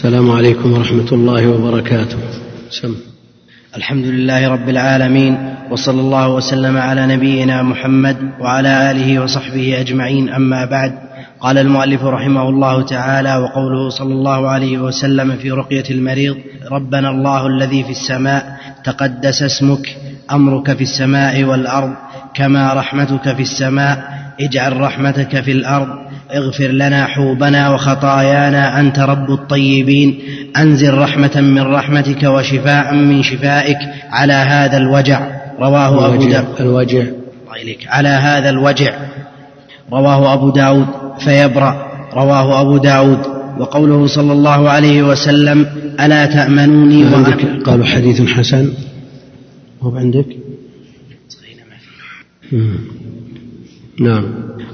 السلام 0.00 0.30
عليكم 0.30 0.72
ورحمة 0.72 1.12
الله 1.12 1.48
وبركاته 1.48 2.16
سم. 2.70 2.94
الحمد 3.76 4.06
لله 4.06 4.48
رب 4.48 4.68
العالمين 4.68 5.54
وصلى 5.70 6.00
الله 6.00 6.28
وسلم 6.34 6.76
على 6.76 7.06
نبينا 7.06 7.62
محمد 7.62 8.16
وعلى 8.40 8.90
آله 8.90 9.22
وصحبه 9.22 9.80
أجمعين 9.80 10.28
أما 10.28 10.64
بعد 10.64 10.92
قال 11.40 11.58
المؤلف 11.58 12.04
رحمه 12.04 12.48
الله 12.48 12.82
تعالى 12.82 13.36
وقوله 13.36 13.88
صلى 13.90 14.12
الله 14.14 14.48
عليه 14.48 14.78
وسلم 14.78 15.36
في 15.36 15.50
رقية 15.50 15.84
المريض 15.90 16.36
ربنا 16.72 17.10
الله 17.10 17.46
الذي 17.46 17.84
في 17.84 17.90
السماء 17.90 18.56
تقدس 18.84 19.42
اسمك 19.42 19.96
أمرك 20.32 20.72
في 20.76 20.82
السماء 20.82 21.44
والأرض 21.44 21.92
كما 22.34 22.72
رحمتك 22.72 23.36
في 23.36 23.42
السماء 23.42 24.04
اجعل 24.40 24.80
رحمتك 24.80 25.40
في 25.40 25.52
الأرض 25.52 26.09
اغفر 26.34 26.68
لنا 26.68 27.06
حوبنا 27.06 27.70
وخطايانا 27.70 28.80
أنت 28.80 28.98
رب 28.98 29.30
الطيبين 29.30 30.18
أنزل 30.56 30.94
رحمة 30.94 31.40
من 31.40 31.62
رحمتك 31.62 32.22
وشفاء 32.22 32.94
من 32.94 33.22
شفائك 33.22 33.78
على 34.10 34.32
هذا 34.32 34.76
الوجع. 34.76 35.20
رواه 35.60 36.14
أبو 36.14 36.24
داود. 36.24 36.60
الوجع. 36.60 37.04
إليك. 37.62 37.86
على 37.88 38.08
هذا 38.08 38.50
الوجع. 38.50 38.94
رواه 39.92 40.34
أبو 40.34 40.50
داود 40.50 40.86
فيبرأ. 41.18 41.90
رواه 42.14 42.60
أبو 42.60 42.78
داود. 42.78 43.40
وقوله 43.58 44.06
صلى 44.06 44.32
الله 44.32 44.70
عليه 44.70 45.02
وسلم 45.02 45.66
ألا 46.00 46.26
تأمنوني 46.26 47.04
عندك؟ 47.14 47.62
قالوا 47.64 47.84
حديث 47.84 48.22
حسن. 48.22 48.72
هو 49.82 49.96
عندك. 49.96 50.26
نعم. 54.00 54.24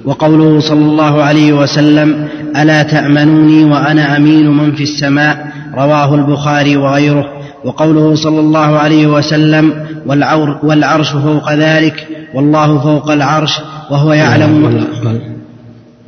وقوله 0.06 0.60
صلى 0.60 0.80
الله 0.80 1.22
عليه 1.22 1.52
وسلم 1.52 2.28
ألا 2.56 2.82
تأمنوني 2.82 3.64
وأنا 3.64 4.16
أمين 4.16 4.50
من 4.50 4.72
في 4.72 4.82
السماء؟ 4.82 5.52
رواه 5.74 6.14
البخاري 6.14 6.76
وغيره. 6.76 7.32
وقوله 7.64 8.14
صلى 8.14 8.40
الله 8.40 8.78
عليه 8.78 9.06
وسلم 9.06 9.86
والعور 10.06 10.58
والعرش 10.62 11.12
فوق 11.12 11.52
ذلك 11.52 12.08
والله 12.34 12.78
فوق 12.78 13.10
العرش 13.10 13.60
وهو 13.90 14.12
يعلم 14.12 14.64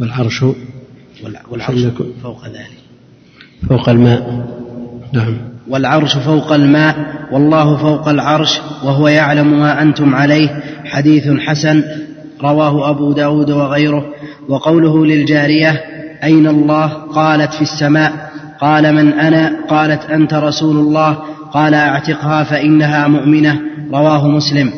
والعرش 0.00 0.44
والعرش 1.50 1.86
فوق 2.22 2.44
ذلك. 2.46 2.78
فوق 3.68 3.88
الماء. 3.88 4.46
نعم. 5.12 5.36
والعرش 5.68 6.16
فوق 6.16 6.52
الماء 6.52 6.96
والله 7.32 7.76
فوق 7.76 8.08
العرش 8.08 8.60
وهو 8.84 9.08
يعلم 9.08 9.60
ما 9.60 9.82
أنتم 9.82 10.14
عليه. 10.14 10.62
حديث 10.84 11.28
حسن 11.28 11.82
رواه 12.42 12.90
أبو 12.90 13.12
داود 13.12 13.50
وغيره. 13.50 14.04
وقوله 14.48 15.06
للجارية 15.06 15.84
أين 16.24 16.46
الله؟ 16.46 16.86
قالت 16.86 17.52
في 17.52 17.62
السماء. 17.62 18.12
قال 18.60 18.94
من 18.94 19.12
أنا؟ 19.12 19.56
قالت 19.68 20.10
أنت 20.10 20.34
رسول 20.34 20.76
الله. 20.76 21.18
قال 21.52 21.74
أعتقها 21.74 22.44
فإنها 22.44 23.08
مؤمنة. 23.08 23.60
رواه 23.92 24.28
مسلم. 24.28 24.72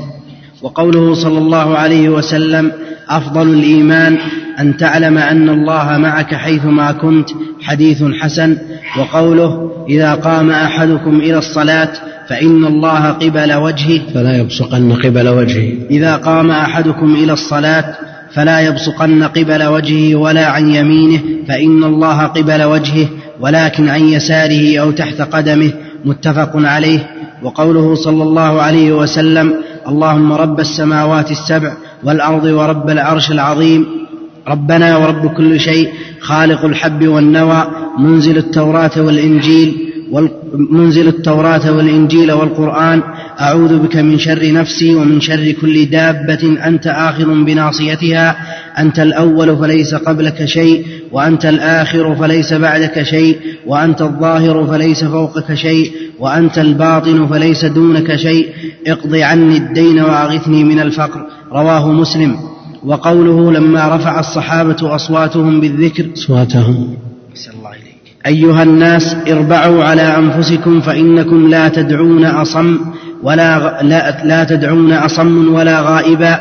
وقوله 0.63 1.15
صلى 1.15 1.39
الله 1.39 1.79
عليه 1.79 2.09
وسلم 2.09 2.73
أفضل 3.09 3.49
الإيمان 3.49 4.19
أن 4.61 4.77
تعلم 4.77 5.19
أن 5.19 5.49
الله 5.49 5.99
معك 5.99 6.35
حيثما 6.35 6.93
كنت 6.93 7.29
حديث 7.63 8.05
حسن. 8.21 8.59
وقوله 8.99 9.71
إذا 9.89 10.15
قام 10.15 10.51
أحدكم 10.51 11.17
إلى 11.17 11.39
الصلاة 11.39 11.93
فإن 12.31 12.65
الله 12.65 13.11
قبل 13.11 13.55
وجهه. 13.55 14.01
فلا 14.15 14.37
يبصقن 14.37 14.93
قبل 14.93 15.29
وجهه. 15.29 15.73
إذا 15.91 16.17
قام 16.17 16.51
أحدكم 16.51 17.15
إلى 17.15 17.33
الصلاة 17.33 17.95
فلا 18.35 18.61
يبصقن 18.61 19.23
قبل 19.23 19.65
وجهه 19.65 20.17
ولا 20.17 20.47
عن 20.47 20.75
يمينه 20.75 21.21
فإن 21.49 21.85
الله 21.85 22.23
قبل 22.23 22.63
وجهه 22.63 23.09
ولكن 23.41 23.89
عن 23.89 24.01
يساره 24.01 24.79
أو 24.79 24.91
تحت 24.91 25.21
قدمه. 25.21 25.73
متفق 26.05 26.51
عليه. 26.55 27.11
وقوله 27.43 27.95
صلى 27.95 28.23
الله 28.23 28.63
عليه 28.63 28.93
وسلم 28.93 29.55
اللهم 29.89 30.33
رب 30.33 30.61
السماوات 30.61 31.31
السبع 31.31 31.73
والأرض 32.05 32.45
ورب 32.45 32.91
العرش 32.91 33.31
العظيم. 33.31 33.87
ربنا 34.49 34.97
ورب 34.97 35.27
كل 35.27 35.61
شيء 35.61 35.89
خالق 36.21 36.65
الحب 36.65 37.09
والنوى 37.09 37.67
منزل 37.99 38.37
التوراة 38.37 38.91
والإنجيل. 38.97 39.90
منزل 40.71 41.09
التوراة 41.09 41.73
والإنجيل 41.73 42.33
والقرآن 42.33 43.03
أعوذ 43.41 43.79
بك 43.79 43.97
من 43.97 44.19
شر 44.19 44.53
نفسي 44.53 44.95
ومن 44.95 45.21
شر 45.21 45.53
كل 45.61 45.85
دابة 45.87 46.67
أنت 46.67 46.87
آخذ 46.87 47.45
بناصيتها 47.45 48.37
أنت 48.79 49.01
الأول 49.01 49.57
فليس 49.57 49.95
قبلك 49.95 50.45
شيء 50.45 50.87
وأنت 51.13 51.47
الآخر 51.47 52.15
فليس 52.15 52.53
بعدك 52.53 53.03
شيء 53.03 53.39
وأنت 53.67 54.03
الظاهر 54.03 54.67
فليس 54.67 55.05
فوقك 55.05 55.55
شيء 55.55 55.93
وأنت 56.19 56.59
الباطن 56.59 57.27
فليس 57.27 57.65
دونك 57.65 58.17
شيء 58.17 58.49
اقض 58.87 59.15
عني 59.15 59.57
الدين 59.57 60.01
وأغثني 60.01 60.65
من 60.65 60.81
الفقر. 60.81 61.27
رواه 61.53 61.93
مسلم. 61.93 62.37
وقوله 62.85 63.53
لما 63.53 63.97
رفع 63.97 64.21
الصحابة 64.21 64.95
أصواتهم 64.95 65.61
بالذكر 65.61 66.07
أصواتهم. 66.17 66.97
الله 67.59 67.71
إليك. 67.71 67.90
أيها 68.27 68.63
الناس 68.63 69.17
اربعوا 69.29 69.85
على 69.85 70.03
أنفسكم 70.03 70.81
فإنكم 70.81 71.49
لا 71.49 71.69
تدعون 71.69 72.25
أصم 72.25 72.79
ولا 73.23 73.83
لا, 73.83 74.25
لا 74.25 74.45
تدعون 74.45 74.93
أصم 74.93 75.55
ولا 75.55 75.81
غائبا. 75.81 76.41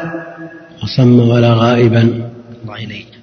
أصم 0.84 1.20
ولا 1.30 1.54
غائبا. 1.54 2.10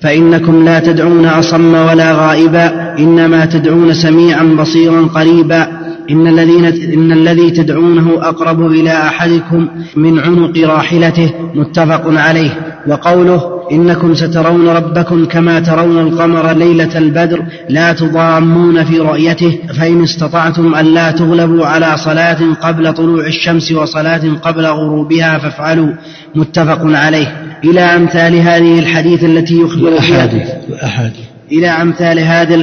فإنكم 0.00 0.64
لا 0.64 0.78
تدعون 0.80 1.26
أصم 1.26 1.74
ولا 1.74 2.12
غائبا 2.12 2.98
إنما 2.98 3.44
تدعون 3.44 3.94
سميعا 3.94 4.42
بصيرا 4.44 5.02
قريبا. 5.02 5.68
إن 6.10 6.26
الذين 6.26 6.64
إن 6.64 7.12
الذي 7.12 7.50
تدعونه 7.50 8.28
أقرب 8.28 8.66
إلى 8.66 8.92
أحدكم 8.92 9.68
من 9.96 10.18
عنق 10.18 10.58
راحلته 10.58 11.30
متفق 11.54 12.02
عليه 12.06 12.50
وقوله 12.88 13.56
إنكم 13.72 14.14
سترون 14.14 14.68
ربكم 14.68 15.24
كما 15.24 15.60
ترون 15.60 15.98
القمر 15.98 16.52
ليلة 16.52 16.98
البدر 16.98 17.42
لا 17.68 17.92
تضامون 17.92 18.84
في 18.84 18.98
رؤيته 18.98 19.58
فإن 19.78 20.02
استطعتم 20.02 20.74
أن 20.74 20.84
لا 20.84 21.10
تغلبوا 21.10 21.66
على 21.66 21.96
صلاة 21.96 22.54
قبل 22.62 22.92
طلوع 22.92 23.26
الشمس 23.26 23.72
وصلاة 23.72 24.22
قبل 24.42 24.66
غروبها 24.66 25.38
فافعلوا 25.38 25.92
متفق 26.34 26.80
عليه. 26.82 27.46
إلى 27.64 27.80
أمثال 27.80 28.34
هذه 28.34 28.78
الحديث 28.78 29.24
التي 29.24 29.60
يخبر 29.60 29.88
الأحاديث 29.88 30.48
الأحاديث 30.68 31.35
إلى 31.52 31.68
أمثال 31.68 32.18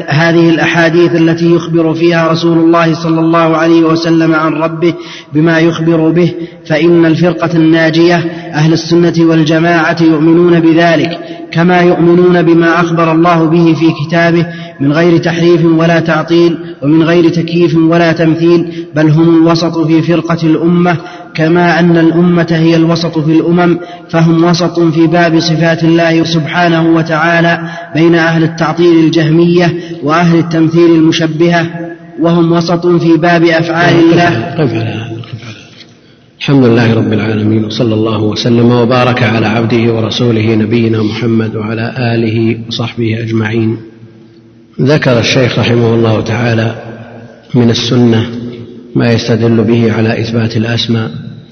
هذه 0.07 0.49
الأحاديث 0.49 1.15
التي 1.15 1.55
يخبر 1.55 1.93
فيها 1.93 2.31
رسول 2.31 2.57
الله 2.57 2.93
صلى 2.93 3.19
الله 3.19 3.57
عليه 3.57 3.83
وسلم 3.83 4.33
عن 4.35 4.53
ربه 4.53 4.93
بما 5.33 5.59
يخبر 5.59 6.09
به 6.09 6.33
فإن 6.65 7.05
الفرقة 7.05 7.57
الناجية 7.57 8.15
أهل 8.53 8.73
السنة 8.73 9.13
والجماعة 9.19 9.97
يؤمنون 10.01 10.59
بذلك 10.59 11.19
كما 11.51 11.81
يؤمنون 11.81 12.41
بما 12.41 12.81
أخبر 12.81 13.11
الله 13.11 13.45
به 13.45 13.73
في 13.73 13.91
كتابه 14.05 14.45
من 14.83 14.91
غير 14.91 15.17
تحريف 15.17 15.65
ولا 15.65 15.99
تعطيل 15.99 16.57
ومن 16.81 17.03
غير 17.03 17.29
تكييف 17.29 17.75
ولا 17.75 18.11
تمثيل 18.11 18.85
بل 18.95 19.09
هم 19.09 19.37
الوسط 19.37 19.77
في 19.77 20.01
فرقة 20.01 20.37
الأمة 20.43 20.97
كما 21.35 21.79
أن 21.79 21.97
الأمة 21.97 22.47
هي 22.49 22.75
الوسط 22.75 23.19
في 23.19 23.31
الأمم 23.31 23.79
فهم 24.09 24.43
وسط 24.43 24.79
في 24.79 25.07
باب 25.07 25.39
صفات 25.39 25.83
الله 25.83 26.23
سبحانه 26.23 26.95
وتعالى 26.95 27.59
بين 27.95 28.15
أهل 28.15 28.43
التعطيل 28.43 29.05
الجهمية 29.05 29.73
وأهل 30.03 30.39
التمثيل 30.39 30.91
المشبهة 30.95 31.65
وهم 32.19 32.51
وسط 32.51 32.87
في 32.87 33.17
باب 33.17 33.43
أفعال 33.43 33.95
الله. 33.95 34.55
قف 34.59 34.73
على 34.73 34.89
هذا 34.89 35.23
الحمد 36.39 36.65
لله 36.65 36.93
رب 36.93 37.13
العالمين 37.13 37.65
وصلى 37.65 37.93
الله 37.93 38.21
وسلم 38.23 38.71
وبارك 38.71 39.23
على 39.23 39.45
عبده 39.45 39.93
ورسوله 39.93 40.55
نبينا 40.55 41.03
محمد 41.03 41.55
وعلى 41.55 41.93
آله 42.15 42.57
وصحبه 42.67 43.23
أجمعين. 43.23 43.92
ذكر 44.81 45.19
الشيخ 45.19 45.59
رحمه 45.59 45.93
الله 45.93 46.21
تعالى 46.21 46.75
من 47.53 47.69
السنة 47.69 48.29
ما 48.95 49.11
يستدل 49.11 49.63
به 49.63 49.93
على 49.93 50.21
إثبات 50.21 50.57
الأسماء 50.57 51.11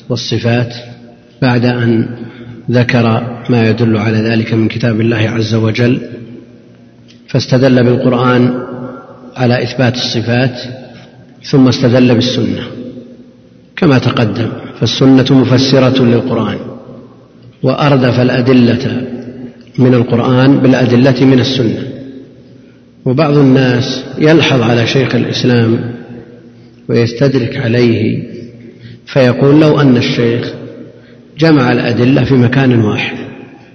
والصفات 0.10 0.74
بعد 1.42 1.66
أن 1.66 2.10
ذكر 2.72 3.38
ما 3.50 3.70
يدل 3.70 3.98
على 3.98 4.18
ذلك 4.18 4.54
من 4.54 4.68
كتاب 4.68 5.02
الله 5.02 5.18
عز 5.18 5.56
وجل 5.56 6.02
فاستدل 7.28 7.84
بالقرآن 7.84 8.64
على 9.36 9.64
إثبات 9.64 9.96
الصفات 9.96 10.62
ثم 11.44 11.68
استدل 11.68 12.16
بالسنة. 12.16 12.64
كما 13.76 13.98
تقدم 13.98 14.50
فالسنة 14.80 15.26
مفسرة 15.32 16.04
للقرآن 16.04 16.58
وأردف 17.64 18.20
الأدلة 18.20 19.08
من 19.78 19.94
القرآن 19.94 20.58
بالأدلة 20.58 21.26
من 21.26 21.40
السنة. 21.40 21.91
وبعض 23.06 23.38
الناس 23.38 24.04
يلحظ 24.18 24.62
على 24.62 24.88
شيخ 24.88 25.16
الإسلام 25.16 25.80
ويستدرك 26.90 27.58
عليه 27.58 28.24
فيقول 29.06 29.62
لو 29.62 29.82
أن 29.82 29.98
الشيخ 29.98 30.54
جمع 31.40 31.72
الأدلة 31.72 32.24
في 32.24 32.34
مكان 32.34 32.80
واحد 32.80 33.18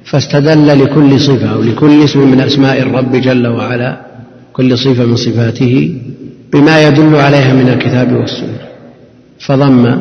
فاستدل 0.05 0.85
لكل 0.85 1.21
صفة 1.21 1.53
أو 1.53 1.63
لكل 1.63 2.05
اسم 2.05 2.31
من 2.31 2.41
أسماء 2.41 2.83
الرب 2.83 3.17
جل 3.17 3.47
وعلا 3.47 4.01
كل 4.53 4.79
صفة 4.79 5.05
من 5.05 5.17
صفاته 5.17 5.95
بما 6.53 6.89
يدل 6.89 7.17
عليها 7.17 7.55
من 7.55 7.69
الكتاب 7.69 8.13
والسنة. 8.13 8.59
فضم 9.41 9.97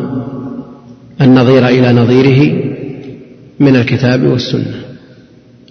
النظير 1.22 1.68
إلى 1.68 1.94
نظيره 1.94 2.64
من 3.60 3.76
الكتاب 3.76 4.24
والسنة. 4.24 4.82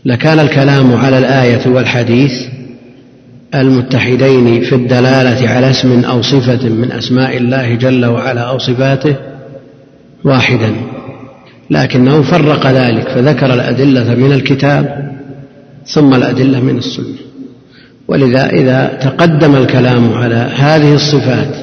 لكان 0.04 0.40
الكلام 0.40 0.92
على 0.92 1.18
الآية 1.18 1.68
والحديث 1.68 2.32
المتحدين 3.54 4.62
في 4.62 4.74
الدلالة 4.74 5.48
على 5.48 5.70
اسم 5.70 6.04
أو 6.04 6.22
صفة 6.22 6.68
من 6.68 6.92
أسماء 6.92 7.36
الله 7.36 7.74
جل 7.74 8.06
وعلا 8.06 8.40
أو 8.40 8.58
صفاته 8.58 9.16
واحدا 10.24 10.72
لكنه 11.70 12.22
فرق 12.22 12.66
ذلك 12.66 13.08
فذكر 13.08 13.54
الأدلة 13.54 14.14
من 14.14 14.32
الكتاب 14.32 15.14
ثم 15.86 16.14
الأدلة 16.14 16.60
من 16.60 16.78
السنة. 16.78 17.16
ولذا 18.08 18.46
إذا 18.46 18.98
تقدم 19.02 19.56
الكلام 19.56 20.12
على 20.12 20.50
هذه 20.56 20.94
الصفات 20.94 21.56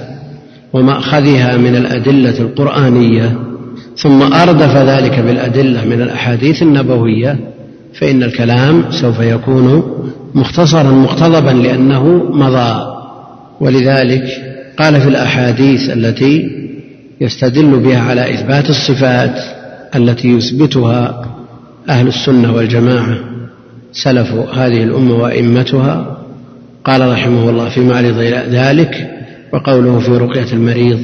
ومأخذها 0.74 1.58
من 1.58 1.76
الأدلة 1.76 2.40
القرآنية 2.40 3.40
ثم 3.98 4.34
أردف 4.34 4.78
ذلك 4.78 5.20
بالأدلة 5.20 5.86
من 5.86 6.02
الأحاديث 6.02 6.62
النبوية 6.62 7.51
فإن 7.94 8.24
الكلام 8.24 8.84
سوف 8.90 9.20
يكون 9.20 9.84
مختصرا 10.36 10.92
مقتضبا 10.92 11.50
لأنه 11.50 12.30
مضى. 12.34 12.98
ولذلك 13.60 14.24
قال 14.78 15.02
في 15.02 15.08
الأحاديث 15.08 15.90
التي 15.90 16.50
يستدل 17.22 17.80
بها 17.80 18.00
على 18.00 18.34
إثبات 18.34 18.70
الصفات 18.70 19.40
التي 19.96 20.28
يثبتها 20.28 21.26
أهل 21.90 22.08
السنة 22.08 22.56
والجماعة 22.56 23.18
سلف 23.92 24.32
هذه 24.34 24.84
الأمة 24.84 25.16
وأئمتها. 25.16 26.18
قال 26.86 27.12
رحمه 27.12 27.50
الله 27.50 27.70
في 27.70 27.80
معرض 27.80 28.18
ذلك 28.50 29.22
وقوله 29.54 30.00
في 30.00 30.12
رقية 30.12 30.54
المريض 30.54 31.00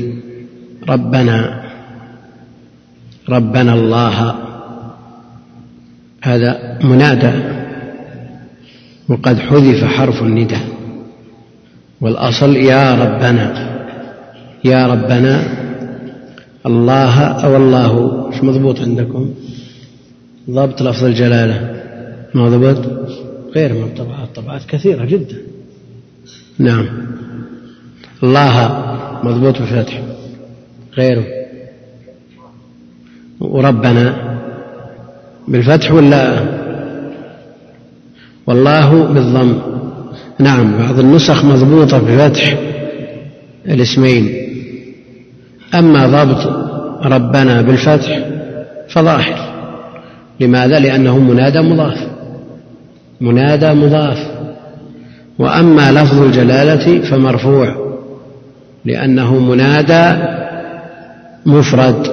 ربنا 0.90 1.64
ربنا 3.30 3.74
الله 3.74 4.36
هذا 6.24 6.80
منادى 6.84 7.32
وقد 9.10 9.40
حذف 9.40 9.84
حرف 9.84 10.24
النداء 10.24 10.62
والأصل 12.02 12.56
يا 12.56 12.96
ربنا 12.96 13.78
يا 14.66 14.88
ربنا 14.88 15.58
الله 16.66 17.22
أو 17.22 17.58
الله 17.58 18.28
مش 18.28 18.44
مضبوط 18.44 18.80
عندكم؟ 18.80 19.34
ضبط 20.50 20.82
لفظ 20.82 21.04
الجلالة 21.04 21.82
مضبوط 22.36 22.78
غير 23.56 23.74
من 23.74 23.94
طبعات 23.98 24.36
طبعات 24.36 24.66
كثيرة 24.66 25.06
جدا. 25.06 25.38
نعم. 26.60 26.88
الله 28.24 28.86
مضبوط 29.24 29.62
بفتح 29.62 30.02
غيره. 30.98 31.26
وربنا 33.40 34.27
بالفتح 35.48 35.92
ولا 35.92 36.40
والله 38.48 39.04
بالضم. 39.04 39.54
نعم 40.40 40.78
بعض 40.78 41.00
النسخ 41.00 41.46
مضبوطة 41.46 42.00
بفتح 42.00 42.58
الاسمين. 43.68 44.48
أما 45.76 46.08
ضبط 46.08 46.48
ربنا 47.06 47.62
بالفتح 47.62 48.20
فظاهر. 48.90 49.36
لماذا؟ 50.40 50.80
لأنه 50.80 51.20
منادى 51.20 51.62
مضاف. 51.62 52.08
منادى 53.22 53.74
مضاف. 53.74 54.28
وأما 55.40 55.92
لفظ 55.92 56.22
الجلالة 56.22 57.02
فمرفوع. 57.02 57.76
لأنه 58.86 59.40
منادى 59.40 60.24
مفرد. 61.46 62.08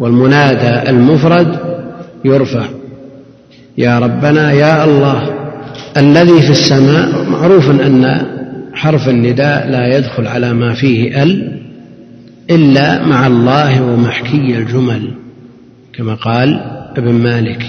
والمنادى 0.00 0.90
المفرد 0.90 1.65
يرفع. 2.26 2.66
يا 3.78 3.98
ربنا 3.98 4.52
يا 4.52 4.84
الله 4.84 5.34
الذي 5.96 6.42
في 6.42 6.50
السماء 6.50 7.30
معروف 7.30 7.70
أن 7.70 8.26
حرف 8.74 9.08
النداء 9.08 9.70
لا 9.70 9.98
يدخل 9.98 10.26
على 10.26 10.52
ما 10.52 10.74
فيه 10.74 11.22
ال 11.22 11.62
إلا 12.50 13.06
مع 13.06 13.26
الله 13.26 13.82
ومحكي 13.82 14.58
الجمل 14.58 15.10
كما 15.92 16.14
قال 16.14 16.60
ابن 16.96 17.12
مالك. 17.12 17.66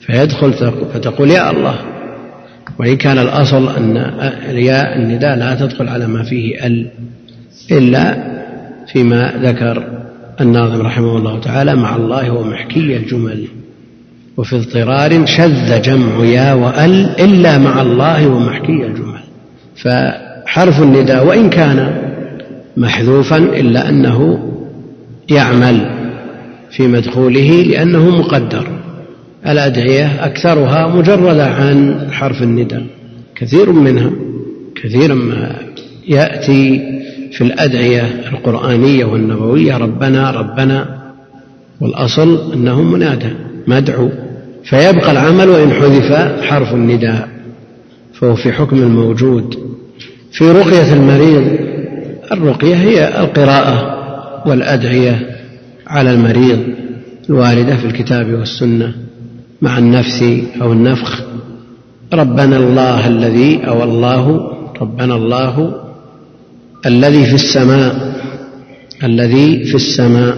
فيدخل 0.00 0.52
فتقول 0.94 1.30
يا 1.30 1.50
الله. 1.50 1.78
وإن 2.78 2.96
كان 2.96 3.18
الأصل 3.18 3.76
أن 3.76 3.96
ياء 4.56 4.98
النداء 4.98 5.36
لا 5.36 5.54
تدخل 5.54 5.88
على 5.88 6.06
ما 6.06 6.22
فيه 6.22 6.66
ال 6.66 6.90
إلا 7.70 8.04
فيما 8.92 9.32
ذكر 9.42 9.84
الناظم 10.40 10.82
رحمه 10.82 11.16
الله 11.16 11.40
تعالى 11.40 11.76
مع 11.76 11.96
الله 11.96 12.30
ومحكي 12.30 12.96
الجمل. 12.96 13.46
وفي 14.36 14.56
اضطرار 14.56 15.26
شذ 15.26 15.82
جمع 15.82 16.24
يا 16.24 16.52
وأل 16.52 17.20
إلا 17.20 17.58
مع 17.58 17.82
الله 17.82 18.28
ومحكي 18.28 18.72
الجمل. 18.72 19.20
فحرف 19.76 20.82
النداء 20.82 21.26
وإن 21.26 21.50
كان 21.50 21.96
محذوفا 22.76 23.36
إلا 23.36 23.88
أنه 23.88 24.38
يعمل 25.30 25.90
في 26.70 26.86
مدخوله 26.86 27.62
لأنه 27.62 28.10
مقدر. 28.10 28.66
الأدعية 29.46 30.24
أكثرها 30.24 30.86
مجردة 30.86 31.46
عن 31.46 32.00
حرف 32.12 32.42
النداء. 32.42 32.86
كثير 33.36 33.72
منها 33.72 34.10
كثيرا 34.82 35.14
ما 35.14 35.56
يأتي 36.08 36.82
في 37.32 37.40
الأدعية 37.40 38.02
القرآنية 38.32 39.04
والنبوية 39.04 39.76
ربنا 39.76 40.30
ربنا 40.30 40.98
والأصل 41.80 42.52
أنه 42.52 42.82
منادى 42.82 43.30
مدعو. 43.66 44.10
فيبقى 44.66 45.12
العمل 45.12 45.48
وإن 45.48 45.72
حذف 45.72 46.12
حرف 46.42 46.74
النداء 46.74 47.28
فهو 48.14 48.34
في 48.34 48.52
حكم 48.52 48.76
الموجود. 48.76 49.54
في 50.32 50.50
رقية 50.50 50.92
المريض 50.92 51.58
الرقية 52.32 52.74
هي 52.74 53.20
القراءة 53.20 53.96
والأدعية 54.48 55.36
على 55.86 56.10
المريض 56.10 56.58
الواردة 57.30 57.76
في 57.76 57.84
الكتاب 57.86 58.32
والسنة 58.34 58.94
مع 59.62 59.78
النفس 59.78 60.24
أو 60.62 60.72
النفخ. 60.72 61.22
ربنا 62.12 62.56
الله 62.56 63.06
الذي 63.06 63.66
أو 63.68 63.84
الله 63.84 64.52
ربنا 64.80 65.14
الله 65.16 65.74
الذي 66.86 67.26
في 67.26 67.34
السماء 67.34 68.16
الذي 69.04 69.64
في 69.64 69.74
السماء 69.74 70.36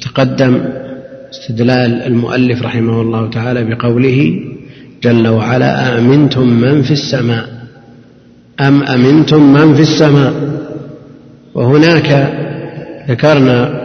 تقدم 0.00 0.60
استدلال 1.32 2.02
المؤلف 2.02 2.62
رحمه 2.62 3.00
الله 3.00 3.30
تعالى 3.30 3.64
بقوله 3.64 4.40
جل 5.02 5.28
وعلا 5.28 5.88
أأمنتم 5.88 6.48
من 6.48 6.82
في 6.82 6.90
السماء؟ 6.90 7.48
أم 8.60 8.82
أمنتم 8.82 9.52
من 9.52 9.74
في 9.74 9.82
السماء؟ 9.82 10.32
وهناك 11.54 12.32
ذكرنا 13.08 13.82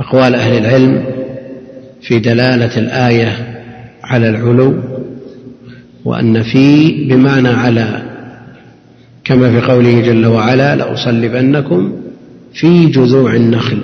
أقوال 0.00 0.34
أهل 0.34 0.58
العلم 0.58 1.04
في 2.02 2.18
دلالة 2.18 2.78
الآية 2.78 3.32
على 4.04 4.28
العلو 4.28 4.74
وأن 6.04 6.42
في 6.42 6.92
بمعنى 7.04 7.48
على 7.48 8.02
كما 9.24 9.50
في 9.50 9.66
قوله 9.66 10.00
جل 10.00 10.26
وعلا 10.26 10.76
لأصلبنكم 10.76 11.92
في 12.54 12.86
جذوع 12.86 13.34
النخل. 13.34 13.78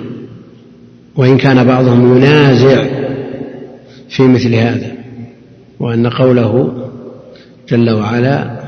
وإن 1.15 1.37
كان 1.37 1.63
بعضهم 1.63 2.17
ينازع 2.17 2.85
في 4.09 4.23
مثل 4.23 4.55
هذا 4.55 4.91
وأن 5.79 6.07
قوله 6.07 6.73
جل 7.69 7.89
وعلا 7.89 8.59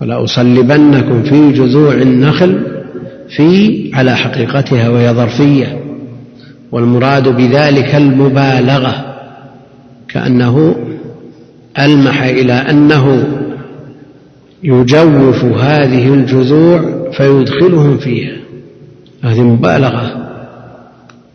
ولأصلبنكم 0.00 1.22
في 1.22 1.52
جذوع 1.52 1.94
النخل 1.94 2.62
في 3.28 3.90
على 3.94 4.16
حقيقتها 4.16 4.88
وهي 4.88 5.14
ظرفية 5.14 5.80
والمراد 6.72 7.28
بذلك 7.28 7.94
المبالغة 7.94 9.16
كأنه 10.08 10.76
ألمح 11.78 12.22
إلى 12.22 12.52
أنه 12.52 13.26
يجوف 14.62 15.44
هذه 15.44 16.14
الجذوع 16.14 17.10
فيدخلهم 17.12 17.98
فيها. 17.98 18.36
هذه 19.22 19.40
مبالغة. 19.40 20.29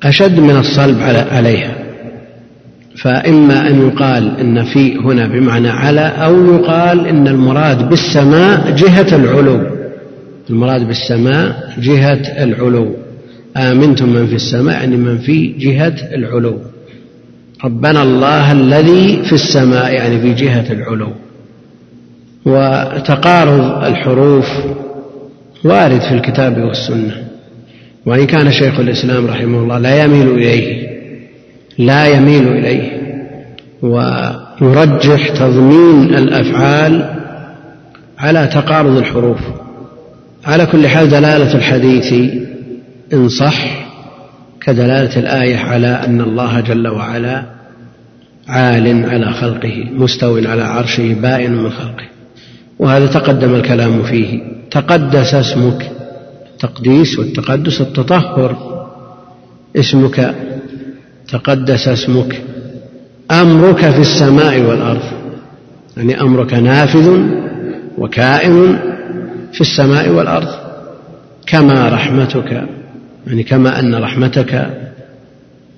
أشد 0.04 0.40
من 0.40 0.58
الصلب 0.58 1.02
عليها. 1.32 1.76
فإما 2.98 3.68
أن 3.70 3.88
يقال 3.88 4.40
إن 4.40 4.64
في 4.64 4.98
هنا 4.98 5.28
بمعنى 5.28 5.70
على 5.70 6.02
أو 6.02 6.56
يقال 6.56 7.08
إن 7.08 7.28
المراد 7.28 7.90
بالسماء 7.90 8.72
جهة 8.72 9.16
العلو. 9.16 9.62
المراد 10.50 10.88
بالسماء 10.88 11.74
جهة 11.78 12.44
العلو. 12.44 12.96
آمنتم 13.58 14.10
من 14.10 14.28
في 14.28 14.36
السماء 14.36 14.74
يعني 14.76 14.98
من 14.98 15.18
في 15.18 15.48
جهة 15.48 15.96
العلو. 16.14 16.58
ربنا 17.64 18.04
الله 18.04 18.52
الذي 18.52 19.24
في 19.24 19.34
السماء 19.34 19.94
يعني 19.94 20.22
في 20.22 20.34
جهة 20.34 20.74
العلو. 20.74 21.12
وتقارب 22.46 23.84
الحروف 23.84 24.50
وارد 25.64 26.02
في 26.02 26.12
الكتاب 26.12 26.58
والسنة. 26.58 27.25
وإن 28.06 28.26
كان 28.26 28.52
شيخ 28.52 28.80
الإسلام 28.80 29.28
رحمه 29.28 29.60
الله 29.60 29.78
لا 29.78 30.04
يميل 30.04 30.28
إليه 30.30 30.88
لا 31.78 32.08
يميل 32.08 32.48
إليه 32.48 33.06
ويرجح 33.82 35.30
تضمين 35.30 36.16
الأفعال 36.16 37.16
على 38.18 38.48
تقارض 38.48 38.98
الحروف. 38.98 39.40
على 40.46 40.66
كل 40.66 40.88
حال 40.88 41.10
دلالة 41.10 41.56
الحديث 41.56 42.14
إن 43.14 43.30
صح 43.30 43.88
كدلالة 44.62 45.20
الآية 45.20 45.58
على 45.58 45.88
أن 45.88 46.22
الله 46.22 46.60
جل 46.60 46.88
وعلا 46.88 47.44
عال 48.48 49.06
على 49.10 49.34
خلقه 49.34 49.84
مستو 49.92 50.38
على 50.38 50.64
عرشه 50.64 51.14
بائن 51.14 51.54
من 51.54 51.70
خلقه. 51.70 52.06
وهذا 52.80 53.06
تقدم 53.06 53.56
الكلام 53.56 54.04
فيه. 54.04 54.40
تقدس 54.72 55.34
اسمك. 55.34 55.95
تقديس 56.66 57.20
والتقدس 57.20 57.82
التطهر. 57.82 58.58
اسمك 59.76 60.36
تقدس 61.28 61.88
اسمك. 61.88 62.42
أمرك 63.32 63.90
في 63.90 64.00
السماء 64.00 64.62
والأرض. 64.62 65.02
يعني 65.98 66.22
أمرك 66.22 66.54
نافذ 66.54 67.20
وكائن 67.98 68.80
في 69.54 69.62
السماء 69.62 70.10
والأرض. 70.10 70.48
كما 71.48 71.90
رحمتك 71.90 72.64
يعني 73.28 73.44
كما 73.44 73.80
أن 73.80 73.96
رحمتك 73.96 74.70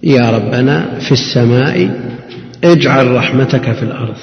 يا 0.04 0.32
ربنا 0.32 1.00
في 1.00 1.12
السماء. 1.12 1.90
اجعل 2.64 3.12
رحمتك 3.12 3.72
في 3.72 3.84
الأرض. 3.84 4.18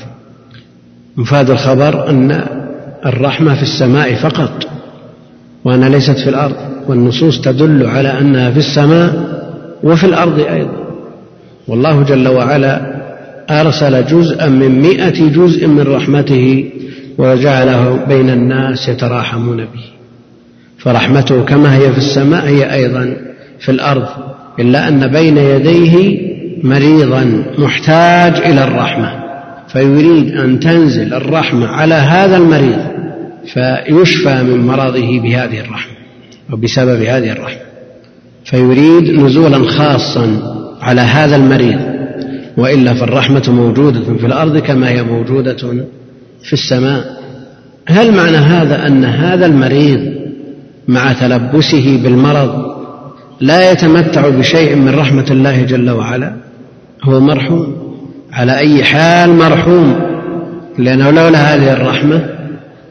مفاد 1.16 1.50
الخبر 1.50 2.11
أن 2.11 2.47
الرحمة 3.06 3.54
في 3.54 3.62
السماء 3.62 4.14
فقط. 4.14 4.74
وأنها 5.64 5.88
ليست 5.88 6.18
في 6.18 6.30
الأرض 6.30 6.56
والنصوص 6.88 7.40
تدل 7.40 7.87
على 7.87 8.18
أنها 8.21 8.50
في 8.50 8.59
السماء 8.59 9.35
وفي 9.83 10.04
الأرض 10.04 10.38
أيضا. 10.38 10.85
والله 11.68 12.02
جل 12.02 12.28
وعلا 12.28 12.94
أرسل 13.50 14.06
جزءا 14.06 14.49
من 14.49 14.83
مائه 14.83 15.28
جزء 15.33 15.66
من 15.66 15.80
رحمته 15.80 16.71
وجعله 17.18 18.04
بين 18.09 18.30
الناس 18.30 18.88
يتراحمون 18.88 19.56
به. 19.56 19.85
فرحمته 20.78 21.44
كما 21.44 21.75
هي 21.76 21.92
في 21.92 21.99
السماء 21.99 22.47
هي 22.47 22.75
أيضا 22.75 23.16
في 23.61 23.73
الأرض 23.73 24.06
إلا 24.61 24.88
أن 24.88 25.06
بين 25.06 25.37
يديه 25.37 26.18
مريضا 26.62 27.44
محتاج 27.59 28.37
إلى 28.37 28.64
الرحمة. 28.64 29.25
فيريد 29.68 30.37
أن 30.37 30.61
تنزل 30.61 31.14
الرحمة 31.14 31.66
على 31.66 31.94
هذا 31.94 32.37
المريض. 32.37 32.94
فيشفى 33.47 34.43
من 34.43 34.67
مرضه 34.67 35.21
بهذه 35.21 35.61
الرحمة 35.61 35.95
أو 36.53 36.57
بسبب 36.57 37.03
هذه 37.03 37.33
الرحمة. 37.33 37.61
فيريد 38.45 39.11
نزولا 39.11 39.71
خاصا 39.71 40.55
على 40.81 41.01
هذا 41.01 41.37
المريض 41.37 41.81
وإلا 42.57 42.95
فالرحمة 42.95 43.43
موجودة 43.49 44.15
في 44.15 44.27
الأرض 44.27 44.59
كما 44.59 44.91
هي 44.91 45.03
موجودة 45.03 45.87
في 46.43 46.53
السماء. 46.53 47.05
هل 47.87 48.13
معنى 48.13 48.37
هذا 48.37 48.87
أن 48.87 49.05
هذا 49.05 49.47
المريض 49.47 50.15
مع 50.89 51.13
تلبسه 51.13 52.01
بالمرض 52.03 52.75
لا 53.41 53.73
يتمتع 53.73 54.29
بشيء 54.29 54.77
من 54.77 54.95
رحمة 54.95 55.27
الله 55.31 55.63
جل 55.63 55.91
وعلا؟ 55.91 56.37
هو 57.03 57.21
مرحوم. 57.21 57.77
على 58.33 58.59
أي 58.59 58.85
حال 58.85 59.31
مرحوم؟ 59.31 60.01
لأنه 60.79 61.11
لولا 61.11 61.55
هذه 61.55 61.73
الرحمة 61.73 62.34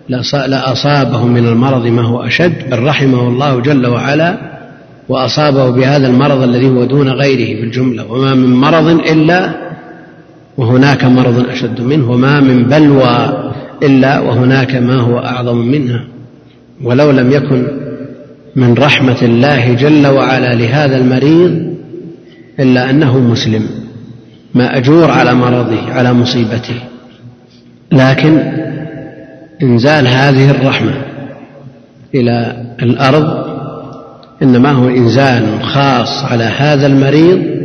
لاصابه 0.10 1.26
من 1.26 1.48
المرض 1.48 1.88
ما 1.88 2.02
هو 2.02 2.22
أشد 2.22 2.70
بل 2.70 2.84
رحمه 2.84 3.28
الله 3.28 3.60
جل 3.60 3.88
وعلا 3.88 4.38
وأصابه 5.10 5.70
بهذا 5.70 6.08
المرض 6.08 6.42
الذي 6.42 6.70
هو 6.70 6.84
دون 6.84 7.10
غيره 7.10 7.60
في 7.60 7.64
الجمله 7.64 8.12
وما 8.12 8.36
من 8.36 8.54
مرض 8.54 8.88
إلا 8.88 9.54
وهناك 10.58 11.04
مرض 11.04 11.50
أشد 11.50 11.82
منه 11.82 12.12
وما 12.12 12.40
من 12.40 12.64
بلوى 12.64 13.52
إلا 13.84 14.20
وهناك 14.20 14.76
ما 14.76 14.96
هو 14.96 15.20
أعظم 15.20 15.58
منها. 15.58 16.06
ولو 16.84 17.12
لم 17.12 17.32
يكن 17.32 17.68
من 18.56 18.74
رحمة 18.74 19.22
الله 19.22 19.74
جل 19.74 20.08
وعلا 20.08 20.56
لهذا 20.56 20.98
المريض 20.98 21.74
إلا 22.60 22.90
أنه 22.90 23.20
مسلم 23.20 23.70
مأجور 24.56 25.12
على 25.12 25.34
مرضه 25.34 25.92
على 25.92 26.14
مصيبته. 26.14 26.76
لكن 27.92 28.64
إنزال 29.64 30.08
هذه 30.08 30.52
الرحمة 30.52 30.94
إلى 32.16 32.66
الأرض 32.82 33.54
إنما 34.42 34.72
هو 34.72 34.90
إنزال 34.90 35.64
خاص 35.64 36.24
على 36.24 36.44
هذا 36.44 36.88
المريض 36.88 37.64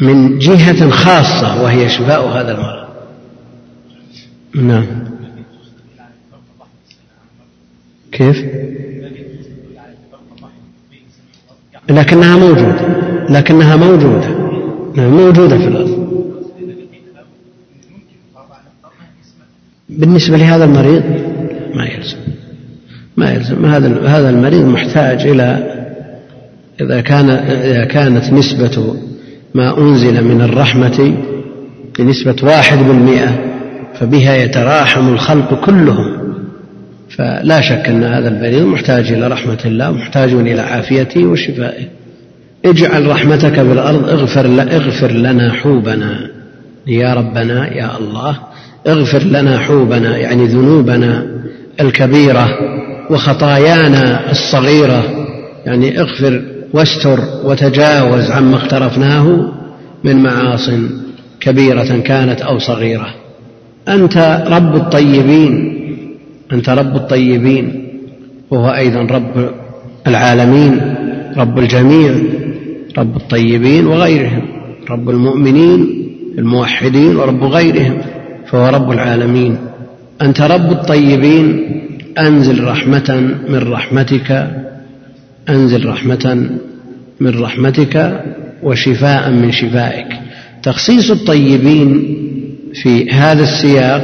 من 0.00 0.38
جهة 0.38 0.90
خاصة 0.90 1.62
وهي 1.62 1.88
شفاء 1.88 2.28
هذا 2.28 2.52
المرض. 2.52 2.84
نعم. 4.54 4.86
كيف؟ 8.12 8.44
لكنها 11.90 12.36
موجودة 12.36 13.04
لكنها 13.30 13.76
موجودة. 13.76 14.28
نعم 14.96 15.10
موجودة 15.10 15.58
في 15.58 15.68
الأرض. 15.68 15.93
بالنسبة 19.98 20.36
لهذا 20.36 20.64
المريض 20.64 21.02
ما 21.74 21.84
يلزم. 21.84 22.16
ما 23.16 23.32
يلزم. 23.32 23.64
هذا 23.64 24.08
هذا 24.08 24.30
المريض 24.30 24.64
محتاج 24.64 25.26
إلى 25.26 25.74
إذا 26.80 27.00
كان 27.00 27.30
إذا 27.30 27.84
كانت 27.84 28.32
نسبة 28.32 28.96
ما 29.54 29.78
أنزل 29.78 30.24
من 30.24 30.40
الرحمة 30.40 31.14
بنسبة 31.98 32.36
واحد 32.42 32.78
بالمئة 32.78 33.38
فبها 33.94 34.36
يتراحم 34.36 35.08
الخلق 35.08 35.64
كلهم. 35.64 36.34
فلا 37.10 37.60
شك 37.60 37.88
أن 37.88 38.04
هذا 38.04 38.28
المريض 38.28 38.66
محتاج 38.66 39.12
إلى 39.12 39.28
رحمة 39.28 39.58
الله 39.64 39.90
محتاج 39.90 40.32
إلى 40.32 40.60
عافيته 40.60 41.24
وشفائه. 41.24 41.84
اجعل 42.64 43.06
رحمتك 43.06 43.60
بالأرض 43.60 44.08
اغفر, 44.08 44.46
اغفر 44.60 45.10
لنا 45.10 45.52
حوبنا. 45.52 46.30
يا 46.86 47.14
ربنا 47.14 47.74
يا 47.74 47.98
الله 47.98 48.38
اغفر 48.86 49.22
لنا 49.22 49.58
حوبنا 49.58 50.18
يعني 50.18 50.44
ذنوبنا 50.44 51.26
الكبيرة 51.80 52.48
وخطايانا 53.10 54.30
الصغيرة 54.30 55.02
يعني 55.66 56.00
اغفر 56.00 56.42
واستر 56.72 57.20
وتجاوز 57.44 58.30
عما 58.30 58.56
اقترفناه 58.56 59.52
من 60.04 60.22
معاص 60.22 60.70
كبيرة 61.40 61.98
كانت 62.04 62.40
أو 62.40 62.58
صغيرة. 62.58 63.06
أنت 63.88 64.44
رب 64.46 64.76
الطيبين 64.76 65.80
أنت 66.52 66.68
رب 66.68 66.96
الطيبين 66.96 67.88
وهو 68.50 68.68
أيضا 68.68 69.00
رب 69.00 69.50
العالمين 70.06 70.94
رب 71.36 71.58
الجميع 71.58 72.14
رب 72.98 73.16
الطيبين 73.16 73.86
وغيرهم 73.86 74.42
رب 74.90 75.10
المؤمنين 75.10 76.08
الموحدين 76.38 77.16
ورب 77.16 77.44
غيرهم. 77.44 77.98
فهو 78.46 78.68
رب 78.68 78.90
العالمين. 78.90 79.56
أنت 80.22 80.40
رب 80.40 80.72
الطيبين 80.72 81.70
أنزل 82.18 82.64
رحمة 82.64 83.34
من 83.48 83.72
رحمتك 83.72 84.50
أنزل 85.48 85.86
رحمة 85.86 86.48
من 87.20 87.42
رحمتك 87.42 88.20
وشفاء 88.62 89.30
من 89.30 89.52
شفائك. 89.52 90.06
تخصيص 90.62 91.10
الطيبين 91.10 92.16
في 92.74 93.10
هذا 93.10 93.42
السياق 93.42 94.02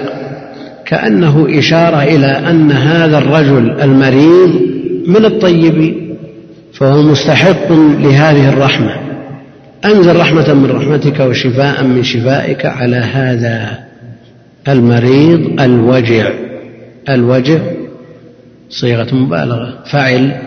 كأنه 0.86 1.46
إشارة 1.58 2.02
إلى 2.02 2.26
أن 2.26 2.72
هذا 2.72 3.18
الرجل 3.18 3.80
المريض 3.80 4.60
من 5.06 5.24
الطيبين 5.24 6.16
فهو 6.72 7.02
مستحق 7.02 7.72
لهذه 7.72 8.48
الرحمة. 8.48 8.96
أنزل 9.84 10.16
رحمة 10.16 10.54
من 10.54 10.70
رحمتك 10.70 11.20
وشفاء 11.20 11.84
من 11.84 12.02
شفائك 12.02 12.66
على 12.66 12.96
هذا. 12.96 13.89
المريض 14.72 15.60
الوجع. 15.60 16.30
الوجع 17.08 17.60
صيغة 18.68 19.14
مبالغة. 19.14 19.84
فعل 19.92 20.40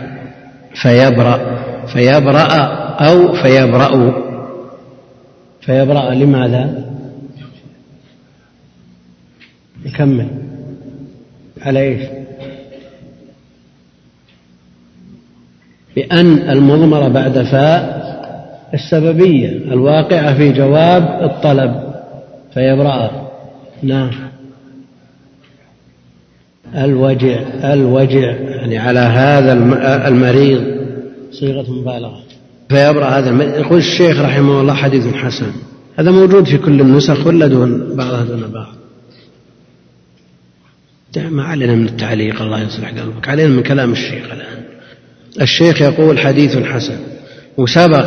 فيبرأ. 0.81 1.63
فيبرأ 1.87 2.53
أو 2.99 3.33
فيبرأ. 3.33 4.13
فيبرأ 5.61 6.13
لماذا؟ 6.13 6.85
نكمل 9.85 10.27
على 11.61 11.79
إيش؟ 11.79 12.07
بأن 15.95 16.49
المضمرة 16.49 17.07
بعد 17.07 17.43
فاء 17.43 18.03
السببية 18.73 19.49
الواقعة 19.49 20.37
في 20.37 20.51
جواب 20.51 21.19
الطلب. 21.23 21.93
فيبرأ. 22.53 23.22
نعم. 23.83 24.11
الوجع 26.75 27.41
الوجع 27.73 28.35
يعني 28.35 28.77
على 28.77 28.99
هذا 28.99 29.53
المريض. 30.07 30.63
صيغة 31.31 31.71
مبالغة. 31.71 32.23
فيبرأ 32.69 33.05
هذا 33.05 33.29
المريض 33.29 33.55
يقول 33.55 33.77
الشيخ 33.77 34.21
رحمه 34.21 34.61
الله 34.61 34.73
حديث 34.73 35.13
حسن. 35.13 35.51
هذا 35.95 36.11
موجود 36.11 36.45
في 36.45 36.57
كل 36.57 36.81
النسخ 36.81 37.27
ولا 37.27 37.47
دون 37.47 37.95
بعضها 37.95 38.23
دون 38.23 38.51
بعض؟ 38.51 38.73
ما 41.31 41.43
علينا 41.43 41.75
من 41.75 41.85
التعليق 41.85 42.41
الله 42.41 42.61
يصلح 42.61 42.89
قلبك. 42.89 43.29
علينا 43.29 43.49
من 43.49 43.63
كلام 43.63 43.91
الشيخ 43.91 44.25
الآن. 44.25 44.63
الشيخ 45.41 45.81
يقول 45.81 46.19
حديث 46.19 46.57
حسن. 46.57 46.97
وسبق 47.57 48.05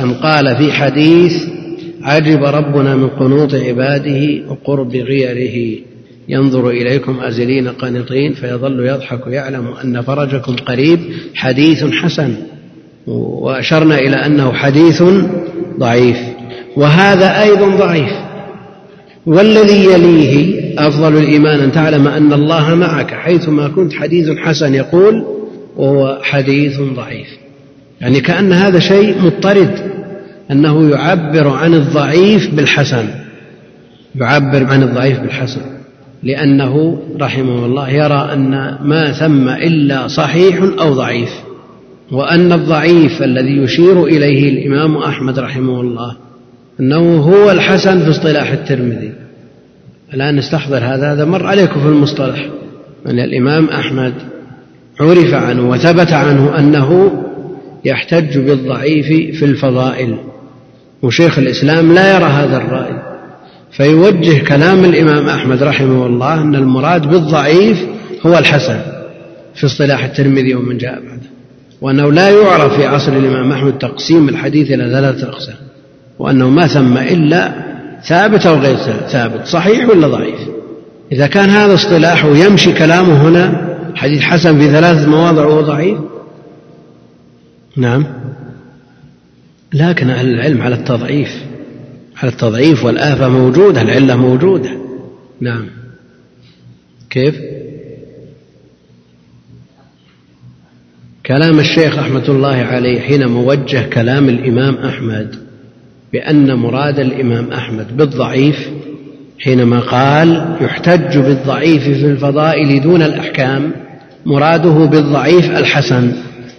أن 0.00 0.14
قال 0.14 0.56
في 0.56 0.72
حديث 0.72 1.61
عجب 2.02 2.44
ربنا 2.44 2.96
من 2.96 3.08
قنوط 3.08 3.54
عباده 3.54 4.50
وقرب 4.50 4.96
غيره. 4.96 5.78
ينظر 6.28 6.70
إليكم 6.70 7.20
أزلين 7.20 7.68
قانطين 7.68 8.32
فيظل 8.32 8.86
يضحك 8.86 9.26
يعلم 9.26 9.66
أن 9.84 10.02
فرجكم 10.02 10.56
قريب 10.56 11.00
حديث 11.34 11.84
حسن. 11.84 12.34
وأشرنا 13.06 13.98
إلى 13.98 14.16
أنه 14.16 14.52
حديث 14.52 15.02
ضعيف. 15.78 16.16
وهذا 16.76 17.42
أيضا 17.42 17.76
ضعيف. 17.76 18.12
والذي 19.26 19.84
يليه 19.84 20.62
أفضل 20.78 21.16
الإيمان 21.16 21.60
أن 21.60 21.72
تعلم 21.72 22.08
أن 22.08 22.32
الله 22.32 22.74
معك 22.74 23.10
حيثما 23.10 23.68
كنت 23.68 23.92
حديث 23.92 24.30
حسن 24.30 24.74
يقول 24.74 25.26
وهو 25.76 26.18
حديث 26.22 26.80
ضعيف. 26.80 27.28
يعني 28.00 28.20
كأن 28.20 28.52
هذا 28.52 28.78
شيء 28.78 29.14
مضطرد. 29.22 29.91
أنه 30.50 30.90
يعبر 30.90 31.48
عن 31.48 31.74
الضعيف 31.74 32.54
بالحسن. 32.54 33.08
يعبر 34.14 34.64
عن 34.64 34.82
الضعيف 34.82 35.20
بالحسن. 35.20 35.60
لأنه 36.22 37.02
رحمه 37.20 37.66
الله 37.66 37.90
يرى 37.90 38.30
أن 38.32 38.78
ما 38.82 39.12
ثم 39.12 39.48
إلا 39.48 40.08
صحيح 40.08 40.62
أو 40.80 40.92
ضعيف. 40.92 41.30
وأن 42.12 42.52
الضعيف 42.52 43.22
الذي 43.22 43.56
يشير 43.56 44.04
إليه 44.04 44.48
الإمام 44.48 44.96
أحمد 44.96 45.38
رحمه 45.38 45.80
الله 45.80 46.16
أنه 46.80 47.16
هو 47.16 47.50
الحسن 47.50 48.04
في 48.04 48.10
اصطلاح 48.10 48.52
الترمذي. 48.52 49.12
الآن 50.14 50.36
نستحضر 50.36 50.78
هذا 50.78 51.12
هذا 51.12 51.24
مر 51.24 51.46
عليكم 51.46 51.80
في 51.80 51.88
المصطلح. 51.88 52.46
أن 53.06 53.18
الإمام 53.18 53.64
أحمد 53.64 54.12
عرف 55.00 55.34
عنه 55.34 55.70
وثبت 55.70 56.12
عنه 56.12 56.58
أنه 56.58 57.12
يحتج 57.84 58.38
بالضعيف 58.38 59.06
في 59.38 59.44
الفضائل. 59.44 60.16
وشيخ 61.02 61.38
الإسلام 61.38 61.92
لا 61.92 62.14
يرى 62.14 62.24
هذا 62.24 62.56
الرأي 62.56 63.02
فيوجه 63.72 64.38
كلام 64.38 64.84
الإمام 64.84 65.28
أحمد 65.28 65.62
رحمه 65.62 66.06
الله 66.06 66.34
أن 66.34 66.54
المراد 66.54 67.06
بالضعيف 67.10 67.78
هو 68.26 68.38
الحسن 68.38 68.80
في 69.54 69.66
اصطلاح 69.66 70.04
الترمذي 70.04 70.54
ومن 70.54 70.78
جاء 70.78 70.94
بعده 70.94 71.32
وأنه 71.80 72.12
لا 72.12 72.30
يعرف 72.30 72.74
في 72.76 72.86
عصر 72.86 73.12
الإمام 73.12 73.52
أحمد 73.52 73.78
تقسيم 73.78 74.28
الحديث 74.28 74.70
إلى 74.70 74.90
ثلاثة 74.90 75.28
أقسام 75.28 75.56
وأنه 76.18 76.50
ما 76.50 76.66
ثم 76.66 76.96
إلا 76.96 77.52
ثابت 78.04 78.46
أو 78.46 78.54
غير 78.54 78.76
ثابت 79.08 79.46
صحيح 79.46 79.88
ولا 79.88 80.08
ضعيف؟ 80.08 80.40
إذا 81.12 81.26
كان 81.26 81.50
هذا 81.50 81.74
اصطلاحه 81.74 82.28
يمشي 82.28 82.72
كلامه 82.72 83.28
هنا 83.28 83.72
حديث 83.94 84.20
حسن 84.22 84.58
في 84.58 84.70
ثلاثة 84.70 85.10
مواضع 85.10 85.46
وهو 85.46 85.60
ضعيف؟ 85.60 85.98
نعم. 87.76 88.04
لكن 89.72 90.10
أهل 90.10 90.28
العلم 90.28 90.62
على 90.62 90.74
التضعيف 90.74 91.52
على 92.22 92.32
التضعيف 92.32 92.84
والآفة 92.84 93.28
موجودة 93.28 93.82
العلة 93.82 94.16
موجودة. 94.16 94.70
نعم. 95.40 95.66
كيف؟ 97.10 97.34
كلام 101.26 101.58
الشيخ 101.58 101.98
رحمة 101.98 102.24
الله 102.28 102.56
عليه 102.56 103.00
حين 103.00 103.28
موجه 103.28 103.82
كلام 103.88 104.28
الإمام 104.28 104.74
أحمد 104.74 105.36
بأن 106.12 106.54
مراد 106.54 106.98
الإمام 106.98 107.52
أحمد 107.52 107.96
بالضعيف 107.96 108.70
حينما 109.38 109.80
قال 109.80 110.56
يحتج 110.60 111.18
بالضعيف 111.18 111.82
في 111.82 112.06
الفضائل 112.06 112.82
دون 112.82 113.02
الأحكام 113.02 113.72
مراده 114.26 114.86
بالضعيف 114.86 115.50
الحسن. 115.50 116.12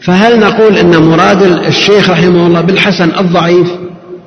فهل 0.04 0.39
نقول 0.39 0.78
إن 0.78 1.04
مراد 1.04 1.42
الشيخ 1.44 2.10
رحمه 2.10 2.48
الله 2.48 2.62
بالحسن 2.62 3.12
الضعيف؟ 3.20 3.72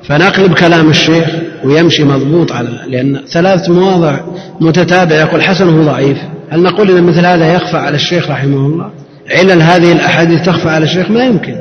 فنقلب 0.03 0.53
كلام 0.53 0.89
الشيخ 0.89 1.29
ويمشي 1.63 2.03
مضبوط 2.03 2.51
على 2.51 2.69
لأن 2.87 3.21
ثلاث 3.27 3.69
مواضع 3.69 4.19
متتابعة 4.61 5.17
يقول 5.17 5.41
حسن 5.43 5.69
هو 5.69 5.83
ضعيف. 5.83 6.17
هل 6.49 6.63
نقول 6.63 6.91
إن 6.91 7.03
مثل 7.03 7.25
هذا 7.25 7.53
يخفى 7.53 7.77
على 7.77 7.95
الشيخ 7.95 8.31
رحمه 8.31 8.65
الله؟ 8.65 8.91
علل 9.29 9.61
هذه 9.61 9.91
الأحاديث 9.91 10.45
تخفى 10.45 10.69
على 10.69 10.85
الشيخ؟ 10.85 11.11
ما 11.11 11.25
يمكن. 11.25 11.55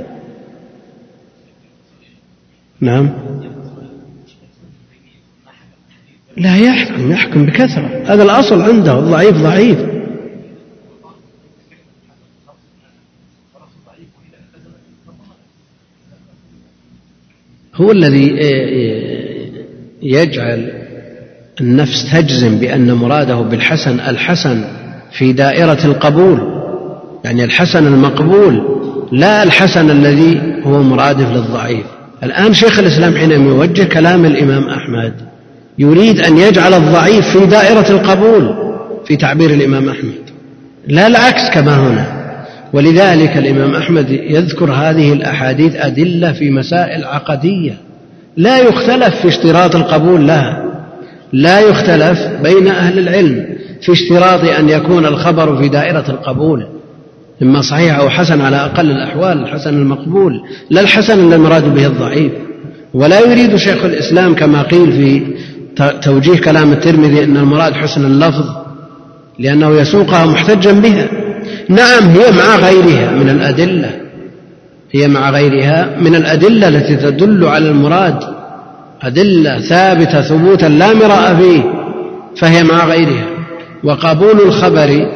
نعم. 2.80 3.10
لا 6.36 6.56
يحكم 6.56 7.12
يحكم 7.12 7.46
بكثرة. 7.46 8.02
هذا 8.06 8.22
الأصل 8.22 8.62
عنده 8.62 8.98
الضعيف 8.98 9.36
ضعيف. 9.36 9.95
هو 17.76 17.92
الذي 17.92 18.36
يجعل 20.02 20.72
النفس 21.60 22.12
تجزم 22.12 22.58
بأن 22.58 22.92
مراده 22.92 23.34
بالحسن 23.34 24.00
الحسن 24.00 24.64
في 25.12 25.32
دائرة 25.32 25.78
القبول. 25.84 26.40
يعني 27.24 27.44
الحسن 27.44 27.86
المقبول 27.86 28.62
لا 29.12 29.42
الحسن 29.42 29.90
الذي 29.90 30.40
هو 30.64 30.82
مرادف 30.82 31.32
للضعيف. 31.32 31.86
الآن 32.22 32.54
شيخ 32.54 32.78
الإسلام 32.78 33.16
حينما 33.16 33.50
يوجه 33.50 33.84
كلام 33.84 34.24
الإمام 34.24 34.64
أحمد 34.68 35.12
يريد 35.78 36.20
أن 36.20 36.38
يجعل 36.38 36.74
الضعيف 36.74 37.38
في 37.38 37.46
دائرة 37.46 37.90
القبول 37.90 38.54
في 39.06 39.16
تعبير 39.16 39.50
الإمام 39.50 39.88
أحمد. 39.88 40.14
لا 40.88 41.06
العكس 41.06 41.50
كما 41.54 41.76
هنا. 41.76 42.15
ولذلك 42.72 43.36
الإمام 43.36 43.74
أحمد 43.74 44.10
يذكر 44.10 44.72
هذه 44.72 45.12
الأحاديث 45.12 45.76
أدلة 45.76 46.32
في 46.32 46.50
مسائل 46.50 47.04
عقدية. 47.04 47.78
لا 48.36 48.58
يختلف 48.58 49.14
في 49.14 49.28
اشتراط 49.28 49.76
القبول 49.76 50.26
لها. 50.26 50.62
لا 51.32 51.60
يختلف 51.60 52.26
بين 52.42 52.68
أهل 52.68 52.98
العلم 52.98 53.46
في 53.82 53.92
اشتراط 53.92 54.44
أن 54.44 54.68
يكون 54.68 55.06
الخبر 55.06 55.56
في 55.56 55.68
دائرة 55.68 56.04
القبول 56.08 56.66
إما 57.42 57.62
صحيح 57.62 57.98
أو 57.98 58.08
حسن 58.08 58.40
على 58.40 58.56
أقل 58.56 58.90
الأحوال 58.90 59.38
الحسن 59.38 59.74
المقبول 59.74 60.40
لا 60.70 60.80
الحسن 60.80 61.32
المراد 61.32 61.74
به 61.74 61.86
الضعيف. 61.86 62.32
ولا 62.94 63.20
يريد 63.20 63.56
شيخ 63.56 63.84
الإسلام 63.84 64.34
كما 64.34 64.62
قيل 64.62 64.92
في 64.92 65.22
توجيه 66.02 66.40
كلام 66.40 66.72
الترمذي 66.72 67.24
أن 67.24 67.36
المراد 67.36 67.72
حسن 67.72 68.04
اللفظ 68.04 68.44
لأنه 69.38 69.80
يسوقها 69.80 70.26
محتجا 70.26 70.72
بها. 70.72 71.08
نعم 71.68 72.08
هي 72.08 72.30
مع 72.32 72.56
غيرها 72.56 73.10
من 73.10 73.30
الأدلة. 73.30 73.90
هي 74.92 75.08
مع 75.08 75.30
غيرها 75.30 75.96
من 76.00 76.14
الأدلة 76.14 76.68
التي 76.68 76.96
تدل 76.96 77.44
على 77.44 77.68
المراد. 77.68 78.18
أدلة 79.02 79.60
ثابتة 79.60 80.20
ثبوتا 80.20 80.66
لا 80.66 80.94
مراء 80.94 81.34
فيه 81.34 81.62
فهي 82.36 82.62
مع 82.62 82.86
غيرها. 82.86 83.26
وقبول 83.84 84.40
الخبر 84.40 85.08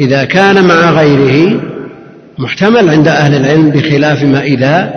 إذا 0.00 0.24
كان 0.24 0.64
مع 0.64 0.90
غيره 0.90 1.60
محتمل 2.38 2.88
عند 2.90 3.08
أهل 3.08 3.34
العلم 3.34 3.70
بخلاف 3.70 4.22
ما 4.22 4.42
إذا 4.42 4.94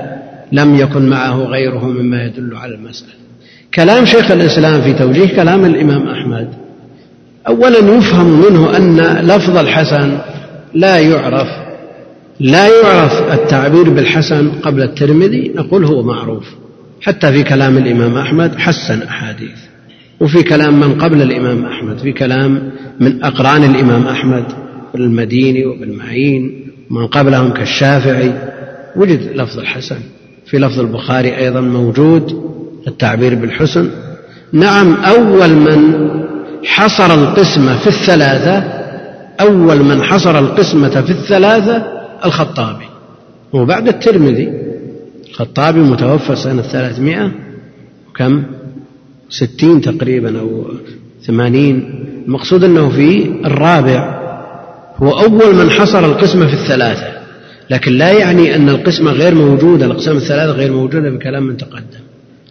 لم 0.52 0.76
يكن 0.76 1.10
معه 1.10 1.36
غيره 1.36 1.86
مما 1.86 2.24
يدل 2.24 2.56
على 2.56 2.76
المسألة. 2.76 3.12
كلام 3.74 4.06
شيخ 4.06 4.32
الإسلام 4.32 4.82
في 4.82 4.94
توجيه 4.94 5.36
كلام 5.36 5.66
الإمام 5.66 6.08
أحمد 6.08 6.48
أولا 7.48 7.78
يفهم 7.78 8.42
منه 8.42 8.78
أن 8.78 8.98
لفظ 9.28 9.58
الحسن 9.58 10.18
لا 10.74 11.00
يعرف 11.00 11.48
لا 12.40 12.68
يعرف 12.68 13.34
التعبير 13.34 13.90
بالحسن 13.90 14.52
قبل 14.52 14.84
الترمذي 14.84 15.52
نقول 15.56 15.86
هو 15.86 16.04
معروف. 16.04 16.46
حتى 17.02 17.32
في 17.32 17.44
كلام 17.44 17.78
الإمام 17.78 18.18
أحمد 18.18 18.56
حسن 18.56 19.02
أحاديث. 19.02 19.60
وفي 20.20 20.44
كلام 20.44 20.80
من 20.80 20.94
قبل 20.94 21.22
الإمام 21.22 21.66
أحمد 21.66 21.98
في 21.98 22.12
كلام 22.12 22.72
من 23.00 23.24
أقران 23.24 23.64
الإمام 23.64 24.08
أحمد 24.08 24.44
المديني 24.96 25.66
وابن 25.66 25.92
معين 25.92 26.68
ومن 26.92 27.08
قبلهم 27.08 27.52
كالشافعي. 27.52 28.34
وجد 28.96 29.32
لفظ 29.36 29.60
الحسن. 29.60 30.00
في 30.46 30.58
لفظ 30.58 30.80
البخاري 30.80 31.38
أيضا 31.38 31.62
موجود 31.62 32.52
التعبير 32.88 33.36
بالحسن. 33.36 33.90
نعم 34.54 34.94
أول 34.94 35.50
من 35.50 36.10
حصر 36.66 37.14
القسمة 37.14 37.78
في 37.78 37.88
الثلاثة 37.88 38.81
أول 39.40 39.84
من 39.84 40.04
حصر 40.04 40.40
القسمة 40.40 41.02
في 41.02 41.12
الثلاثة 41.12 41.84
الخطابي. 42.26 42.86
وبعد 43.54 43.88
الترمذي. 43.88 44.50
الخطابي 45.30 45.80
متوفى 45.80 46.36
سنة 46.36 46.62
ثلاثمائة 46.62 47.32
وكم؟ 48.10 48.44
ستين 49.30 49.82
تقريبا 49.82 50.40
أو 50.40 50.66
ثمانين. 51.28 52.06
المقصود 52.26 52.64
أنه 52.64 52.90
في 52.90 53.32
الرابع. 53.46 54.22
هو 54.98 55.10
أول 55.12 55.56
من 55.56 55.70
حصر 55.70 56.06
القسمة 56.06 56.48
في 56.48 56.54
الثلاثة. 56.54 57.08
لكن 57.70 57.92
لا 57.92 58.12
يعني 58.12 58.56
أن 58.56 58.70
القسمة 58.70 59.12
غير 59.12 59.36
موجودة 59.36 59.86
الأقسام 59.86 60.18
الثلاثة 60.18 60.52
غير 60.52 60.72
موجودة 60.74 61.10
بكلام 61.10 61.44
من 61.44 61.58
تقدم. 61.58 62.02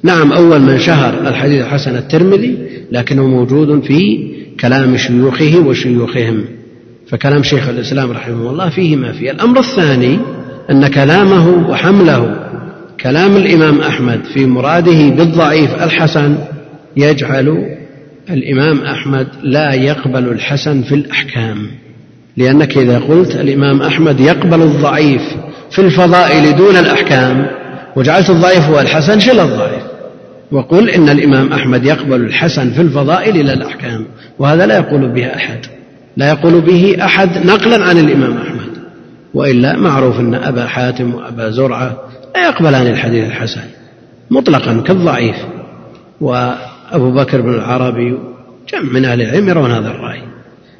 نعم 0.02 0.32
أول 0.32 0.60
من 0.60 0.78
شهر 0.78 1.28
الحديث 1.28 1.62
الحسن 1.62 1.96
الترمذي 1.96 2.58
لكنه 2.92 3.26
موجود 3.26 3.82
في 3.82 4.30
كلام 4.60 4.96
شيوخه 4.96 5.58
وشيوخهم. 5.66 6.44
فكلام 7.10 7.42
شيخ 7.42 7.68
الإسلام 7.68 8.10
رحمه 8.10 8.50
الله 8.50 8.68
فيه 8.68 8.96
ما 8.96 9.12
فيه. 9.12 9.30
الأمر 9.30 9.58
الثاني 9.58 10.18
أن 10.70 10.86
كلامه 10.86 11.70
وحمله 11.70 12.36
كلام 13.00 13.36
الإمام 13.36 13.80
أحمد 13.80 14.20
في 14.34 14.46
مراده 14.46 15.08
بالضعيف 15.08 15.82
الحسن 15.82 16.38
يجعل 16.96 17.66
الإمام 18.30 18.80
أحمد 18.80 19.26
لا 19.42 19.74
يقبل 19.74 20.28
الحسن 20.28 20.82
في 20.82 20.94
الأحكام. 20.94 21.66
لأنك 22.36 22.78
إذا 22.78 22.98
قلت 22.98 23.36
الإمام 23.36 23.82
أحمد 23.82 24.20
يقبل 24.20 24.62
الضعيف 24.62 25.22
في 25.70 25.78
الفضائل 25.78 26.56
دون 26.56 26.76
الأحكام 26.76 27.46
وجعلت 27.96 28.30
الضعيف 28.30 28.60
هو 28.60 28.80
الحسن 28.80 29.20
شل 29.20 29.40
الضعيف. 29.40 29.82
وقل 30.52 30.90
إن 30.90 31.08
الإمام 31.08 31.52
أحمد 31.52 31.84
يقبل 31.84 32.20
الحسن 32.20 32.70
في 32.70 32.80
الفضائل 32.80 33.40
إلى 33.40 33.52
الأحكام 33.52 34.06
وهذا 34.38 34.66
لا 34.66 34.76
يقول 34.76 35.08
به 35.12 35.26
أحد. 35.26 35.79
لا 36.16 36.28
يقول 36.28 36.60
به 36.60 36.96
أحد 37.04 37.46
نقلا 37.46 37.84
عن 37.84 37.98
الإمام 37.98 38.36
أحمد 38.36 38.70
وإلا 39.34 39.76
معروف 39.76 40.20
أن 40.20 40.34
أبا 40.34 40.66
حاتم 40.66 41.14
وأبا 41.14 41.50
زرعة 41.50 41.96
لا 42.34 42.48
يقبلان 42.48 42.86
الحديث 42.86 43.24
الحسن 43.24 43.60
مطلقا 44.30 44.80
كالضعيف 44.80 45.36
وأبو 46.20 47.10
بكر 47.10 47.40
بن 47.40 47.54
العربي 47.54 48.18
جمع 48.72 48.92
من 48.92 49.04
أهل 49.04 49.22
العلم 49.22 49.48
يرون 49.48 49.70
هذا 49.70 49.88
الرأي 49.88 50.22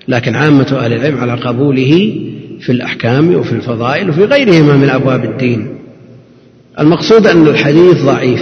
لكن 0.09 0.37
عامة 0.37 0.79
أهل 0.85 0.93
العلم 0.93 1.19
على 1.19 1.35
قبوله 1.35 2.21
في 2.61 2.73
الأحكام 2.73 3.35
وفي 3.35 3.53
الفضائل 3.53 4.11
وفي 4.11 4.25
غيرهما 4.25 4.77
من 4.77 4.91
أبواب 4.91 5.25
الدين. 5.25 5.79
المقصود 6.81 7.27
أن 7.27 7.47
الحديث 7.47 8.05
ضعيف 8.05 8.41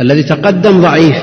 الذي 0.00 0.22
تقدم 0.22 0.80
ضعيف 0.80 1.16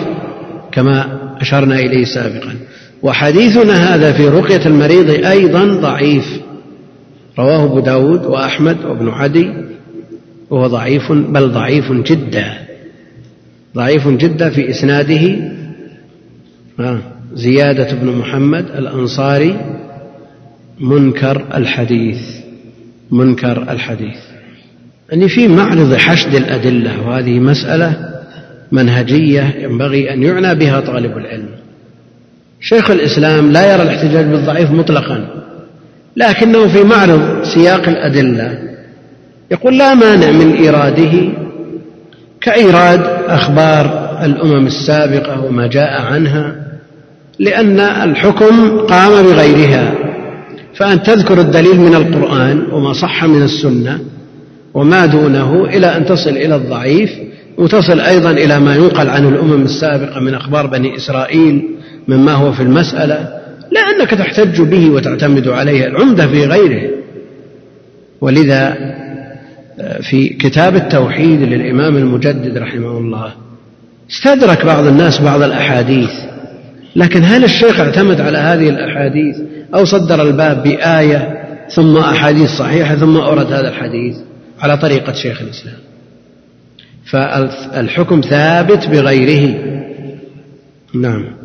كما 0.71 1.19
أشرنا 1.41 1.79
إليه 1.79 2.05
سابقا. 2.05 2.55
وحديثنا 3.03 3.95
هذا 3.95 4.13
في 4.13 4.27
رقية 4.27 4.65
المريض 4.65 5.25
أيضا 5.25 5.65
ضعيف. 5.65 6.39
رواه 7.39 7.63
أبو 7.63 7.79
داود 7.79 8.25
وأحمد 8.25 8.85
وابن 8.85 9.09
عدي. 9.09 9.53
وهو 10.49 10.67
ضعيف 10.67 11.11
بل 11.11 11.49
ضعيف 11.49 11.91
جدا. 11.91 12.53
ضعيف 13.75 14.07
جدا 14.07 14.49
في 14.49 14.69
إسناده. 14.69 15.51
زيادة 17.33 17.93
بن 17.93 18.17
محمد 18.17 18.65
الأنصاري. 18.77 19.57
منكر 20.79 21.45
الحديث. 21.55 22.21
منكر 23.11 23.71
الحديث. 23.71 24.19
أني 25.13 25.29
في 25.29 25.47
معرض 25.47 25.93
حشد 25.93 26.35
الأدلة 26.35 27.07
وهذه 27.07 27.39
مسألة 27.39 28.09
منهجية 28.71 29.55
ينبغي 29.59 30.13
أن 30.13 30.23
يعنى 30.23 30.55
بها 30.55 30.79
طالب 30.79 31.17
العلم. 31.17 31.58
شيخ 32.61 32.91
الإسلام 32.91 33.51
لا 33.51 33.73
يرى 33.73 33.83
الاحتجاج 33.83 34.25
بالضعيف 34.25 34.71
مطلقا 34.71 35.27
لكنه 36.17 36.67
في 36.67 36.83
معرض 36.83 37.43
سياق 37.43 37.89
الأدلة. 37.89 38.59
يقول 39.51 39.77
لا 39.77 39.93
مانع 39.93 40.31
من 40.31 40.53
إيراده 40.53 41.29
كإيراد 42.41 43.01
أخبار 43.27 44.17
الأمم 44.25 44.67
السابقة 44.67 45.45
وما 45.45 45.67
جاء 45.67 46.01
عنها 46.01 46.55
لأن 47.39 47.79
الحكم 47.79 48.79
قام 48.79 49.23
بغيرها. 49.23 49.93
فأن 50.75 51.03
تذكر 51.03 51.41
الدليل 51.41 51.79
من 51.79 51.95
القرآن 51.95 52.63
وما 52.71 52.93
صح 52.93 53.25
من 53.25 53.41
السنة 53.41 53.99
وما 54.73 55.05
دونه 55.05 55.65
إلى 55.65 55.97
أن 55.97 56.05
تصل 56.05 56.29
إلى 56.29 56.55
الضعيف 56.55 57.09
وتصل 57.57 57.99
أيضا 57.99 58.31
إلى 58.31 58.59
ما 58.59 58.75
ينقل 58.75 59.09
عن 59.09 59.27
الأمم 59.27 59.61
السابقة 59.61 60.19
من 60.19 60.33
أخبار 60.33 60.67
بني 60.67 60.95
إسرائيل 60.95 61.63
مما 62.09 62.31
هو 62.31 62.51
في 62.51 62.63
المسألة 62.63 63.39
لأنك 63.71 64.09
تحتج 64.09 64.61
به 64.61 64.89
وتعتمد 64.89 65.47
عليه 65.47 65.87
العمدة 65.87 66.27
في 66.27 66.45
غيره. 66.45 66.89
ولذا 68.21 68.77
آه، 69.79 70.01
في 70.01 70.29
كتاب 70.29 70.75
التوحيد 70.75 71.41
للإمام 71.41 71.97
المجدد 71.97 72.57
رحمه 72.57 72.97
الله 72.97 73.33
استدرك 74.11 74.65
بعض 74.65 74.85
الناس 74.85 75.21
بعض 75.21 75.41
الأحاديث 75.41 76.11
لكن 76.95 77.23
هل 77.23 77.43
الشيخ 77.43 77.79
اعتمد 77.79 78.21
على 78.21 78.37
هذه 78.37 78.69
الأحاديث؟ 78.69 79.37
أو 79.75 79.85
صدر 79.85 80.21
الباب 80.21 80.63
بآية 80.63 81.43
ثم 81.69 81.97
أحاديث 81.97 82.49
صحيحة 82.49 82.95
ثم 82.95 83.17
أورد 83.17 83.53
هذا 83.53 83.69
الحديث 83.69 84.17
على 84.59 84.77
طريقة 84.77 85.13
شيخ 85.13 85.41
الإسلام. 85.41 85.77
فالحكم 87.05 88.21
ثابت 88.21 88.87
بغيره. 88.87 89.55
نعم. 90.93 91.38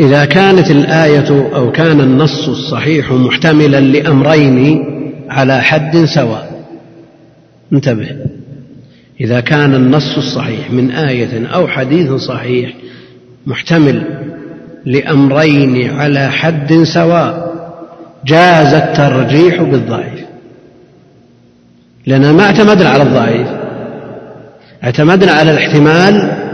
إذا 0.00 0.24
كانت 0.24 0.70
الآية 0.70 1.54
أو 1.54 1.72
كان 1.72 2.00
النص 2.00 2.48
الصحيح 2.48 3.12
محتملا 3.12 3.80
لأمرين 3.80 4.84
على 5.30 5.60
حد 5.62 6.04
سواء. 6.04 6.64
انتبه. 7.72 8.08
إذا 9.20 9.40
كان 9.40 9.74
النص 9.74 10.16
الصحيح 10.16 10.70
من 10.70 10.90
آية 10.90 11.46
أو 11.46 11.68
حديث 11.68 12.12
صحيح 12.12 12.72
محتمل 13.46 14.02
لأمرين 14.84 15.90
على 15.90 16.30
حد 16.30 16.82
سواء 16.94 17.48
جاز 18.26 18.74
الترجيح 18.74 19.62
بالضعيف. 19.62 20.28
لأننا 22.06 22.32
ما 22.32 22.42
اعتمدنا 22.42 22.88
على 22.88 23.02
الضعيف 23.02 23.48
اعتمدنا 24.84 25.32
على 25.32 25.50
الاحتمال 25.50 26.47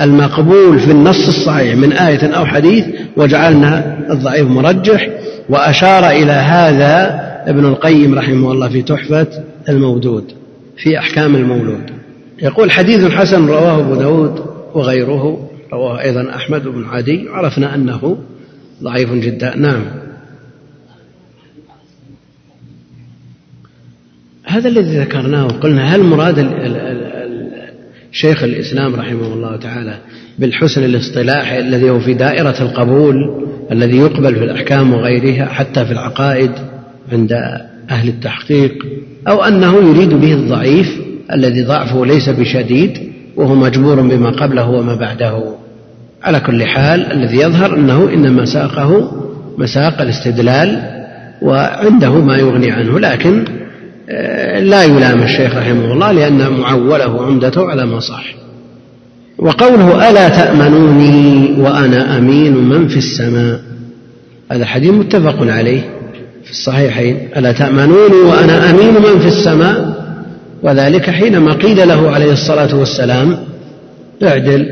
المقبول 0.00 0.80
في 0.80 0.90
النص 0.90 1.28
الصحيح 1.28 1.76
من 1.76 1.92
آية 1.92 2.26
أو 2.26 2.46
حديث 2.46 2.84
وجعلنا 3.16 3.98
الضعيف 4.10 4.48
مرجح 4.48 5.08
وأشار 5.48 6.10
إلى 6.10 6.32
هذا 6.32 7.20
ابن 7.46 7.64
القيم 7.64 8.14
رحمه 8.14 8.52
الله 8.52 8.68
في 8.68 8.82
تحفة 8.82 9.26
المودود 9.68 10.32
في 10.76 10.98
أحكام 10.98 11.36
المولود. 11.36 11.90
يقول 12.42 12.70
حديث 12.70 13.10
حسن 13.10 13.46
رواه 13.46 13.80
أبو 13.80 13.94
داود 13.94 14.40
وغيره 14.74 15.50
رواه 15.72 16.00
أيضا 16.00 16.30
أحمد 16.34 16.62
بن 16.68 16.84
عدي 16.84 17.28
عرفنا 17.28 17.74
أنه 17.74 18.18
ضعيف 18.82 19.12
جدا. 19.12 19.56
نعم. 19.56 19.84
هذا 24.44 24.68
الذي 24.68 24.98
ذكرناه 24.98 25.46
قلنا 25.46 25.94
هل 25.94 26.02
مراد 26.02 26.38
شيخ 28.16 28.42
الإسلام 28.42 28.94
رحمه 28.94 29.34
الله 29.34 29.56
تعالى 29.56 29.98
بالحسن 30.38 30.84
الاصطلاحي 30.84 31.58
الذي 31.60 31.90
هو 31.90 32.00
في 32.00 32.14
دائرة 32.14 32.54
القبول 32.60 33.14
الذي 33.72 33.96
يقبل 33.96 34.34
في 34.34 34.44
الأحكام 34.44 34.92
وغيرها 34.92 35.44
حتى 35.44 35.84
في 35.84 35.92
العقائد 35.92 36.50
عند 37.12 37.32
أهل 37.90 38.08
التحقيق 38.08 38.72
أو 39.28 39.44
أنه 39.44 39.76
يريد 39.76 40.08
به 40.08 40.32
الضعيف 40.32 41.00
الذي 41.32 41.62
ضعفه 41.62 42.06
ليس 42.06 42.28
بشديد 42.28 42.98
وهو 43.36 43.54
مجبور 43.54 44.00
بما 44.00 44.30
قبله 44.30 44.70
وما 44.70 44.94
بعده. 44.94 45.42
على 46.22 46.40
كل 46.40 46.64
حال 46.66 47.12
الذي 47.12 47.36
يظهر 47.36 47.76
أنه 47.76 48.08
إنما 48.14 48.44
ساقه 48.44 49.12
مساق 49.58 50.00
الاستدلال 50.00 50.82
وعنده 51.42 52.18
ما 52.20 52.36
يغني 52.36 52.70
عنه 52.70 52.98
لكن 52.98 53.44
لا 54.58 54.84
يلام 54.84 55.22
الشيخ 55.22 55.56
رحمه 55.56 55.92
الله 55.92 56.12
لأن 56.12 56.52
معوله 56.52 57.26
عمدته 57.26 57.70
على 57.70 57.86
ما 57.86 58.00
صح. 58.00 58.34
وقوله 59.38 60.10
ألا 60.10 60.28
تأمنوني 60.28 61.54
وأنا 61.60 62.18
أمين 62.18 62.56
من 62.56 62.88
في 62.88 62.96
السماء؟ 62.96 63.60
هذا 64.52 64.62
الحديث 64.62 64.90
متفق 64.90 65.36
عليه 65.52 65.80
في 66.44 66.50
الصحيحين. 66.50 67.28
ألا 67.36 67.52
تأمنوني 67.52 68.14
وأنا 68.14 68.70
أمين 68.70 68.94
من 68.94 69.18
في 69.18 69.26
السماء؟ 69.26 70.06
وذلك 70.62 71.10
حينما 71.10 71.52
قيل 71.52 71.88
له 71.88 72.10
عليه 72.10 72.32
الصلاة 72.32 72.76
والسلام 72.76 73.38
اعدل. 74.22 74.66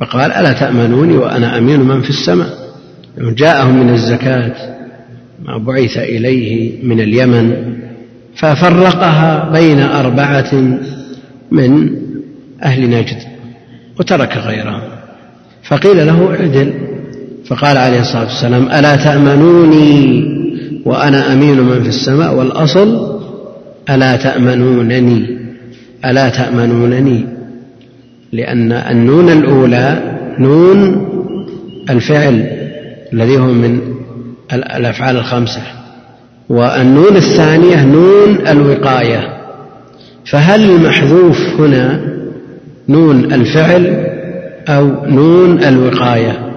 فقال 0.00 0.32
ألا 0.32 0.52
تأمنوني 0.52 1.16
وأنا 1.16 1.58
أمين 1.58 1.80
من 1.80 2.02
في 2.02 2.10
السماء؟ 2.10 2.48
جاءهم 3.18 3.86
من 3.86 3.94
الزكاة 3.94 4.52
ما 5.44 5.58
بعث 5.58 5.98
إليه 5.98 6.72
من 6.82 7.00
اليمن. 7.00 7.74
ففرقها 8.36 9.50
بين 9.52 9.80
أربعة 9.80 10.54
من 11.50 11.90
أهل 12.62 12.90
نجد 12.90 13.18
وترك 14.00 14.36
غيرهم. 14.36 14.82
فقيل 15.62 16.06
له 16.06 16.30
اعدل. 16.30 16.72
فقال 17.46 17.78
عليه 17.78 18.00
الصلاة 18.00 18.24
والسلام 18.24 18.66
ألا 18.66 18.96
تأمنوني 18.96 20.24
وأنا 20.84 21.32
أمين 21.32 21.60
من 21.60 21.82
في 21.82 21.88
السماء 21.88 22.34
والأصل؟ 22.34 23.20
ألا 23.90 24.16
تأمنونني؟ 24.16 25.38
ألا 26.04 26.28
تأمنونني؟ 26.28 27.26
لأن 28.32 28.72
النون 28.72 29.28
الأولى 29.28 30.18
نون 30.38 31.08
الفعل 31.90 32.46
الذي 33.12 33.36
هو 33.38 33.46
من 33.46 33.80
الأفعال 34.52 35.16
الخمسة. 35.16 35.62
والنون 36.48 37.16
الثانية 37.16 37.84
نون 37.84 38.46
الوقاية. 38.46 39.34
فهل 40.26 40.70
المحذوف 40.70 41.60
هنا 41.60 42.14
نون 42.88 43.32
الفعل 43.32 44.06
أو 44.68 45.06
نون 45.06 45.64
الوقاية؟ 45.64 46.52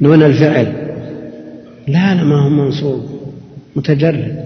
نون 0.00 0.22
الفعل. 0.22 0.72
لا 1.88 2.14
لا 2.14 2.24
ما 2.24 2.44
هو 2.44 2.48
منصوب. 2.48 3.06
متجرد. 3.76 4.44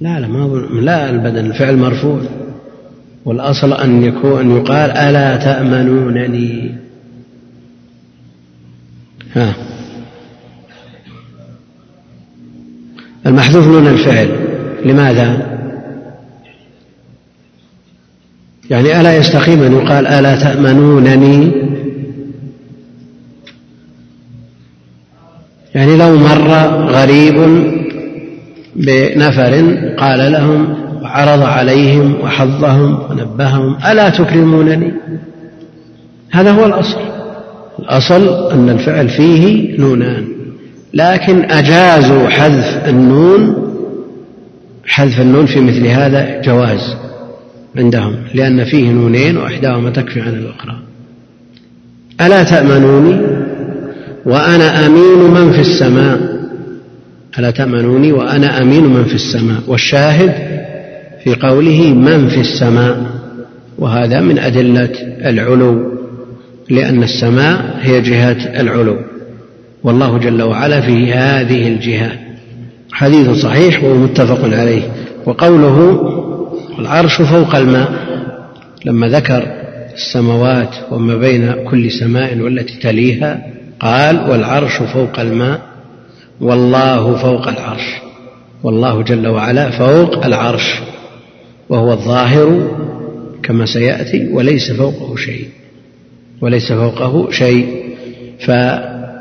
لا 0.00 0.20
لا 0.20 0.28
ما 0.28 0.42
هو 0.42 0.56
لا 0.56 1.10
البدن 1.10 1.46
الفعل 1.46 1.76
مرفوع. 1.76 2.20
والأصل 3.24 3.72
أن 3.72 4.02
يكون 4.02 4.40
أن 4.40 4.56
يقال 4.56 4.90
ألا 4.90 5.36
تأمنونني. 5.36 6.74
ها. 9.34 9.54
المحذوف 13.28 13.66
نون 13.66 13.86
الفعل. 13.86 14.28
لماذا؟ 14.84 15.58
يعني 18.70 19.00
ألا 19.00 19.16
يستقيم 19.16 19.62
أن 19.62 19.72
يقال 19.72 20.06
ألا 20.06 20.36
تأمنونني؟ 20.36 21.52
يعني 25.74 25.96
لو 25.96 26.16
مر 26.16 26.50
غريب 26.88 27.34
بنفر 28.76 29.76
قال 29.98 30.32
لهم 30.32 30.74
وعرض 31.02 31.42
عليهم 31.42 32.14
وحظهم 32.20 33.10
ونبههم 33.10 33.76
ألا 33.90 34.08
تكرمونني؟ 34.08 34.92
هذا 36.30 36.50
هو 36.50 36.66
الأصل. 36.66 36.98
الأصل 37.78 38.50
أن 38.52 38.68
الفعل 38.68 39.08
فيه 39.08 39.78
نونان. 39.78 40.37
لكن 40.94 41.50
أجازوا 41.50 42.28
حذف 42.28 42.88
النون 42.88 43.68
حذف 44.86 45.20
النون 45.20 45.46
في 45.46 45.60
مثل 45.60 45.86
هذا 45.86 46.40
جواز 46.40 46.96
عندهم 47.76 48.16
لأن 48.34 48.64
فيه 48.64 48.90
نونين 48.90 49.36
وإحداهما 49.36 49.90
تكفي 49.90 50.20
عن 50.20 50.28
الأخرى. 50.34 50.78
ألا 52.20 52.42
تأمنوني؟ 52.42 53.20
وأنا 54.26 54.86
أمين 54.86 55.18
من 55.18 55.52
في 55.52 55.60
السماء. 55.60 56.20
ألا 57.38 57.50
تأمنوني؟ 57.50 58.12
وأنا 58.12 58.62
أمين 58.62 58.84
من 58.84 59.04
في 59.04 59.14
السماء. 59.14 59.62
والشاهد 59.66 60.32
في 61.24 61.34
قوله 61.34 61.94
من 61.94 62.28
في 62.28 62.40
السماء. 62.40 63.06
وهذا 63.78 64.20
من 64.20 64.38
أدلة 64.38 64.90
العلو 65.24 65.98
لأن 66.70 67.02
السماء 67.02 67.78
هي 67.80 68.00
جهة 68.00 68.60
العلو. 68.60 68.96
والله 69.84 70.18
جل 70.18 70.42
وعلا 70.42 70.80
في 70.80 71.12
هذه 71.12 71.68
الجهة. 71.68 72.12
حديث 72.92 73.30
صحيح 73.30 73.84
ومتفق 73.84 74.44
عليه. 74.44 74.82
وقوله 75.26 76.00
العرش 76.78 77.22
فوق 77.22 77.54
الماء. 77.54 77.92
لما 78.84 79.08
ذكر 79.08 79.42
السماوات 79.94 80.74
وما 80.90 81.16
بين 81.16 81.52
كل 81.70 81.90
سماء 81.90 82.38
والتي 82.38 82.78
تليها 82.78 83.46
قال 83.80 84.30
والعرش 84.30 84.76
فوق 84.76 85.20
الماء 85.20 85.60
والله 86.40 87.16
فوق 87.16 87.48
العرش. 87.48 87.96
والله 88.62 89.02
جل 89.02 89.28
وعلا 89.28 89.70
فوق 89.70 90.24
العرش. 90.24 90.74
وهو 91.68 91.92
الظاهر 91.92 92.70
كما 93.42 93.66
سيأتي 93.66 94.28
وليس 94.32 94.72
فوقه 94.72 95.16
شيء. 95.16 95.48
وليس 96.40 96.72
فوقه 96.72 97.30
شيء. 97.30 97.66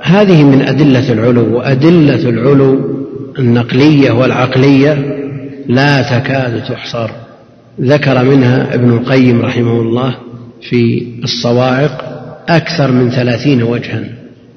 فهذه 0.04 0.44
من 0.44 0.62
أدلة 0.62 1.14
العلو 1.14 1.58
وأدلة 1.58 2.30
العلو 2.30 2.98
النقلية 3.40 4.12
والعقلية 4.12 5.18
لا 5.68 6.02
تكاد 6.02 6.64
تحصر. 6.64 7.10
ذكر 7.82 8.24
منها 8.24 8.74
ابن 8.74 8.90
القيم 8.90 9.42
رحمه 9.42 9.82
الله 9.82 10.16
في 10.62 11.08
الصواعق 11.24 12.04
أكثر 12.50 12.92
من 12.92 13.10
ثلاثين 13.10 13.64
وجها 13.64 14.04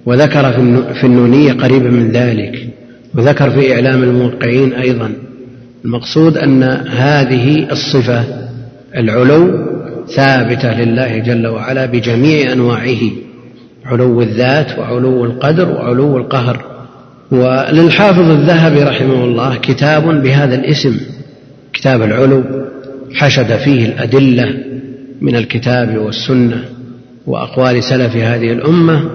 وذكر 0.07 0.53
في 1.01 1.05
النونية 1.05 1.53
قريبا 1.53 1.91
من 1.91 2.11
ذلك 2.11 2.67
وذكر 3.15 3.51
في 3.51 3.75
إعلام 3.75 4.03
الموقعين 4.03 4.73
أيضا. 4.73 5.13
المقصود 5.85 6.37
أن 6.37 6.63
هذه 6.89 7.73
الصفة 7.73 8.25
العلو 8.97 9.67
ثابتة 10.17 10.81
لله 10.81 11.19
جل 11.19 11.47
وعلا 11.47 11.87
بجميع 11.87 12.53
أنواعه. 12.53 13.01
علو 13.91 14.23
الذات 14.23 14.79
وعلو 14.79 15.25
القدر 15.25 15.69
وعلو 15.69 16.17
القهر. 16.17 16.65
وللحافظ 17.31 18.31
الذهبي 18.31 18.83
رحمه 18.83 19.25
الله 19.25 19.57
كتاب 19.57 20.23
بهذا 20.23 20.55
الاسم 20.55 21.01
كتاب 21.73 22.03
العلو 22.03 22.45
حشد 23.15 23.57
فيه 23.57 23.87
الأدلة 23.87 24.55
من 25.21 25.37
الكتاب 25.37 25.97
والسنة 25.97 26.65
وأقوال 27.27 27.85
سلف 27.85 28.17
هذه 28.17 28.53
الأمة 28.53 29.11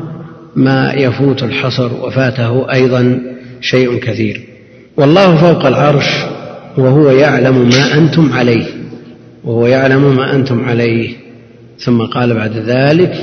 ما 0.56 0.94
يفوت 0.94 1.44
الحصر 1.44 2.06
وفاته 2.06 2.74
أيضا 2.74 3.22
شيء 3.62 4.00
كثير. 4.00 4.42
والله 4.98 5.36
فوق 5.36 5.66
العرش 5.66 6.10
وهو 6.78 7.12
يعلم 7.12 7.70
ما 7.70 7.94
أنتم 7.94 8.34
عليه 8.34 8.66
وهو 9.44 9.68
يعلم 9.68 10.16
ما 10.16 10.36
أنتم 10.36 10.66
عليه. 10.66 11.10
ثم 11.80 12.02
قال 12.02 12.34
بعد 12.34 12.58
ذلك 12.58 13.14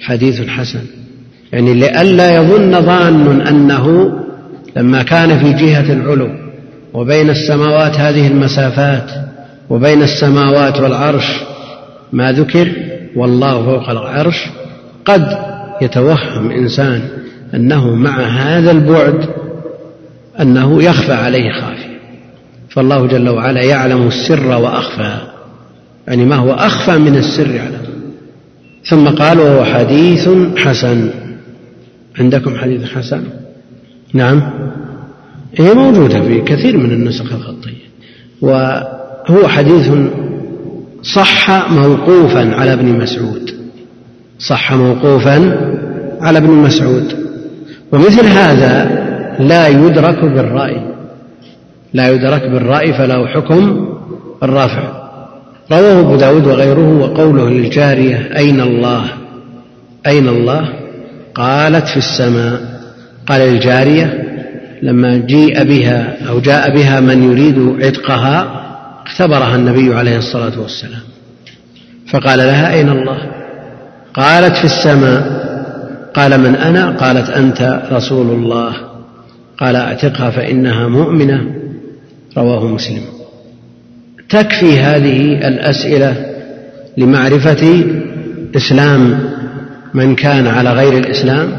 حديث 0.00 0.48
حسن. 0.48 0.82
يعني 1.52 1.74
لئلا 1.74 2.36
يظن 2.36 2.80
ظان 2.80 3.40
أنه 3.40 4.12
لما 4.76 5.02
كان 5.02 5.38
في 5.38 5.52
جهة 5.52 5.92
العلو 5.92 6.28
وبين 6.94 7.30
السماوات 7.30 7.96
هذه 7.96 8.26
المسافات 8.26 9.10
وبين 9.70 10.02
السماوات 10.02 10.80
والعرش 10.80 11.40
ما 12.12 12.32
ذكر 12.32 12.72
والله 13.16 13.64
فوق 13.64 13.90
العرش 13.90 14.46
قد 15.04 15.38
يتوهم 15.82 16.50
إنسان 16.50 17.00
أنه 17.54 17.94
مع 17.94 18.20
هذا 18.20 18.70
البعد 18.70 19.28
أنه 20.40 20.82
يخفى 20.82 21.12
عليه 21.12 21.52
خافية. 21.52 21.96
فالله 22.68 23.06
جل 23.06 23.28
وعلا 23.28 23.62
يعلم 23.62 24.06
السر 24.06 24.46
وأخفى. 24.46 25.16
يعني 26.08 26.24
ما 26.24 26.36
هو 26.36 26.52
أخفى 26.52 26.98
من 26.98 27.16
السر 27.16 27.50
يعلم 27.50 27.75
ثم 28.88 29.08
قال 29.08 29.40
وهو 29.40 29.64
حديث 29.64 30.28
حسن. 30.56 31.10
عندكم 32.18 32.56
حديث 32.56 32.84
حسن؟ 32.84 33.22
نعم. 34.12 34.42
هي 35.56 35.74
موجودة 35.74 36.20
في 36.20 36.40
كثير 36.40 36.76
من 36.76 36.90
النسخ 36.90 37.32
الخطية. 37.32 37.86
وهو 38.40 39.48
حديث 39.48 39.90
صح 41.02 41.70
موقوفا 41.70 42.54
على 42.54 42.72
ابن 42.72 42.98
مسعود. 42.98 43.50
صح 44.38 44.72
موقوفا 44.72 45.36
على 46.20 46.38
ابن 46.38 46.50
مسعود. 46.50 47.26
ومثل 47.92 48.26
هذا 48.26 49.06
لا 49.38 49.68
يدرك 49.68 50.24
بالرأي. 50.24 50.94
لا 51.94 52.08
يدرك 52.08 52.42
بالرأي 52.50 52.92
فله 52.92 53.26
حكم 53.26 53.88
الرافع. 54.42 55.05
رواه 55.72 56.00
أبو 56.00 56.16
داود 56.16 56.46
وغيره 56.46 56.98
وقوله 56.98 57.50
للجارية 57.50 58.30
أين 58.36 58.60
الله؟ 58.60 59.04
أين 60.06 60.28
الله؟ 60.28 60.68
قالت 61.34 61.88
في 61.88 61.96
السماء. 61.96 62.60
قال 63.26 63.40
للجارية 63.40 64.24
لما 64.82 65.16
جيء 65.16 65.64
بها 65.64 66.28
أو 66.28 66.40
جاء 66.40 66.74
بها 66.74 67.00
من 67.00 67.22
يريد 67.30 67.84
عتقها 67.84 68.62
اختبرها 69.06 69.56
النبي 69.56 69.94
عليه 69.94 70.18
الصلاة 70.18 70.60
والسلام. 70.60 71.02
فقال 72.12 72.38
لها 72.38 72.74
أين 72.74 72.88
الله؟ 72.88 73.18
قالت 74.14 74.56
في 74.56 74.64
السماء. 74.64 75.46
قال 76.14 76.40
من 76.40 76.54
أنا؟ 76.54 76.90
قالت 76.90 77.30
أنت 77.30 77.82
رسول 77.92 78.30
الله. 78.30 78.72
قال 79.58 79.76
أعتقها 79.76 80.30
فإنها 80.30 80.88
مؤمنة. 80.88 81.40
رواه 82.36 82.66
مسلم. 82.66 83.15
تكفي 84.28 84.80
هذه 84.80 85.48
الأسئلة 85.48 86.26
لمعرفة 86.96 87.84
إسلام 88.56 89.30
من 89.94 90.14
كان 90.14 90.46
على 90.46 90.72
غير 90.72 90.98
الإسلام؟ 90.98 91.58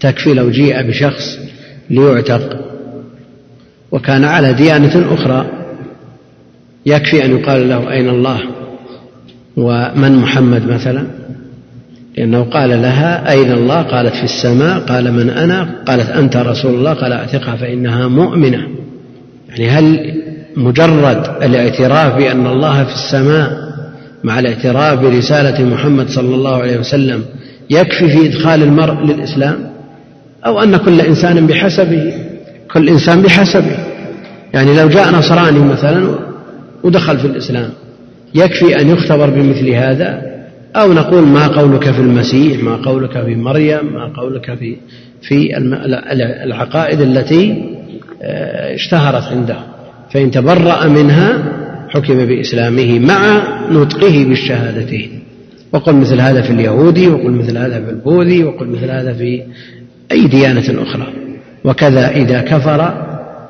تكفي 0.00 0.34
لو 0.34 0.50
جيء 0.50 0.82
بشخص 0.82 1.38
ليعتق 1.90 2.60
وكان 3.92 4.24
على 4.24 4.52
ديانة 4.52 5.14
أخرى. 5.14 5.46
يكفي 6.86 7.24
أن 7.24 7.38
يقال 7.38 7.68
له 7.68 7.92
أين 7.92 8.08
الله 8.08 8.40
ومن 9.56 10.12
محمد 10.16 10.66
مثلا؟ 10.66 11.06
لأنه 12.18 12.42
قال 12.42 12.70
لها 12.70 13.32
أين 13.32 13.52
الله؟ 13.52 13.82
قالت 13.82 14.14
في 14.14 14.24
السماء. 14.24 14.78
قال 14.78 15.12
من 15.12 15.30
أنا؟ 15.30 15.68
قالت 15.86 16.10
أنت 16.10 16.36
رسول 16.36 16.74
الله. 16.74 16.92
قال 16.92 17.12
أعتقها 17.12 17.56
فإنها 17.56 18.08
مؤمنة. 18.08 18.68
يعني 19.48 19.68
هل 19.68 20.14
مجرد 20.56 21.42
الاعتراف 21.42 22.16
بأن 22.16 22.46
الله 22.46 22.84
في 22.84 22.94
السماء 22.94 23.70
مع 24.24 24.38
الاعتراف 24.38 24.98
برسالة 24.98 25.64
محمد 25.64 26.08
صلى 26.08 26.34
الله 26.34 26.56
عليه 26.56 26.78
وسلم 26.78 27.24
يكفي 27.70 28.08
في 28.08 28.26
إدخال 28.26 28.62
المرء 28.62 29.06
للإسلام؟ 29.06 29.70
أو 30.46 30.62
أن 30.62 30.76
كل 30.76 31.00
إنسان 31.00 31.46
بحسبه 31.46 32.12
كل 32.72 32.88
إنسان 32.88 33.22
بحسبه. 33.22 33.76
يعني 34.54 34.76
لو 34.76 34.88
جاء 34.88 35.12
نصراني 35.12 35.58
مثلا 35.58 36.14
ودخل 36.82 37.18
في 37.18 37.26
الإسلام 37.26 37.70
يكفي 38.34 38.80
أن 38.80 38.88
يختبر 38.88 39.30
بمثل 39.30 39.68
هذا؟ 39.68 40.22
أو 40.76 40.92
نقول 40.92 41.22
ما 41.22 41.46
قولك 41.46 41.90
في 41.90 42.00
المسيح 42.00 42.62
ما 42.62 42.76
قولك 42.76 43.24
في 43.24 43.34
مريم 43.34 43.94
ما 43.94 44.12
قولك 44.16 44.54
في 44.58 44.76
في 45.22 45.56
العقائد 46.44 47.00
التي 47.00 47.64
آه، 48.22 48.74
اشتهرت 48.74 49.24
عنده. 49.24 49.56
فإن 50.12 50.30
تبرأ 50.30 50.86
منها 50.86 51.52
حكم 51.88 52.26
بإسلامه 52.26 52.98
مع 52.98 53.42
نطقه 53.70 54.24
بالشهادتين 54.24 55.20
وقل 55.72 55.94
مثل 55.94 56.20
هذا 56.20 56.42
في 56.42 56.50
اليهودي 56.50 57.08
وقل 57.08 57.30
مثل 57.30 57.58
هذا 57.58 57.84
في 57.84 57.90
البوذي 57.90 58.44
وقل 58.44 58.66
مثل 58.66 58.90
هذا 58.90 59.12
في 59.12 59.42
أي 60.12 60.26
ديانة 60.26 60.82
أخرى. 60.82 61.06
وكذا 61.64 62.10
إذا 62.10 62.40
كفر 62.40 63.04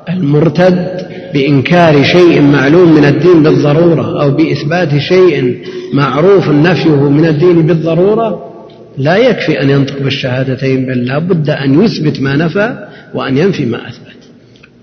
المرتد 0.09 0.87
بإنكار 1.33 2.03
شيء 2.03 2.41
معلوم 2.41 2.95
من 2.95 3.05
الدين 3.05 3.43
بالضرورة 3.43 4.23
أو 4.23 4.31
بإثبات 4.31 4.97
شيء 4.97 5.61
معروف 5.93 6.49
نفيه 6.49 7.09
من 7.09 7.25
الدين 7.25 7.61
بالضرورة 7.61 8.51
لا 8.97 9.17
يكفي 9.17 9.61
أن 9.61 9.69
ينطق 9.69 10.01
بالشهادتين 10.01 10.85
بل 10.85 11.05
لا 11.05 11.19
بد 11.19 11.49
أن 11.49 11.83
يثبت 11.83 12.21
ما 12.21 12.35
نفى 12.35 12.87
وأن 13.13 13.37
ينفي 13.37 13.65
ما 13.65 13.77
أثبت. 13.77 14.11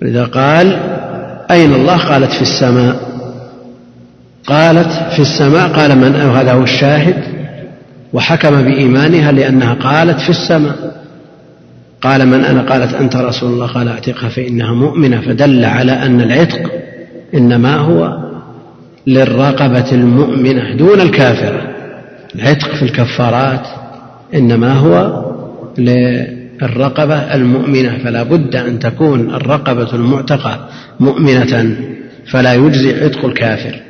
ولذا 0.03 0.25
قال 0.25 0.67
أين 1.50 1.74
الله؟ 1.74 1.96
قالت 1.96 2.32
في 2.32 2.42
السماء. 2.42 2.96
قالت 4.46 5.12
في 5.12 5.22
السماء. 5.22 5.68
قال 5.68 5.98
من؟ 5.98 6.16
هذا 6.16 6.52
هو 6.52 6.62
الشاهد. 6.62 7.22
وحكم 8.12 8.62
بإيمانها 8.62 9.32
لأنها 9.32 9.74
قالت 9.74 10.20
في 10.20 10.30
السماء. 10.30 11.02
قال 12.02 12.26
من؟ 12.28 12.44
أنا. 12.44 12.62
قالت 12.62 12.94
أنت 12.94 13.16
رسول 13.16 13.52
الله. 13.52 13.66
قال 13.66 13.88
أعتقها 13.88 14.28
فإنها 14.28 14.74
مؤمنة. 14.74 15.20
فدل 15.20 15.64
على 15.64 15.92
أن 15.92 16.20
العتق 16.20 16.70
إنما 17.34 17.76
هو 17.76 18.18
للرقبة 19.06 19.92
المؤمنة 19.92 20.76
دون 20.76 21.00
الكافرة. 21.00 21.62
العتق 22.34 22.68
في 22.68 22.82
الكفارات 22.82 23.66
إنما 24.34 24.72
هو 24.72 25.24
للرقبة 26.62 27.35
المؤمنة 27.35 27.99
فلا 27.99 28.23
بد 28.23 28.57
أن 28.57 28.79
تكون 28.79 29.35
الرقبة 29.35 29.94
المعتقة 29.94 30.68
مؤمنة 31.01 31.77
فلا 32.31 32.55
يجزي 32.55 33.05
عتق 33.05 33.25
الكافر 33.25 33.81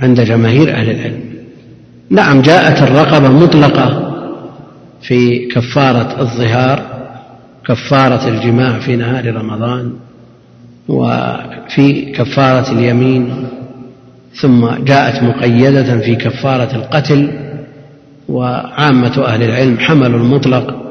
عند 0.00 0.20
جماهير 0.20 0.70
أهل 0.70 0.90
العلم. 0.90 1.20
نعم 2.10 2.42
جاءت 2.42 2.82
الرقبة 2.82 3.28
مطلقة 3.28 4.12
في 5.02 5.46
كفارة 5.46 6.20
الظهار 6.20 6.82
كفارة 7.66 8.28
الجماع 8.28 8.78
في 8.78 8.96
نهار 8.96 9.34
رمضان 9.34 9.92
وفي 10.88 12.12
كفارة 12.14 12.72
اليمين 12.72 13.46
ثم 14.34 14.68
جاءت 14.84 15.22
مقيدة 15.22 15.98
في 15.98 16.16
كفارة 16.16 16.76
القتل 16.76 17.30
وعامة 18.28 19.24
أهل 19.24 19.42
العلم 19.42 19.78
حملوا 19.78 20.20
المطلق 20.20 20.85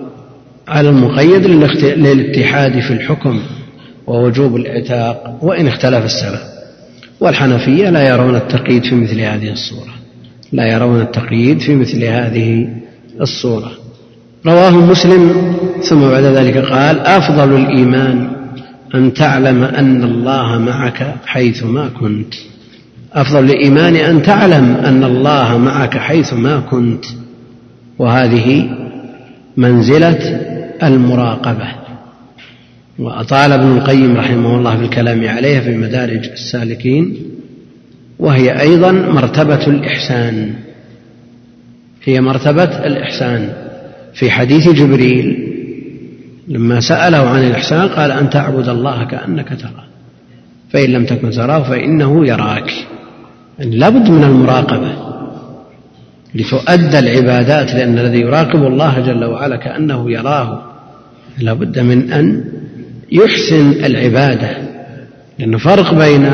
على 0.67 0.89
المقيد 0.89 1.45
للاتحاد 1.86 2.80
في 2.80 2.93
الحكم 2.93 3.39
ووجوب 4.08 4.56
العتاق 4.56 5.38
وإن 5.41 5.67
اختلف 5.67 6.06
السبب. 6.06 6.39
والحنفية 7.19 7.89
لا 7.89 8.10
يرون 8.10 8.36
التقييد 8.36 8.84
في 8.84 8.95
مثل 8.95 9.19
هذه 9.19 9.51
الصورة. 9.51 9.93
لا 10.51 10.73
يرون 10.73 11.01
التقييد 11.01 11.60
في 11.60 11.75
مثل 11.75 12.04
هذه 12.04 12.67
الصورة. 13.21 13.71
رواه 14.45 14.71
مسلم 14.71 15.54
ثم 15.82 16.10
بعد 16.10 16.23
ذلك 16.23 16.58
قال 16.58 16.99
أفضل 16.99 17.56
الإيمان 17.56 18.28
أن 18.95 19.13
تعلم 19.13 19.63
أن 19.63 20.04
الله 20.04 20.58
معك 20.58 21.15
حيثما 21.25 21.89
كنت. 21.99 22.34
أفضل 23.13 23.45
الإيمان 23.45 23.95
أن 23.95 24.21
تعلم 24.21 24.75
أن 24.75 25.04
الله 25.04 25.58
معك 25.58 25.97
حيثما 25.97 26.60
كنت. 26.60 27.06
وهذه 27.99 28.69
منزلة 29.58 30.55
المراقبة. 30.84 31.68
وأطال 33.00 33.52
ابن 33.52 33.78
القيم 33.78 34.18
رحمه 34.18 34.58
الله 34.58 34.78
في 34.78 34.84
الكلام 34.84 35.28
عليها 35.28 35.62
في 35.62 35.78
مدارج 35.78 36.26
السالكين 36.26 37.18
وهي 38.20 38.62
أيضا 38.62 38.92
مرتبة 38.92 39.68
الإحسان. 39.68 40.54
هي 42.04 42.22
مرتبة 42.22 42.64
الإحسان. 42.64 43.54
في 44.14 44.32
حديث 44.32 44.70
جبريل 44.70 45.52
لما 46.48 46.80
سأله 46.80 47.30
عن 47.30 47.44
الإحسان 47.44 47.88
قال 47.88 48.12
أن 48.12 48.30
تعبد 48.30 48.70
الله 48.70 49.04
كأنك 49.04 49.50
تراه 49.50 49.86
فإن 50.70 50.90
لم 50.90 51.06
تكن 51.06 51.30
تراه 51.30 51.64
فإنه 51.64 52.28
يراك. 52.28 52.72
يعني 53.60 53.76
لابد 53.76 54.10
من 54.10 54.24
المراقبة. 54.24 55.05
لتؤدى 56.36 57.00
العبادات 57.00 57.74
لأن 57.74 58.00
الذي 58.00 58.19
يراقب 58.19 58.63
الله 58.63 59.00
جل 59.00 59.26
وعلا 59.26 59.56
كأنه 59.56 60.12
يراه. 60.12 60.62
لابد 61.39 61.80
من 61.80 62.12
أن 62.12 62.43
يحسن 63.12 63.86
العبادة 63.86 64.50
لأن 65.39 65.58
فرق 65.58 65.93
بين 65.93 66.26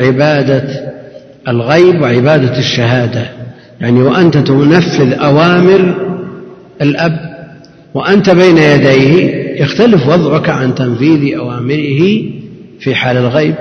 عبادة 0.00 0.64
الغيب 1.48 2.00
وعبادة 2.02 2.58
الشهادة. 2.58 3.22
يعني 3.80 4.02
وأنت 4.02 4.38
تنفذ 4.38 5.12
أوامر 5.12 5.94
الأب 6.82 7.28
وأنت 7.94 8.30
بين 8.30 8.58
يديه 8.58 9.38
يختلف 9.62 10.08
وضعك 10.08 10.48
عن 10.48 10.74
تنفيذ 10.74 11.38
أوامره 11.38 12.22
في 12.80 12.94
حال 12.94 13.16
الغيب 13.16 13.54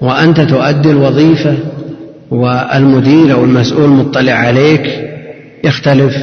وأنت 0.00 0.40
تؤدي 0.40 0.90
الوظيفة 0.90 1.54
والمدير 2.30 3.32
أو 3.32 3.44
المسؤول 3.44 3.88
مطلع 3.88 4.32
عليك 4.32 5.10
يختلف 5.64 6.16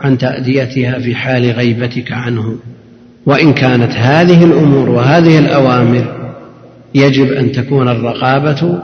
عن 0.00 0.18
تأديتها 0.18 0.98
في 0.98 1.14
حال 1.14 1.50
غيبتك 1.50 2.12
عنه. 2.12 2.56
وإن 3.26 3.52
كانت 3.52 3.92
هذه 3.92 4.44
الأمور 4.44 4.90
وهذه 4.90 5.38
الأوامر 5.38 6.04
يجب 6.94 7.32
أن 7.32 7.52
تكون 7.52 7.88
الرقابة 7.88 8.78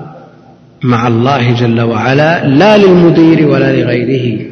مع 0.82 1.08
الله 1.08 1.52
جل 1.52 1.80
وعلا 1.80 2.46
لا 2.46 2.78
للمدير 2.78 3.48
ولا 3.48 3.72
لغيره 3.72 4.46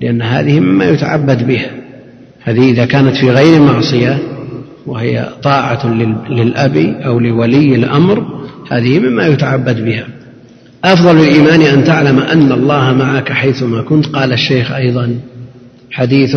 لأن 0.00 0.22
هذه 0.22 0.60
مما 0.60 0.84
يتعبد 0.84 1.46
بها. 1.46 1.70
هذه 2.42 2.70
إذا 2.70 2.84
كانت 2.84 3.16
في 3.16 3.30
غير 3.30 3.60
معصية 3.60 4.18
وهي 4.86 5.28
طاعة 5.42 5.86
للأب 6.30 6.76
أو 7.04 7.18
لولي 7.18 7.74
الأمر 7.74 8.26
هذه 8.70 8.98
مما 8.98 9.26
يتعبد 9.26 9.84
بها. 9.84 10.06
أفضل 10.84 11.20
الإيمان 11.20 11.62
أن 11.62 11.84
تعلم 11.84 12.18
أن 12.18 12.52
الله 12.52 12.92
معك 12.92 13.32
حيثما 13.32 13.82
كنت 13.82 14.06
قال 14.06 14.32
الشيخ 14.32 14.72
أيضا. 14.72 15.14
حديث 15.90 16.36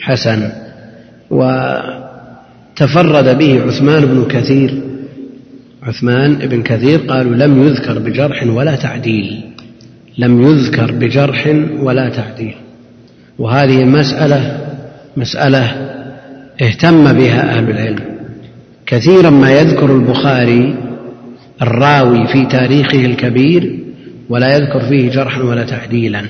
حسن. 0.00 0.50
وتفرد 1.30 1.78
به 3.38 3.62
عثمان 3.62 4.06
بن 4.06 4.24
كثير. 4.24 4.82
عثمان 5.82 6.34
بن 6.34 6.62
كثير 6.62 6.98
قالوا 6.98 7.34
لم 7.34 7.66
يذكر 7.66 7.98
بجرح 7.98 8.46
ولا 8.46 8.76
تعديل. 8.76 9.40
لم 10.18 10.42
يذكر 10.42 10.92
بجرح 10.92 11.46
ولا 11.80 12.08
تعديل. 12.08 12.54
وهذه 13.38 13.80
المسألة 13.80 14.58
مسألة 15.16 15.64
اهتم 16.62 17.12
بها 17.12 17.58
أهل 17.58 17.70
العلم. 17.70 18.04
كثيرا 18.86 19.30
ما 19.30 19.50
يذكر 19.50 19.96
البخاري 19.96 20.87
الراوي 21.62 22.26
في 22.26 22.46
تاريخه 22.46 23.06
الكبير 23.06 23.78
ولا 24.28 24.56
يذكر 24.56 24.80
فيه 24.80 25.10
جرحا 25.10 25.42
ولا 25.42 25.64
تعديلا. 25.64 26.22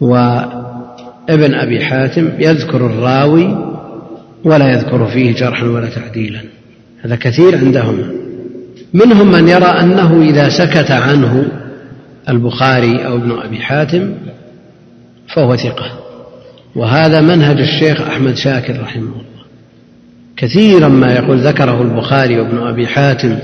وابن 0.00 1.54
أبي 1.54 1.84
حاتم 1.84 2.30
يذكر 2.38 2.86
الراوي 2.86 3.76
ولا 4.44 4.68
يذكر 4.68 5.06
فيه 5.06 5.34
جرحا 5.34 5.66
ولا 5.66 5.88
تعديلا. 5.88 6.40
هذا 7.04 7.16
كثير 7.16 7.58
عندهما 7.58 8.10
منهم 8.94 9.32
من 9.32 9.48
يرى 9.48 9.66
أنه 9.80 10.22
إذا 10.22 10.48
سكت 10.48 10.90
عنه 10.90 11.46
البخاري 12.28 13.06
أو 13.06 13.16
ابن 13.16 13.32
أبي 13.44 13.58
حاتم 13.58 14.14
فهو 15.34 15.56
ثقة. 15.56 15.86
وهذا 16.76 17.20
منهج 17.20 17.60
الشيخ 17.60 18.00
أحمد 18.00 18.36
شاكر 18.36 18.80
رحمه 18.80 19.02
الله. 19.02 19.36
كثيرا 20.36 20.88
ما 20.88 21.14
يقول 21.14 21.38
ذكره 21.38 21.82
البخاري 21.82 22.40
وابن 22.40 22.58
أبي 22.58 22.86
حاتم 22.86 23.38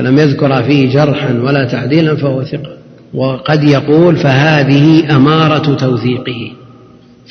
فلم 0.00 0.18
يذكر 0.18 0.62
فيه 0.62 0.92
جرحا 0.92 1.32
ولا 1.32 1.64
تعديلا 1.64 2.16
فهو 2.16 2.44
ثقة. 2.44 2.76
وقد 3.14 3.64
يقول 3.64 4.16
فهذه 4.16 5.16
أمارة 5.16 5.74
توثيقه 5.74 6.52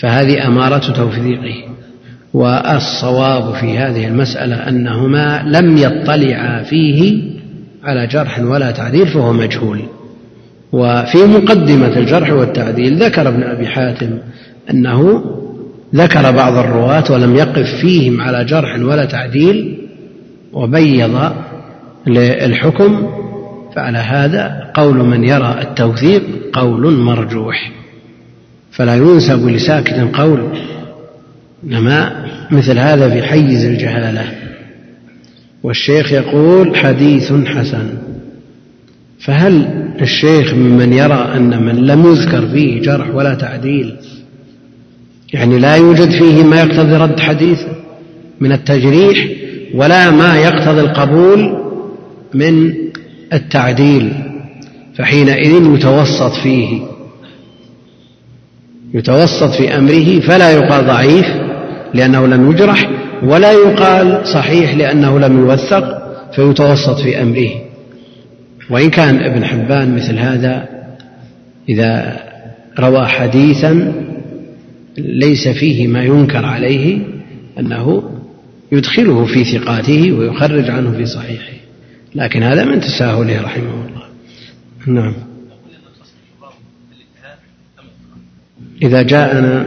فهذه 0.02 0.48
أمارة 0.48 0.92
توثيقه. 0.92 1.56
والصواب 2.34 3.54
في 3.54 3.78
هذه 3.78 4.08
المسألة 4.08 4.56
أنهما 4.56 5.44
لم 5.46 5.78
يطلعا 5.78 6.64
فيه 6.64 7.22
على 7.84 8.08
جرح 8.08 8.40
ولا 8.40 8.72
تعديل 8.72 9.08
فهو 9.08 9.34
مجهول. 9.34 9.80
وفي 10.72 11.18
مقدمة 11.18 11.98
الجرح 11.98 12.32
والتعديل 12.32 13.04
ذكر 13.04 13.28
ابن 13.28 13.44
أبي 13.44 13.68
حاتم 13.68 14.10
أنه 14.72 15.24
ذكر 15.96 16.32
بعض 16.32 16.58
الرواة 16.58 17.04
ولم 17.10 17.36
يقف 17.36 17.76
فيهم 17.82 18.22
على 18.22 18.46
جرح 18.46 18.80
ولا 18.80 19.06
تعديل 19.06 19.78
وبيض 20.54 21.32
للحكم 22.08 23.08
فعلى 23.76 23.98
هذا 23.98 24.72
قول 24.74 24.98
من 24.98 25.24
يرى 25.24 25.60
التوثيق 25.62 26.24
قول 26.54 26.94
مرجوح. 26.94 27.72
فلا 28.72 28.96
ينسب 28.96 29.48
لساكت 29.48 30.10
قول 30.14 30.48
إنما 31.64 32.26
مثل 32.52 32.80
هذا 32.80 33.10
في 33.10 33.24
حيز 33.24 33.66
الجهالة. 33.66 34.26
والشيخ 35.64 36.12
يقول 36.12 36.78
حديث 36.78 37.34
حسن. 37.34 37.90
فهل 39.20 39.68
الشيخ 40.02 40.54
ممن 40.54 40.94
يرى 40.94 41.32
أن 41.36 41.64
من 41.64 41.76
لم 41.76 42.06
يذكر 42.06 42.48
فيه 42.48 42.82
جرح 42.82 43.16
ولا 43.16 43.34
تعديل 43.34 43.96
يعني 45.34 45.60
لا 45.60 45.76
يوجد 45.76 46.10
فيه 46.10 46.44
ما 46.44 46.60
يقتضي 46.60 46.96
رد 46.96 47.20
حديث 47.20 47.60
من 48.40 48.52
التجريح 48.52 49.28
ولا 49.74 50.12
ما 50.12 50.36
يقتضي 50.36 50.82
القبول 50.82 51.59
من 52.34 52.74
التعديل 53.34 54.14
فحينئذ 54.96 55.76
يتوسط 55.76 56.32
فيه. 56.44 56.82
يتوسط 58.94 59.52
في 59.52 59.78
أمره 59.78 60.20
فلا 60.20 60.52
يقال 60.52 60.86
ضعيف 60.86 61.26
لأنه 61.94 62.28
لم 62.28 62.52
يجرح 62.52 62.90
ولا 63.24 63.52
يقال 63.52 64.28
صحيح 64.28 64.76
لأنه 64.76 65.20
لم 65.20 65.40
يوثق 65.40 65.84
فيتوسط 66.36 67.00
في 67.00 67.22
أمره. 67.22 67.50
وإن 68.70 68.90
كان 68.90 69.24
ابن 69.24 69.46
حبان 69.46 69.96
مثل 69.96 70.18
هذا 70.18 70.68
إذا 71.70 72.20
روى 72.80 73.06
حديثا 73.06 73.94
ليس 74.98 75.48
فيه 75.48 75.88
ما 75.88 76.04
ينكر 76.04 76.46
عليه 76.46 77.00
أنه 77.60 78.04
يدخله 78.72 79.26
في 79.26 79.44
ثقاته 79.44 80.12
ويخرج 80.12 80.70
عنه 80.70 80.92
في 80.92 81.06
صحيحه. 81.06 81.60
لكن 82.16 82.44
هذا 82.44 82.66
من 82.66 82.80
تساهله 82.80 83.42
رحمه 83.42 83.72
الله. 83.72 84.04
نعم. 84.88 85.14
إذا 88.82 89.02
جاءنا 89.02 89.66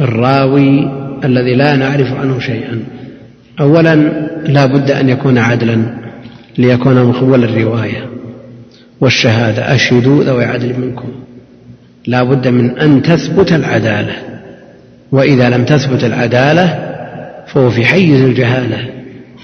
الراوي 0.00 0.90
الذي 1.24 1.54
لا 1.54 1.76
نعرف 1.76 2.12
عنه 2.12 2.40
شيئا 2.40 2.82
أولا 3.60 3.94
لا 4.46 4.66
بد 4.66 4.90
أن 4.90 5.08
يكون 5.08 5.38
عدلا 5.38 6.00
ليكون 6.58 7.04
مقبول 7.04 7.44
الرواية. 7.44 8.10
والشهادة 9.00 9.74
أشهدوا 9.74 10.24
ذوي 10.24 10.44
عدل 10.44 10.80
منكم. 10.80 11.08
لا 12.06 12.22
بد 12.22 12.48
من 12.48 12.78
أن 12.78 13.02
تثبت 13.02 13.52
العدالة. 13.52 14.16
وإذا 15.12 15.50
لم 15.50 15.64
تثبت 15.64 16.04
العدالة 16.04 16.94
فهو 17.46 17.70
في 17.70 17.84
حيز 17.84 18.20
الجهالة. 18.20 18.88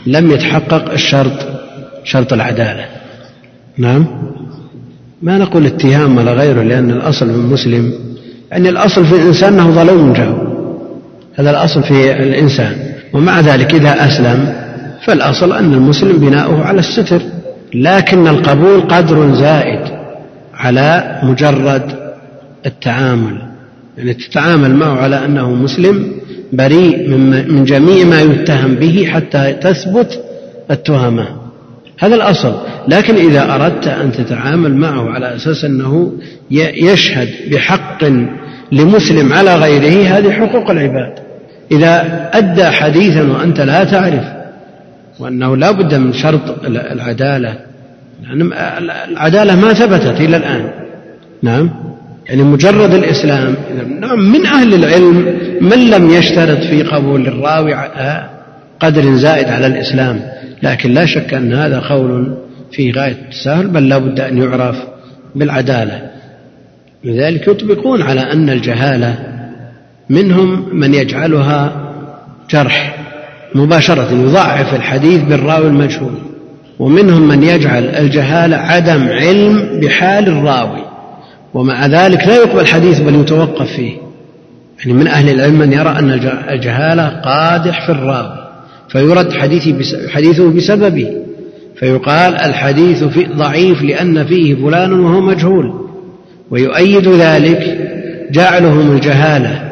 لم 0.06 0.30
يتحقق 0.30 0.92
الشرط 0.92 1.55
شرط 2.07 2.32
العدالة. 2.32 2.86
نعم. 3.78 4.07
ما 5.22 5.38
نقول 5.38 5.66
اتهام 5.66 6.16
ولا 6.16 6.32
غيره 6.32 6.62
لأن 6.62 6.90
الأصل 6.90 7.26
في 7.26 7.36
المسلم 7.36 7.92
يعني 8.50 8.68
الأصل 8.68 9.07
في 9.07 9.14
الإنسان 9.14 9.52
أنه 9.52 9.70
ظلوم 9.70 10.12
جهل. 10.12 10.36
هذا 11.34 11.50
الأصل 11.50 11.82
في 11.82 12.12
الإنسان. 12.12 12.76
ومع 13.12 13.40
ذلك 13.40 13.74
إذا 13.74 14.07
أسلم 14.07 14.54
فالأصل 15.04 15.52
أن 15.52 15.74
المسلم 15.74 16.16
بناؤه 16.16 16.62
على 16.62 16.78
الستر. 16.78 17.22
لكن 17.74 18.26
القبول 18.26 18.80
قدر 18.80 19.34
زائد 19.34 19.80
على 20.54 21.20
مجرد 21.22 21.82
التعامل. 22.66 23.42
يعني 23.98 24.14
تتعامل 24.14 24.74
معه 24.74 24.96
على 24.96 25.24
أنه 25.24 25.54
مسلم 25.54 26.12
بريء 26.52 27.09
من 27.48 27.64
جميع 27.64 28.04
ما 28.04 28.20
يتهم 28.20 28.74
به 28.74 29.07
حتى 29.12 29.52
تثبت 29.52 30.24
التهمة. 30.70 31.45
هذا 31.99 32.14
الأصل. 32.14 32.55
لكن 32.88 33.14
إذا 33.14 33.55
أردت 33.55 33.88
أن 33.88 34.12
تتعامل 34.12 34.76
معه 34.76 35.11
على 35.11 35.36
أساس 35.36 35.64
أنه 35.64 36.12
يشهد 36.51 37.28
بحق 37.51 38.05
لمسلم 38.72 39.32
على 39.32 39.55
غيره 39.55 40.16
هذه 40.18 40.30
حقوق 40.30 40.70
العباد. 40.70 41.12
إذا 41.72 42.30
أدى 42.32 42.64
حديثا 42.64 43.22
وأنت 43.22 43.61
لا 43.61 43.84
تعرف 43.84 44.24
وأنه 45.18 45.57
لا 45.57 45.70
بد 45.70 45.94
من 45.94 46.12
شرط 46.12 46.64
العدالة 46.66 47.59
يعني 48.22 48.44
العدالة 49.11 49.57
ما 49.57 49.72
ثبتت 49.72 50.20
إلى 50.20 50.36
الآن. 50.36 50.70
نعم؟ 51.42 51.70
يعني 52.28 52.42
مجرد 52.42 52.94
الإسلام 52.94 53.55
نعم 54.01 54.18
من 54.18 54.47
أهل 54.47 54.74
العلم 54.74 55.38
من 55.61 55.90
لم 55.90 56.11
يشترط 56.11 56.59
في 56.59 56.82
قبول 56.82 57.26
الراوي 57.26 57.74
قدر 58.80 59.14
زائد 59.14 59.49
على 59.49 59.66
الإسلام. 59.66 60.20
لكن 60.62 60.94
لا 60.94 61.07
شك 61.07 61.34
أن 61.34 61.54
هذا 61.54 61.78
قول 61.78 62.36
في 62.72 62.92
غاية 62.92 63.12
التساهل 63.12 63.68
بل 63.68 63.88
لا 63.88 63.98
بد 63.98 64.20
أن 64.20 64.38
يعرف 64.38 64.76
بالعدالة. 65.34 66.11
لذلك 67.04 67.48
يطبقون 67.48 68.02
على 68.02 68.20
أن 68.20 68.50
الجهالة 68.50 69.14
منهم 70.11 70.68
من 70.72 70.94
يجعلها 70.94 71.72
جرح 72.50 72.96
مباشرة 73.54 74.12
يضعف 74.12 74.74
الحديث 74.74 75.22
بالراوي 75.22 75.66
المجهول 75.66 76.14
ومنهم 76.78 77.28
من 77.28 77.42
يجعل 77.42 77.84
الجهالة 77.84 78.57
عدم 78.57 79.09
علم 79.09 79.80
بحال 79.80 80.28
الراوي. 80.28 80.82
ومع 81.54 81.86
ذلك 81.86 82.26
لا 82.26 82.36
يقبل 82.36 82.61
الحديث 82.61 83.00
بل 83.00 83.14
يتوقف 83.14 83.72
فيه. 83.76 83.92
يعني 84.78 84.92
من 84.92 85.09
أهل 85.09 85.30
العلم 85.30 85.59
من 85.59 85.72
يرى 85.72 85.88
أن 85.88 86.11
الجهالة 86.50 87.09
قادح 87.09 87.86
في 87.86 87.92
الراوي. 87.92 88.45
فيرد 88.89 89.32
حديثه 90.09 90.51
بسببه 90.51 91.12
فيقال 91.76 92.34
الحديث 92.34 93.05
في 93.05 93.24
ضعيف 93.24 93.82
لأن 93.82 94.24
فيه 94.26 94.55
فلان 94.55 94.93
وهو 94.93 95.20
مجهول 95.20 95.74
ويؤيد 96.51 97.09
ذلك 97.09 97.78
جعلهم 98.30 98.93
الجهالة 98.93 99.62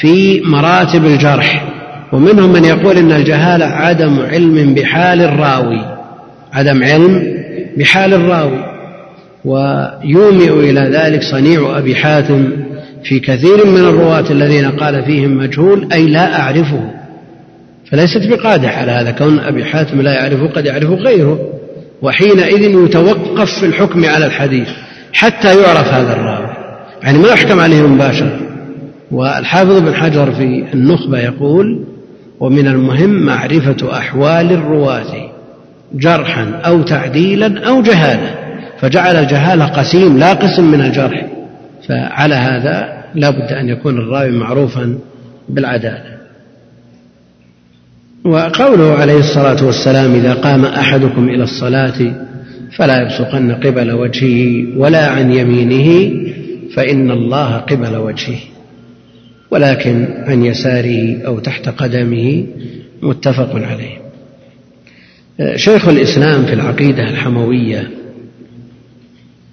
في 0.00 0.40
مراتب 0.40 1.04
الجرح 1.04 1.72
ومنهم 2.12 2.52
من 2.52 2.64
يقول 2.64 2.96
إن 2.96 3.12
الجهالة 3.12 3.64
عدم 3.64 4.20
علم 4.20 4.74
بحال 4.74 5.22
الراوي 5.22 5.80
عدم 6.52 6.82
علم 6.82 7.22
بحال 7.76 8.14
الراوي 8.14 8.64
ويومئ 9.44 10.70
إلى 10.70 10.80
ذلك 10.80 11.22
صنيع 11.22 11.78
أبي 11.78 11.96
حاتم 11.96 12.50
في 13.04 13.20
كثير 13.20 13.66
من 13.66 13.80
الرواة 13.80 14.30
الذين 14.30 14.70
قال 14.70 15.04
فيهم 15.04 15.36
مجهول 15.36 15.88
أي 15.92 16.06
لا 16.06 16.40
أعرفه. 16.40 16.90
فليست 17.90 18.26
بقادح 18.26 18.78
على 18.78 18.92
هذا. 18.92 19.10
كون 19.10 19.38
أبي 19.38 19.64
حاتم 19.64 20.00
لا 20.00 20.12
يعرفه 20.12 20.46
قد 20.46 20.66
يعرفه 20.66 20.94
غيره 20.94 21.38
وحينئذ 22.02 22.84
يتوقف 22.84 23.50
في 23.60 23.66
الحكم 23.66 24.04
على 24.04 24.26
الحديث 24.26 24.68
حتى 25.12 25.62
يعرف 25.62 25.88
هذا 25.88 26.12
الراوي. 26.12 26.56
يعني 27.02 27.18
ما 27.18 27.28
يحكم 27.28 27.60
عليه 27.60 27.82
مباشرة. 27.82 28.38
والحافظ 29.10 29.78
بن 29.80 29.94
حجر 29.94 30.32
في 30.32 30.64
النخبة 30.74 31.18
يقول 31.18 31.84
ومن 32.40 32.66
المهم 32.66 33.10
معرفة 33.10 33.98
أحوال 33.98 34.52
الرواة 34.52 35.30
جرحا 35.94 36.60
أو 36.66 36.82
تعديلا 36.82 37.68
أو 37.68 37.82
جهالة 37.82 38.34
فجعل 38.80 39.16
الجهالة 39.16 39.66
قسيم 39.66 40.18
لا 40.18 40.32
قسم 40.32 40.64
من 40.70 40.80
الجرح. 40.80 41.26
فعلى 41.88 42.34
هذا 42.34 43.04
لا 43.14 43.30
بد 43.30 43.52
أن 43.52 43.68
يكون 43.68 43.98
الراوي 43.98 44.30
معروفا 44.30 44.98
بالعدالة. 45.48 46.15
وقوله 48.26 48.92
عليه 48.92 49.18
الصلاة 49.18 49.66
والسلام 49.66 50.14
إذا 50.14 50.34
قام 50.34 50.64
أحدكم 50.64 51.28
إلى 51.28 51.44
الصلاة 51.44 52.12
فلا 52.76 53.02
يبصقن 53.02 53.52
قبل 53.52 53.92
وجهه 53.92 54.66
ولا 54.78 55.06
عن 55.06 55.32
يمينه 55.32 56.14
فإن 56.74 57.10
الله 57.10 57.56
قبل 57.56 57.96
وجهه 57.96 58.38
ولكن 59.50 60.08
عن 60.26 60.44
يساره 60.44 61.22
أو 61.26 61.38
تحت 61.38 61.68
قدمه 61.68 62.46
متفق 63.02 63.54
عليه. 63.54 63.96
شيخ 65.56 65.88
الإسلام 65.88 66.44
في 66.46 66.52
العقيدة 66.52 67.02
الحموية 67.02 67.90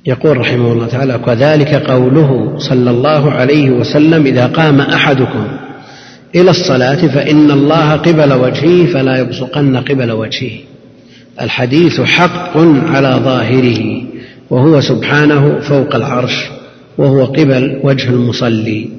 يقول 0.06 0.38
رحمه 0.38 0.74
الله 0.74 0.88
تعالى 0.88 1.20
وذلك 1.28 1.76
قوله 1.76 2.58
صلى 2.58 2.92
الله 2.92 3.32
عليه 3.32 3.70
وسلم 3.70 4.26
إذا 4.26 4.48
قام 4.48 4.82
أحدكم 4.82 5.48
إلى 6.36 6.50
الصلاة 6.50 7.08
فإن 7.08 7.52
الله 7.52 7.92
قبل 7.92 8.34
وجهه 8.34 8.94
فلا 8.94 9.20
يبصقن 9.20 9.78
قبل 9.78 10.12
وجهه. 10.12 10.60
الحديث 11.42 12.02
حق 12.02 12.58
على 12.88 13.20
ظاهره 13.24 14.02
وهو 14.50 14.82
سبحانه 14.82 15.60
فوق 15.60 15.96
العرش 15.96 16.50
وهو 16.98 17.26
قبل 17.26 17.80
وجه 17.84 18.10
المصلي. 18.10 18.90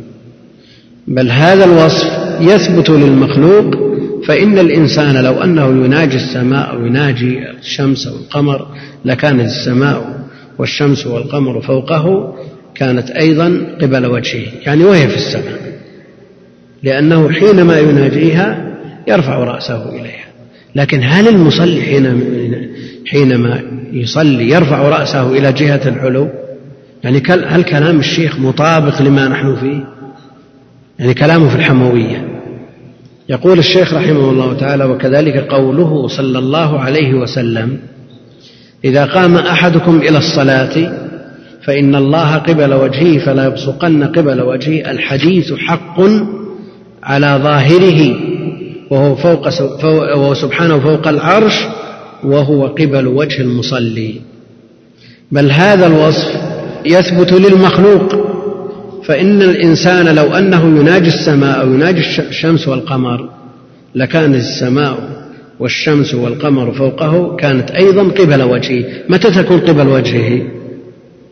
بل 1.08 1.30
هذا 1.30 1.64
الوصف 1.64 2.06
يثبت 2.40 2.90
للمخلوق 2.90 3.74
فإن 4.26 4.58
الإنسان 4.58 5.24
لو 5.24 5.42
أنه 5.42 5.84
يناجي 5.84 6.16
السماء 6.16 6.70
أو 6.70 6.86
يناجي 6.86 7.38
الشمس 7.60 8.06
أو 8.06 8.14
القمر 8.14 8.66
لكانت 9.04 9.44
السماء 9.44 10.24
والشمس 10.58 11.06
والقمر 11.06 11.60
فوقه 11.60 12.34
كانت 12.74 13.10
أيضا 13.10 13.76
قبل 13.82 14.06
وجهه. 14.06 14.46
يعني 14.66 14.84
وهي 14.84 15.08
في 15.08 15.16
السماء. 15.16 15.73
لأنه 16.84 17.30
حينما 17.30 17.78
يناجيها 17.78 18.74
يرفع 19.08 19.38
رأسه 19.38 19.88
إليها. 19.88 20.24
لكن 20.74 21.00
هل 21.04 21.28
المصلي 21.28 21.82
حينما 23.06 23.62
يصلي 23.92 24.50
يرفع 24.50 24.88
رأسه 24.88 25.38
إلى 25.38 25.52
جهة 25.52 25.88
العلو؟ 25.88 26.28
يعني 27.04 27.22
هل 27.28 27.62
كلام 27.62 27.98
الشيخ 27.98 28.38
مطابق 28.38 29.02
لما 29.02 29.28
نحن 29.28 29.56
فيه؟ 29.56 29.84
يعني 30.98 31.14
كلامه 31.14 31.48
في 31.48 31.54
الحموية. 31.54 32.28
يقول 33.28 33.58
الشيخ 33.58 33.94
رحمه 33.94 34.30
الله 34.30 34.56
تعالى 34.56 34.84
وكذلك 34.84 35.36
قوله 35.36 36.08
صلى 36.08 36.38
الله 36.38 36.80
عليه 36.80 37.14
وسلم 37.14 37.78
إذا 38.84 39.04
قام 39.04 39.36
أحدكم 39.36 39.96
إلى 39.96 40.18
الصلاة 40.18 40.92
فإن 41.64 41.94
الله 41.94 42.36
قبل 42.36 42.74
وجهه 42.74 43.24
فلا 43.26 43.44
يبصقن 43.46 44.04
قبل 44.04 44.40
وجهه. 44.40 44.90
الحديث 44.90 45.52
حق 45.52 46.00
على 47.04 47.40
ظاهره 47.42 48.16
وهو 48.90 49.14
فوق 49.14 49.48
وهو 49.84 50.34
سبحانه 50.34 50.80
فوق 50.80 51.08
العرش 51.08 51.66
وهو 52.24 52.66
قبل 52.66 53.06
وجه 53.06 53.42
المصلي. 53.42 54.20
بل 55.32 55.50
هذا 55.50 55.86
الوصف 55.86 56.28
يثبت 56.84 57.32
للمخلوق 57.32 58.14
فإن 59.04 59.42
الإنسان 59.42 60.14
لو 60.14 60.34
أنه 60.34 60.80
يناجي 60.80 61.08
السماء 61.08 61.60
أو 61.60 61.74
يناجي 61.74 62.00
الشمس 62.18 62.68
والقمر 62.68 63.28
لكانت 63.94 64.36
السماء 64.36 65.24
والشمس 65.60 66.14
والقمر 66.14 66.72
فوقه 66.72 67.36
كانت 67.36 67.70
أيضا 67.70 68.02
قبل 68.02 68.42
وجهه. 68.42 68.84
متى 69.08 69.30
تكون 69.30 69.60
قبل 69.60 69.88
وجهه؟ 69.88 70.42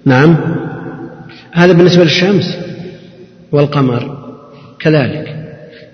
نعم. 0.04 0.36
هذا 1.52 1.72
بالنسبة 1.72 2.04
للشمس 2.04 2.56
والقمر. 3.52 4.18
كذلك. 4.80 5.31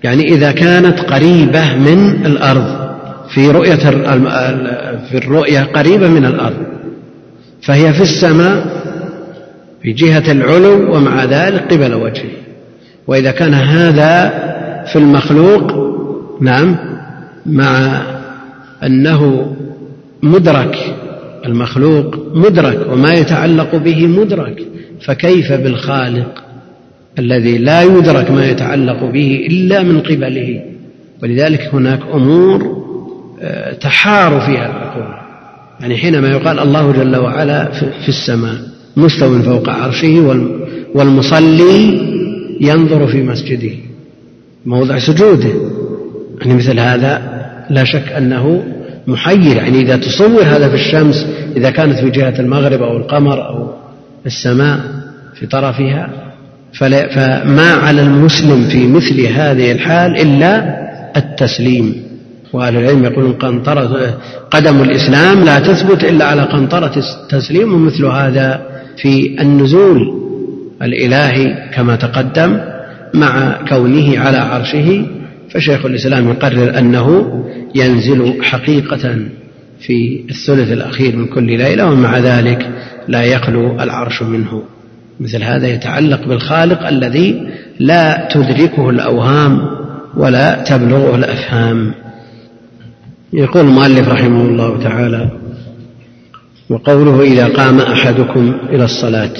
يعني 0.03 0.23
إذا 0.23 0.51
كانت 0.51 0.99
قريبة 0.99 1.75
من 1.75 2.25
الأرض 2.25 2.89
في 3.29 3.51
رؤية 3.51 3.75
في 5.09 5.17
الرؤية 5.17 5.59
قريبة 5.59 6.07
من 6.07 6.25
الأرض 6.25 6.57
فهي 7.61 7.93
في 7.93 8.01
السماء 8.01 8.65
في 9.81 9.91
جهة 9.91 10.31
العلو 10.31 10.95
ومع 10.95 11.25
ذلك 11.25 11.73
قبل 11.73 11.93
وجهه. 11.93 12.31
وإذا 13.07 13.31
كان 13.31 13.53
هذا 13.53 14.29
في 14.85 14.95
المخلوق 14.95 15.71
نعم 16.41 16.77
مع 17.45 18.01
أنه 18.83 19.55
مدرك 20.23 20.77
المخلوق 21.45 22.15
مدرك 22.33 22.87
وما 22.91 23.13
يتعلق 23.13 23.75
به 23.75 24.07
مدرك 24.07 24.67
فكيف 25.01 25.51
بالخالق؟ 25.53 26.43
الذي 27.19 27.57
لا 27.57 27.83
يدرك 27.83 28.31
ما 28.31 28.49
يتعلق 28.49 29.03
به 29.03 29.47
إلا 29.49 29.83
من 29.83 29.99
قبله. 29.99 30.61
ولذلك 31.23 31.69
هناك 31.73 31.99
أمور 32.13 32.79
آه، 33.41 33.73
تحار 33.73 34.41
فيها 34.41 34.65
العقول. 34.65 35.15
يعني 35.81 35.97
حينما 35.97 36.27
يقال 36.27 36.59
الله 36.59 36.91
جل 36.91 37.15
وعلا 37.15 37.71
في 37.71 38.09
السماء 38.09 38.55
مستو 38.97 39.41
فوق 39.41 39.69
عرشه 39.69 40.45
والمصلي 40.95 42.01
ينظر 42.61 43.07
في 43.07 43.23
مسجده 43.23 43.71
موضع 44.65 44.99
سجوده. 44.99 45.53
يعني 46.41 46.53
مثل 46.53 46.79
هذا 46.79 47.39
لا 47.69 47.83
شك 47.83 48.11
أنه 48.11 48.63
محير. 49.07 49.55
يعني 49.55 49.81
إذا 49.81 49.97
تصور 49.97 50.43
هذا 50.43 50.69
في 50.69 50.75
الشمس 50.75 51.27
إذا 51.57 51.69
كانت 51.69 51.99
في 51.99 52.09
جهة 52.09 52.39
المغرب 52.39 52.81
أو 52.81 52.97
القمر 52.97 53.47
أو 53.47 53.73
السماء 54.25 54.79
في 55.35 55.45
طرفها 55.45 56.28
فما 56.73 57.71
على 57.73 58.01
المسلم 58.01 58.69
في 58.69 58.87
مثل 58.87 59.21
هذه 59.21 59.71
الحال 59.71 60.21
إلا 60.21 60.79
التسليم. 61.17 62.09
وأهل 62.53 62.77
العلم 62.77 63.03
يقولون 63.03 63.33
قنطرة 63.33 64.17
قدم 64.51 64.81
الإسلام 64.81 65.43
لا 65.43 65.59
تثبت 65.59 66.03
إلا 66.03 66.25
على 66.25 66.41
قنطرة 66.41 66.93
التسليم 66.97 67.73
ومثل 67.73 68.05
هذا 68.05 68.61
في 68.97 69.41
النزول 69.41 69.97
الإلهي 70.81 71.69
كما 71.73 71.95
تقدم 71.95 72.59
مع 73.13 73.59
كونه 73.69 74.19
على 74.19 74.37
عرشه. 74.37 75.05
فشيخ 75.49 75.85
الإسلام 75.85 76.29
يقرر 76.29 76.77
أنه 76.79 77.39
ينزل 77.75 78.43
حقيقة 78.43 79.17
في 79.79 80.23
الثلث 80.29 80.71
الأخير 80.71 81.15
من 81.15 81.27
كل 81.27 81.43
ليلة 81.57 81.91
ومع 81.91 82.17
ذلك 82.17 82.69
لا 83.07 83.23
يخلو 83.23 83.81
العرش 83.81 84.23
منه. 84.23 84.63
مثل 85.19 85.43
هذا 85.43 85.67
يتعلق 85.67 86.27
بالخالق 86.27 86.87
الذي 86.87 87.49
لا 87.79 88.27
تدركه 88.31 88.89
الأوهام 88.89 89.61
ولا 90.17 90.63
تبلغه 90.63 91.15
الأفهام. 91.15 91.93
يقول 93.33 93.65
المؤلف 93.65 94.07
رحمه 94.07 94.41
الله 94.41 94.83
تعالى 94.83 95.29
وقوله 96.69 97.21
إذا 97.21 97.47
قام 97.47 97.79
أحدكم 97.79 98.53
إلى 98.69 98.85
الصلاة 98.85 99.33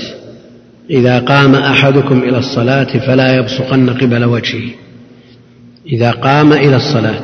إذا 0.89 1.19
قام 1.19 1.55
أحدكم 1.55 2.19
إلى 2.19 2.38
الصلاة 2.38 2.97
فلا 3.07 3.36
يبصقن 3.36 3.89
قبل 3.89 4.25
وجهه. 4.25 4.71
إذا 5.88 6.11
قام 6.11 6.53
إلى 6.53 6.75
الصلاة 6.75 7.23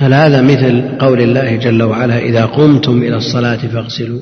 هل 0.00 0.14
هذا 0.14 0.42
مثل 0.42 0.98
قول 0.98 1.20
الله 1.20 1.56
جل 1.56 1.82
وعلا 1.82 2.18
إذا 2.18 2.44
قمتم 2.44 3.02
إلى 3.02 3.16
الصلاة 3.16 3.56
فاغسلوا؟ 3.56 4.20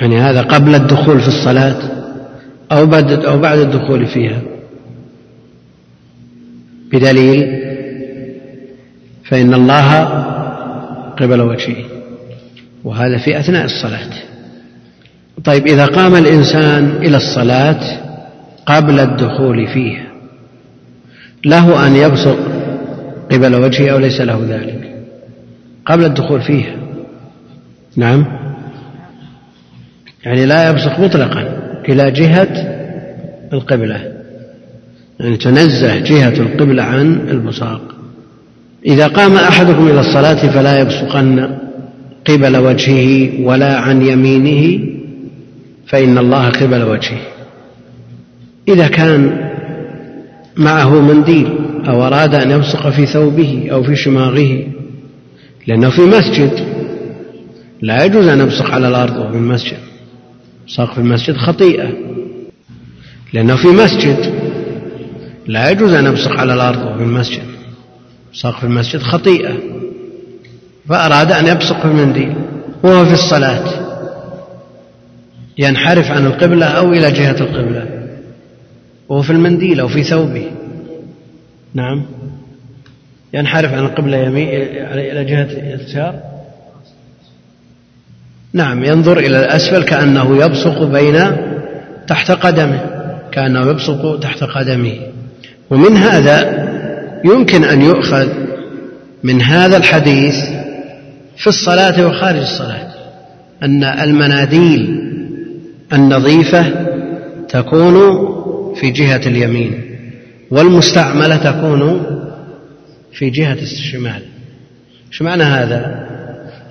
يعني 0.00 0.20
هذا 0.20 0.42
قبل 0.42 0.74
الدخول 0.74 1.20
في 1.20 1.28
الصلاة 1.28 1.76
أو 2.72 2.86
بعد 2.86 3.10
أو 3.10 3.38
بعد 3.38 3.58
الدخول 3.58 4.06
فيها. 4.06 4.40
بدليل 6.92 7.64
فإن 9.24 9.54
الله 9.54 10.04
قبل 11.20 11.40
وجهه 11.40 11.84
وهذا 12.84 13.18
في 13.18 13.40
أثناء 13.40 13.64
الصلاة. 13.64 14.10
طيب 15.44 15.66
إذا 15.66 15.86
قام 15.86 16.16
الإنسان 16.16 16.96
إلى 16.96 17.16
الصلاة 17.16 18.00
قبل 18.66 19.00
الدخول 19.00 19.66
فيها 19.66 20.06
له 21.44 21.86
أن 21.86 21.96
يبصق 21.96 22.38
قبل 23.32 23.54
وجهه 23.54 23.92
أو 23.92 23.98
ليس 23.98 24.20
له 24.20 24.46
ذلك؟ 24.48 25.04
قبل 25.86 26.04
الدخول 26.04 26.40
فيها. 26.42 26.76
نعم. 27.96 28.43
يعني 30.24 30.46
لا 30.46 30.70
يبصق 30.70 31.00
مطلقا 31.00 31.62
إلى 31.88 32.10
جهة 32.10 32.48
القبلة 33.52 34.12
يعني 35.20 35.36
تنزه 35.36 35.98
جهة 35.98 36.40
القبلة 36.40 36.82
عن 36.82 37.28
البصاق. 37.28 37.94
إذا 38.86 39.06
قام 39.06 39.36
أحدكم 39.36 39.88
إلى 39.88 40.00
الصلاة 40.00 40.52
فلا 40.52 40.80
يبصقن 40.80 41.58
قبل 42.26 42.56
وجهه 42.56 43.30
ولا 43.46 43.78
عن 43.78 44.02
يمينه 44.02 44.84
فإن 45.86 46.18
الله 46.18 46.48
قبل 46.48 46.82
وجهه. 46.82 47.20
إذا 48.68 48.88
كان 48.88 49.50
معه 50.56 51.00
منديل 51.00 51.48
أو 51.88 52.06
أراد 52.06 52.34
أن 52.34 52.50
يبصق 52.50 52.90
في 52.90 53.06
ثوبه 53.06 53.68
أو 53.72 53.82
في 53.82 53.96
شماغه 53.96 54.66
لأنه 55.66 55.90
في 55.90 56.02
مسجد 56.02 56.50
لا 57.82 58.04
يجوز 58.04 58.28
أن 58.28 58.40
يبصق 58.40 58.70
على 58.70 58.88
الأرض 58.88 59.16
وهو 59.16 59.30
في 59.30 59.36
المسجد. 59.36 59.93
في 60.92 60.98
المسجد 60.98 61.36
خطيئة. 61.36 61.88
لأنه 63.32 63.56
في 63.56 63.68
مسجد. 63.68 64.34
لا 65.46 65.70
يجوز 65.70 65.92
أن 65.92 66.06
يبصق 66.06 66.40
على 66.40 66.54
الأرض 66.54 66.78
وهو 66.78 66.96
في 66.96 67.02
المسجد. 67.02 67.42
في 68.56 68.64
المسجد 68.64 69.02
خطيئة. 69.02 69.54
فأراد 70.88 71.32
أن 71.32 71.46
يبصق 71.46 71.80
في 71.80 71.84
المنديل. 71.84 72.34
وهو 72.82 73.04
في 73.04 73.12
الصلاة. 73.12 73.64
ينحرف 75.58 76.10
عن 76.10 76.26
القبلة 76.26 76.66
أو 76.66 76.92
إلى 76.92 77.10
جهة 77.10 77.40
القبلة. 77.40 78.08
وهو 79.08 79.22
في 79.22 79.30
المنديل 79.30 79.80
أو 79.80 79.88
في 79.88 80.02
ثوبه. 80.04 80.50
نعم. 81.74 82.06
ينحرف 83.34 83.72
عن 83.72 83.84
القبلة 83.84 84.16
يمين 84.16 84.48
إلى 84.48 85.24
جهة 85.24 85.42
اليسار. 85.42 86.33
نعم 88.54 88.84
ينظر 88.84 89.18
إلى 89.18 89.38
الأسفل 89.38 89.82
كأنه 89.82 90.44
يبصق 90.44 90.82
بين 90.82 91.20
تحت 92.08 92.30
قدمه 92.30 92.80
كأنه 93.32 93.70
يبصق 93.70 94.20
تحت 94.20 94.44
قدمه. 94.44 94.98
ومن 95.70 95.96
هذا 95.96 96.68
يمكن 97.24 97.64
أن 97.64 97.82
يؤخذ 97.82 98.28
من 99.22 99.42
هذا 99.42 99.76
الحديث 99.76 100.36
في 101.36 101.46
الصلاة 101.46 102.06
وخارج 102.06 102.40
الصلاة 102.40 102.86
أن 103.62 103.84
المناديل 103.84 105.00
النظيفة 105.92 106.64
تكون 107.48 107.94
في 108.74 108.90
جهة 108.90 109.20
اليمين 109.26 109.80
والمستعملة 110.50 111.36
تكون 111.36 112.02
في 113.12 113.30
جهة 113.30 113.58
الشمال. 113.62 114.22
إيش 115.08 115.22
معنى 115.22 115.42
هذا؟ 115.42 116.04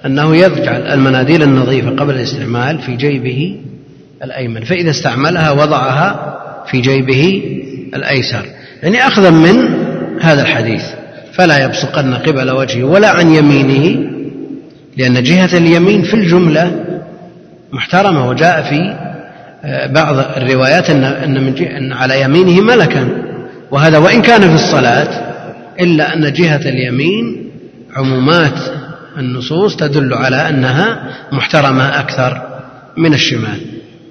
أنه 0.05 0.35
يجعل 0.35 0.81
المناديل 0.81 1.43
النظيفة 1.43 1.89
قبل 1.89 2.15
الاستعمال 2.15 2.79
في 2.79 2.95
جيبه 2.95 3.55
الأيمن 4.23 4.63
فإذا 4.63 4.89
استعملها 4.89 5.51
وضعها 5.51 6.39
في 6.67 6.81
جيبه 6.81 7.43
الأيسر. 7.95 8.45
يعني 8.83 9.07
أخذا 9.07 9.29
من 9.29 9.55
هذا 10.21 10.41
الحديث 10.41 10.83
فلا 11.33 11.63
يبصقن 11.65 12.13
قبل 12.13 12.51
وجهه 12.51 12.83
ولا 12.83 13.09
عن 13.09 13.35
يمينه 13.35 14.09
لأن 14.97 15.23
جهة 15.23 15.57
اليمين 15.57 16.01
في 16.01 16.13
الجملة 16.13 16.85
محترمة 17.71 18.29
وجاء 18.29 18.61
في 18.61 18.95
آه، 19.65 19.87
بعض 19.87 20.15
الروايات 20.37 20.89
أن 20.89 21.03
أن 21.03 21.43
من 21.43 21.57
أن 21.57 21.93
على 21.93 22.21
يمينه 22.21 22.61
ملكا. 22.61 23.07
وهذا 23.71 23.97
وإن 23.97 24.21
كان 24.21 24.41
في 24.41 24.55
الصلاة 24.55 25.33
إلا 25.79 26.13
أن 26.13 26.33
جهة 26.33 26.69
اليمين 26.69 27.49
عمومات 27.95 28.59
النصوص 29.17 29.75
تدل 29.75 30.13
على 30.13 30.49
أنها 30.49 31.13
محترمة 31.31 31.99
أكثر 31.99 32.41
من 32.97 33.13
الشمال. 33.13 33.61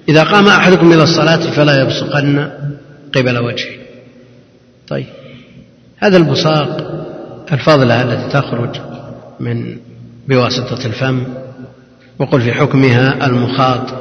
إذا 0.09 0.23
قام 0.23 0.47
أحدكم 0.47 0.93
إلى 0.93 1.03
الصلاة 1.03 1.55
فلا 1.55 1.81
يبصقن 1.81 2.49
قبل 3.15 3.37
وجهه. 3.37 3.75
طيب 4.87 5.05
هذا 5.97 6.17
البصاق 6.17 6.91
الفضلة 7.51 8.01
التي 8.01 8.39
تخرج 8.39 8.69
من 9.39 9.77
بواسطة 10.27 10.85
الفم 10.85 11.23
وقل 12.19 12.41
في 12.41 12.53
حكمها 12.53 13.25
المخاط 13.25 13.93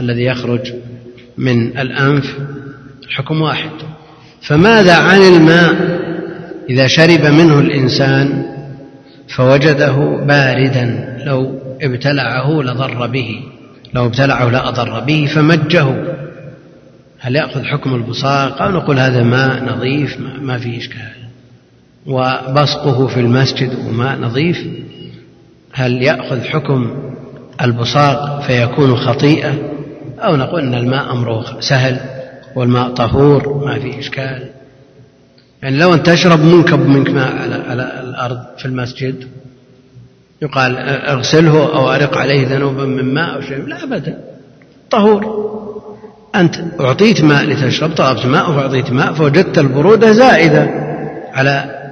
الذي 0.00 0.24
يخرج 0.24 0.72
من 1.38 1.78
الأنف 1.78 2.36
الحكم 3.04 3.42
واحد. 3.42 3.70
فماذا 4.42 4.96
عن 4.96 5.18
الماء؟ 5.22 5.74
إذا 6.70 6.86
شرب 6.86 7.26
منه 7.26 7.58
الإنسان 7.58 8.51
فوجده 9.36 10.24
باردا 10.26 11.16
لو 11.24 11.60
ابتلعه 11.82 12.62
لضر 12.62 13.06
به 13.06 13.42
لو 13.94 14.06
ابتلعه 14.06 14.50
لأضر 14.50 15.00
به 15.00 15.26
فمجه. 15.34 15.86
هل 17.18 17.36
يأخذ 17.36 17.64
حكم 17.64 17.94
البصاق؟ 17.94 18.62
أو 18.62 18.70
نقول 18.70 18.98
هذا 18.98 19.22
ماء 19.22 19.64
نظيف 19.64 20.16
ما 20.40 20.58
فيه 20.58 20.78
إشكال. 20.78 21.12
وبصقه 22.06 23.06
في 23.06 23.20
المسجد 23.20 23.78
وماء 23.88 24.18
نظيف. 24.18 24.66
هل 25.72 26.02
يأخذ 26.02 26.44
حكم 26.44 26.90
البصاق 27.62 28.42
فيكون 28.42 28.96
خطيئة؟ 28.96 29.54
أو 30.18 30.36
نقول 30.36 30.62
أن 30.62 30.74
الماء 30.74 31.12
أمره 31.12 31.60
سهل 31.60 32.00
والماء 32.56 32.90
طهور 32.90 33.64
ما 33.66 33.78
فيه 33.78 33.98
إشكال. 33.98 34.48
يعني 35.62 35.78
لو 35.78 35.94
أن 35.94 36.02
تشرب 36.02 36.40
منكب 36.40 36.86
منك 36.88 37.10
ماء 37.10 37.36
على, 37.36 37.54
على 37.54 38.00
الأرض 38.00 38.38
في 38.58 38.66
المسجد 38.66 39.24
يقال 40.42 40.76
اغسله 41.08 41.74
أو 41.74 41.92
أرق 41.92 42.18
عليه 42.18 42.46
ذنوبا 42.46 42.84
من 42.84 43.14
ماء 43.14 43.34
أو 43.34 43.40
شيء 43.40 43.66
لا 43.66 43.84
أبدا. 43.84 44.18
طهور. 44.90 45.52
أنت 46.34 46.54
أعطيت 46.80 47.20
ماء 47.20 47.44
لتشرب 47.44 47.90
طلبت 47.90 48.26
ماء 48.26 48.52
فأعطيت 48.52 48.90
ماء 48.90 49.12
فوجدت 49.12 49.58
البرودة 49.58 50.12
زائدة 50.12 50.70
على 51.32 51.82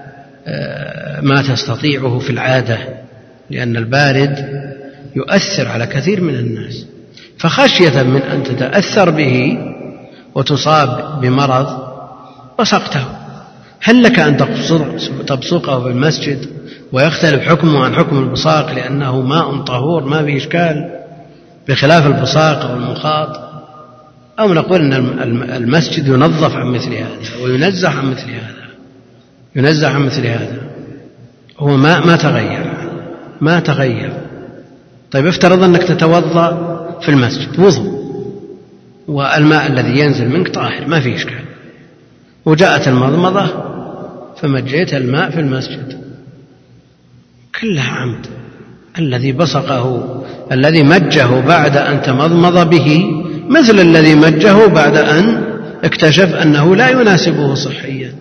آه، 0.47 1.21
ما 1.21 1.43
تستطيعه 1.43 2.19
في 2.19 2.31
العادة 2.31 2.79
لأن 3.51 3.77
البارد 3.77 4.39
يؤثر 5.17 5.69
على 5.69 5.87
كثير 5.87 6.21
من 6.21 6.35
الناس. 6.35 6.87
فخشية 7.39 8.03
من 8.03 8.23
أن 8.23 8.43
تتأثر 8.43 9.11
به 9.11 9.59
وتصاب 10.35 11.21
بمرض 11.21 11.91
بصقته 12.59 13.20
هل 13.83 14.03
لك 14.03 14.19
أن 14.19 14.37
تبصقه 15.27 15.83
في 15.83 15.89
المسجد 15.89 16.47
ويختلف 16.93 17.43
حكمه 17.43 17.85
عن 17.85 17.95
حكم 17.95 18.19
البصاق 18.19 18.73
لأنه 18.73 19.21
ماء 19.21 19.57
طهور 19.57 20.05
ما 20.05 20.25
في 20.25 20.37
إشكال 20.37 21.01
بخلاف 21.69 22.07
البصاق 22.07 22.71
أو 22.71 22.77
المخاط؟ 22.77 23.51
أو 24.39 24.55
نقول 24.55 24.81
أن 24.81 24.93
المسجد 25.53 26.07
ينظف 26.07 26.57
عن 26.57 26.67
مثل 26.67 26.95
هذا 26.95 27.43
وينزه 27.43 27.89
عن 27.89 28.11
مثل 28.11 28.31
هذا؟ 28.31 28.71
ينزه 29.57 29.89
عن 29.89 30.03
مثل 30.07 30.27
هذا. 30.27 30.63
هو 31.59 31.77
ما 31.77 32.07
ما 32.07 32.17
تغير 32.17 32.73
ما 33.41 33.61
تغير. 33.61 34.13
طيب 35.11 35.27
افترض 35.27 35.63
أنك 35.63 35.83
تتوضأ 35.83 36.81
في 37.01 37.09
المسجد 37.09 37.61
وضوء 37.61 38.01
والماء 39.09 39.67
الذي 39.67 39.99
ينزل 40.01 40.29
منك 40.29 40.49
طاهر 40.49 40.87
ما 40.87 41.01
في 41.01 41.15
إشكال. 41.15 41.50
وجاءت 42.45 42.89
المضمضة 42.89 43.47
فمجيت 44.37 44.95
الماء 44.95 45.31
في 45.31 45.41
المسجد. 45.41 46.01
كلها 47.61 47.91
عمد. 47.91 48.27
الذي 48.99 49.33
بصقه 49.33 50.17
الذي 50.53 50.83
مجه 50.83 51.41
بعد 51.41 51.77
أن 51.77 52.03
تمضمض 52.03 52.71
به 52.71 53.05
مثل 53.49 53.81
الذي 53.81 54.15
مجه 54.15 54.67
بعد 54.67 54.97
أن 54.97 55.45
اكتشف 55.85 56.35
أنه 56.35 56.77
لا 56.77 56.91
يناسبه 56.91 57.55
صحيا. 57.55 58.15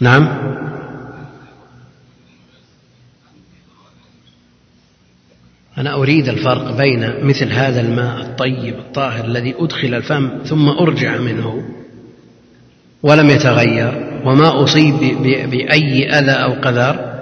نعم. 0.00 0.28
أنا 5.78 5.94
أريد 5.94 6.28
الفرق 6.28 6.76
بين 6.76 7.26
مثل 7.26 7.52
هذا 7.52 7.80
الماء 7.80 8.20
الطيب 8.20 8.78
الطاهر 8.78 9.24
الذي 9.24 9.54
أدخل 9.58 9.94
الفم 9.94 10.30
ثم 10.44 10.68
أرجع 10.68 11.18
منه. 11.18 11.64
ولم 13.02 13.30
يتغير 13.30 13.92
وما 14.24 14.64
أصيب 14.64 14.94
بأي 15.50 16.18
أذى 16.18 16.30
أو 16.30 16.52
قذر 16.52 17.12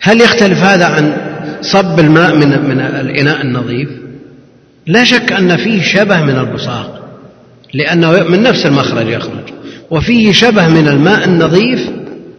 هل 0.00 0.20
يختلف 0.20 0.58
هذا 0.58 0.86
عن 0.86 1.16
صب 1.60 2.00
الماء 2.00 2.34
من 2.34 2.48
من 2.48 2.80
الإناء 2.80 3.42
النظيف؟ 3.42 3.88
لا 4.86 5.04
شك 5.04 5.32
أن 5.32 5.56
فيه 5.56 5.82
شبه 5.82 6.22
من 6.22 6.38
البصاق 6.38 7.04
لأنه 7.74 8.22
من 8.22 8.42
نفس 8.42 8.66
المخرج 8.66 9.08
يخرج. 9.08 9.44
وفيه 9.90 10.32
شبه 10.32 10.68
من 10.68 10.88
الماء 10.88 11.24
النظيف 11.24 11.90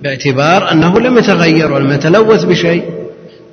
باعتبار 0.01 0.71
أنه 0.71 0.99
لم 0.99 1.17
يتغير 1.17 1.71
ولم 1.71 1.91
يتلوث 1.91 2.43
بشيء 2.43 2.84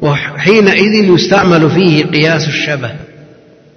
وحينئذ 0.03 0.95
يستعمل 1.15 1.71
فيه 1.71 2.05
قياس 2.05 2.49
الشبه. 2.49 2.91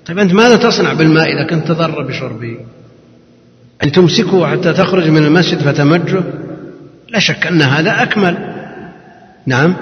طيب 0.08 0.20
أنت 0.20 0.34
ماذا 0.34 0.56
تصنع 0.56 0.94
بالماء 0.94 1.34
إذا 1.34 1.48
كنت 1.50 1.68
تضر 1.68 2.04
بشربه؟ 2.04 2.58
أن 3.84 3.92
تمسكه 3.92 4.48
حتى 4.48 4.74
تخرج 4.74 5.10
من 5.10 5.26
المسجد 5.26 5.60
فتمجه؟ 5.60 6.24
لا 7.10 7.20
شك 7.20 7.48
أن 7.48 7.62
هذا 7.62 8.04
أكمل. 8.04 8.38
نعم. 9.46 9.76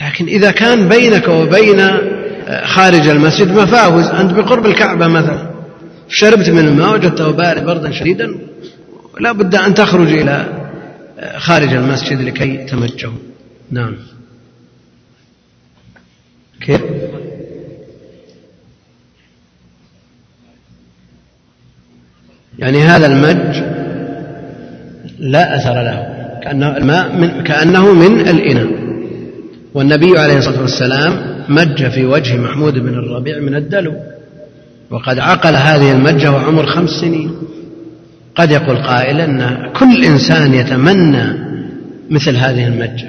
لكن 0.00 0.26
إذا 0.26 0.50
كان 0.50 0.88
بينك 0.88 1.28
وبين 1.28 1.80
آه، 1.80 2.66
خارج 2.66 3.08
المسجد 3.08 3.52
مفاوز. 3.52 4.06
أنت 4.06 4.32
بقرب 4.32 4.66
الكعبة 4.66 5.06
مثلا. 5.06 5.50
شربت 6.08 6.50
من 6.50 6.68
الماء 6.68 6.94
وجدته 6.94 7.30
بارد 7.30 7.64
بردا 7.64 7.92
شديدا. 7.92 8.38
لا 9.20 9.32
بد 9.32 9.54
أن 9.54 9.74
تخرج 9.74 10.12
إلى 10.12 10.46
آه، 11.18 11.38
خارج 11.38 11.72
المسجد 11.74 12.20
لكي 12.20 12.56
تمجه. 12.56 13.10
نعم. 13.70 13.96
كيف؟ 16.60 16.80
يعني 22.58 22.82
هذا 22.82 23.06
المج 23.06 23.62
لا 25.18 25.56
أثر 25.56 25.74
له 25.82 26.06
كأنه 26.42 26.76
الماء 26.76 27.16
من 27.16 27.44
كأنه 27.44 27.92
من 27.92 28.20
الإناء. 28.20 28.66
والنبي 29.74 30.18
عليه 30.18 30.38
الصلاة 30.38 30.60
والسلام 30.60 31.12
مج 31.48 31.86
في 31.88 32.06
وجه 32.06 32.36
محمود 32.36 32.78
بن 32.78 32.88
الربيع 32.88 33.38
من 33.38 33.54
الدلو 33.54 33.94
وقد 34.90 35.18
عقل 35.18 35.54
هذه 35.54 35.92
المجة 35.92 36.32
وعمر 36.32 36.66
خمس 36.66 36.90
سنين. 36.90 37.32
قد 38.34 38.50
يقول 38.50 38.76
قائل 38.76 39.20
أن 39.20 39.70
كل 39.76 40.04
إنسان 40.04 40.54
يتمنى 40.54 41.26
مثل 42.10 42.36
هذه 42.36 42.66
المجة 42.66 43.08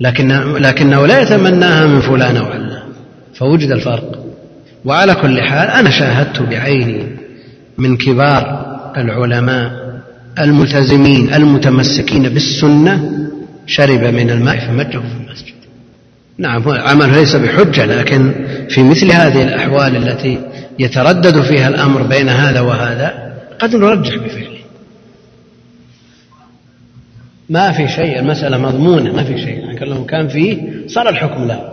لكن 0.00 0.28
لكنه 0.58 1.06
لا 1.06 1.22
يتمناها 1.22 1.86
من 1.86 2.00
فلان 2.00 2.36
أو 2.36 2.44
علان 2.44 2.82
فوجد 3.34 3.70
الفرق. 3.70 4.24
وعلى 4.84 5.14
كل 5.14 5.42
حال 5.42 5.68
أنا 5.68 5.90
شاهدت 5.90 6.42
بعيني 6.42 7.06
من 7.78 7.96
كبار 7.96 8.42
العلماء 8.96 9.88
الملتزمين 10.38 11.34
المتمسكين 11.34 12.28
بالسنة 12.28 13.28
شرب 13.66 14.00
من 14.00 14.30
الماء 14.30 14.58
فمجه 14.58 14.98
في 14.98 15.16
المسجد. 15.20 15.54
نعم 16.38 16.68
العمل 16.68 17.12
ليس 17.12 17.36
بحجة 17.36 17.84
لكن 17.84 18.46
في 18.68 18.82
مثل 18.82 19.12
هذه 19.12 19.42
الأحوال 19.42 19.96
التي 19.96 20.38
يتردد 20.78 21.40
فيها 21.40 21.68
الأمر 21.68 22.02
بين 22.02 22.28
هذا 22.28 22.60
وهذا 22.60 23.34
قد 23.58 23.76
نرجح 23.76 24.16
بفعله. 24.16 24.58
ما 27.48 27.72
في 27.72 27.88
شيء 27.88 28.18
المسألة 28.18 28.58
مضمونة 28.58 29.12
ما 29.12 29.24
في 29.24 29.38
شيء. 29.38 29.70
لكن 29.70 29.86
لو 29.86 30.04
كان 30.04 30.28
فيه 30.28 30.86
صار 30.86 31.08
الحكم 31.08 31.44
له. 31.44 31.72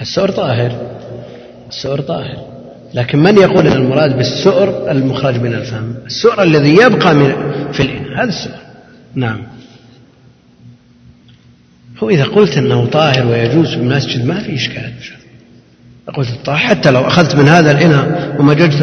السؤر 0.00 0.30
طاهر. 0.30 0.96
السؤر 1.68 2.00
طاهر. 2.00 2.56
لكن 2.94 3.18
من 3.18 3.38
يقول 3.38 3.66
أن 3.66 3.72
المراد 3.72 4.16
بالسؤر 4.16 4.90
المخرج 4.90 5.40
من 5.40 5.54
الفم؟ 5.54 5.94
السؤر 6.06 6.42
الذي 6.42 6.74
يبقى 6.74 7.14
من 7.14 7.32
في 7.72 7.80
الإناء 7.80 8.22
هذا 8.22 8.28
السؤر. 8.28 8.58
نعم. 9.14 9.42
هو 11.98 12.10
إذا 12.10 12.24
قلت 12.24 12.58
أنه 12.58 12.86
طاهر 12.86 13.26
ويجوز 13.26 13.68
في 13.68 13.76
المسجد 13.76 14.24
ما 14.24 14.40
في 14.40 14.54
إشكال. 14.54 14.92
قلت 16.14 16.28
الطاهر 16.28 16.58
حتى 16.58 16.90
لو 16.90 17.00
أخذت 17.00 17.34
من 17.34 17.48
هذا 17.48 17.70
الإناء 17.70 18.36
ومججت 18.40 18.82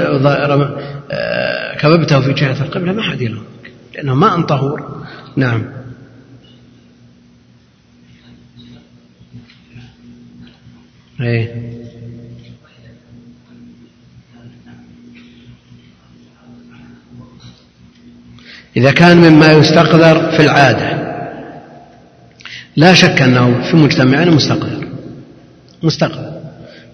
آه، 1.11 1.75
كببته 1.77 2.21
في 2.21 2.33
جهة 2.33 2.63
القبلة 2.63 2.93
ما 2.93 3.01
حد 3.01 3.21
يلومك. 3.21 3.43
لأنه 3.95 4.15
ماء 4.15 4.41
طهور. 4.41 5.05
نعم. 5.35 5.65
إيه. 11.21 11.82
إذا 18.77 18.91
كان 18.91 19.17
مما 19.17 19.51
يستقذر 19.51 20.31
في 20.31 20.39
العادة. 20.39 21.03
لا 22.75 22.93
شك 22.93 23.21
أنه 23.21 23.61
في 23.71 23.77
مجتمعنا 23.77 24.31
مستقذر. 24.31 24.87
مستقذر. 25.83 26.33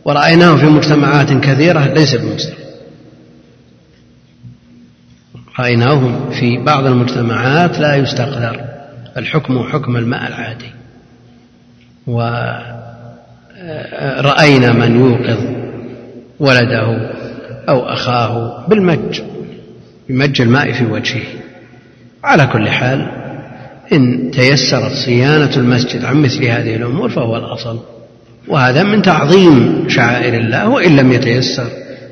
ورأيناه 0.06 0.56
في 0.56 0.66
مجتمعات 0.66 1.34
كثيرة 1.34 1.94
ليس 1.94 2.16
بمستقذر. 2.16 2.60
رأيناه 5.60 6.30
في 6.40 6.58
بعض 6.58 6.86
المجتمعات 6.86 7.80
لا 7.80 7.96
يستقذر. 7.96 8.62
الحكم 9.18 9.64
حكم 9.64 9.98
الماء 9.98 10.28
العادي. 10.28 10.72
ورأينا 12.08 12.74
من 14.74 15.00
يوقظ 15.00 15.40
ولده 16.40 17.12
أو 17.70 17.90
أخاه 17.90 18.66
بالمج. 18.68 19.22
بمج 20.10 20.42
الماء 20.42 20.72
في 20.72 20.86
وجهه. 20.86 21.24
على 22.24 22.48
كل 22.48 22.70
حال 22.70 23.08
إن 23.94 24.32
تيسرت 24.32 24.92
صيانة 25.06 25.56
المسجد 25.56 26.06
عن 26.06 26.18
مثل 26.18 26.46
هذه 26.46 26.76
الأمور 26.76 27.10
فهو 27.10 27.38
الأصل. 27.38 27.80
وهذا 28.48 28.84
من 28.84 29.02
تعظيم 29.02 29.86
شعائر 29.90 30.34
الله 30.34 30.70
وإن 30.70 30.96
لم 30.96 31.12
يتيسر 31.12 31.70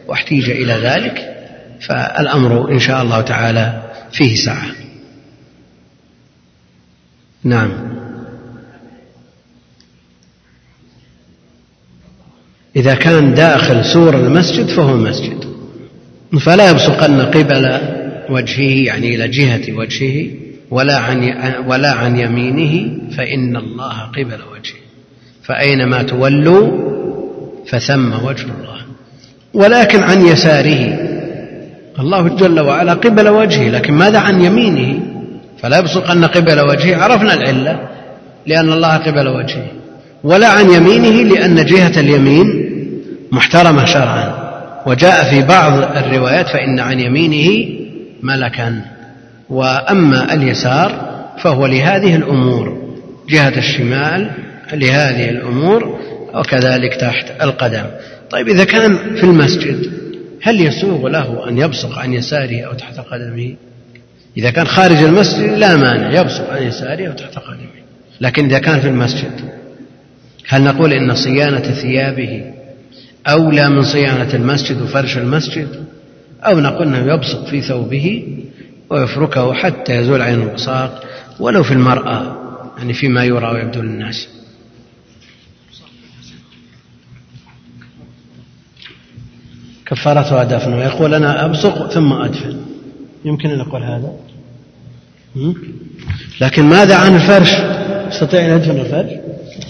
واحتيج 0.07 0.49
إلى 0.49 0.73
ذلك 0.73 1.33
فالأمر 1.81 2.71
إن 2.71 2.79
شاء 2.79 3.01
الله 3.01 3.21
تعالى 3.21 3.81
فيه 4.11 4.35
سعة 4.35 4.67
نعم. 7.43 7.71
إذا 12.75 12.95
كان 12.95 13.33
داخل 13.33 13.85
سور 13.85 14.15
المسجد 14.15 14.67
فهو 14.67 14.97
مسجد. 14.97 15.47
فلا 16.45 16.69
يبصقن 16.69 17.21
قبل 17.21 17.96
وجهه 18.31 18.85
يعني 18.85 19.15
إلى 19.15 19.27
جهة 19.27 19.73
وجهه 19.73 20.27
ولا 20.71 20.97
عن 20.97 21.33
ولا 21.67 21.91
عن 21.91 22.17
يمينه 22.17 22.97
فإن 23.17 23.55
الله 23.55 24.01
قبل 24.17 24.39
وجهه. 24.51 24.81
فأينما 25.43 26.03
تولوا 26.03 26.67
فثم 27.67 28.13
وجه 28.25 28.43
الله. 28.43 28.77
ولكن 29.53 30.03
عن 30.03 30.25
يساره. 30.25 30.99
الله 31.99 32.35
جل 32.35 32.59
وعلا 32.59 32.93
قبل 32.93 33.27
وجهه 33.27 33.69
لكن 33.69 33.93
ماذا 33.93 34.19
عن 34.19 34.41
يمينه؟ 34.41 34.99
فلا 35.61 35.79
يبصق 35.79 36.11
أن 36.11 36.25
قبل 36.25 36.59
وجهه. 36.59 36.97
عرفنا 36.97 37.33
العلة 37.33 37.79
لأن 38.45 38.73
الله 38.73 38.97
قبل 38.97 39.27
وجهه. 39.27 39.67
ولا 40.23 40.47
عن 40.47 40.69
يمينه 40.69 41.35
لأن 41.35 41.65
جهة 41.65 41.99
اليمين 41.99 42.45
محترمة 43.31 43.85
شرعا. 43.85 44.47
وجاء 44.87 45.23
في 45.23 45.41
بعض 45.41 45.97
الروايات 45.97 46.47
فإن 46.47 46.79
عن 46.79 46.99
يمينه 46.99 47.77
ملكا. 48.23 48.81
وأما 49.49 50.33
اليسار 50.33 51.17
فهو 51.43 51.65
لهذه 51.65 52.15
الأمور 52.15 52.93
جهة 53.29 53.57
الشمال 53.57 54.31
لهذه 54.73 55.29
الأمور 55.29 55.99
وكذلك 56.33 56.95
تحت 56.95 57.25
القدم. 57.41 57.85
طيب 58.29 58.47
إذا 58.47 58.63
كان 58.63 59.15
في 59.15 59.23
المسجد 59.23 59.91
هل 60.41 60.61
يسوغ 60.61 61.07
له 61.07 61.49
أن 61.49 61.57
يبصق 61.57 61.97
عن 61.99 62.13
يساره 62.13 62.61
أو 62.61 62.73
تحت 62.73 62.99
قدمه؟ 62.99 63.55
إذا 64.37 64.49
كان 64.49 64.67
خارج 64.67 64.97
المسجد 64.97 65.49
لا 65.49 65.75
مانع 65.75 66.21
يبصق 66.21 66.49
عن 66.49 66.63
يساره 66.63 67.07
أو 67.07 67.13
تحت 67.13 67.37
قدمه. 67.37 67.87
لكن 68.21 68.45
إذا 68.45 68.59
كان 68.59 68.79
في 68.79 68.87
المسجد 68.87 69.31
هل 70.47 70.61
نقول 70.63 70.93
إن 70.93 71.15
صيانة 71.15 71.59
ثيابه 71.59 72.43
أولى 73.27 73.69
من 73.69 73.83
صيانة 73.83 74.33
المسجد 74.33 74.81
وفرش 74.81 75.17
المسجد؟ 75.17 75.86
أو 76.43 76.59
نقول 76.59 76.87
أنه 76.87 77.13
يبصق 77.13 77.45
في 77.45 77.61
ثوبه 77.61 78.37
ويفركه 78.89 79.53
حتى 79.53 79.95
يزول 79.95 80.21
عين 80.21 80.41
البصاق 80.41 81.03
ولو 81.39 81.63
في 81.63 81.71
المرأة 81.71 82.37
يعني 82.77 82.93
فيما 82.93 83.23
يرى 83.23 83.51
ويبدو 83.51 83.81
للناس. 83.81 84.27
كفارتها 89.85 90.43
دفن 90.43 90.73
ويقول 90.73 91.13
أنا 91.13 91.45
أبصق 91.45 91.89
ثم 91.89 92.13
أدفن. 92.13 92.57
يمكن 93.25 93.49
أن 93.49 93.59
أقول 93.59 93.83
هذا؟ 93.83 94.11
لكن 96.41 96.63
ماذا 96.63 96.95
عن 96.95 97.15
الفرش؟ 97.15 97.51
يستطيع 98.13 98.45
أن 98.45 98.51
يدفن 98.51 98.79
الفرش؟ 98.79 99.11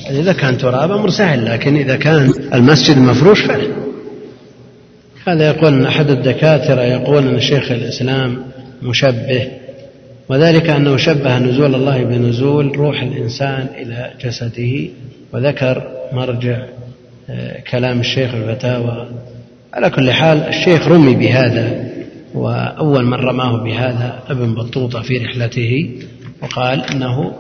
إذا 0.09 0.33
كان 0.33 0.57
تراب 0.57 0.91
أمر 0.91 1.09
سهل 1.09 1.45
لكن 1.45 1.75
إذا 1.75 1.95
كان 1.95 2.33
المسجد 2.53 2.97
مفروش 2.97 3.41
فلا 3.41 3.86
هذا 5.27 5.47
يقول 5.47 5.85
أحد 5.85 6.09
الدكاترة 6.09 6.81
يقول 6.81 7.27
أن 7.27 7.39
شيخ 7.39 7.71
الإسلام 7.71 8.37
مشبه 8.81 9.47
وذلك 10.29 10.69
أنه 10.69 10.97
شبه 10.97 11.39
نزول 11.39 11.75
الله 11.75 12.03
بنزول 12.03 12.75
روح 12.75 13.01
الإنسان 13.01 13.67
إلى 13.77 14.11
جسده 14.23 14.89
وذكر 15.33 15.87
مرجع 16.13 16.57
آه، 17.29 17.59
كلام 17.71 17.99
الشيخ 17.99 18.33
الفتاوى. 18.33 19.07
على 19.73 19.89
كل 19.89 20.11
حال 20.11 20.37
الشيخ 20.37 20.87
رمي 20.87 21.15
بهذا 21.15 21.87
وأول 22.33 23.05
من 23.05 23.13
رماه 23.13 23.63
بهذا 23.63 24.19
ابن 24.29 24.53
بطوطة 24.53 25.01
في 25.01 25.17
رحلته 25.17 25.89
وقال 26.41 26.83
إنه 26.91 27.33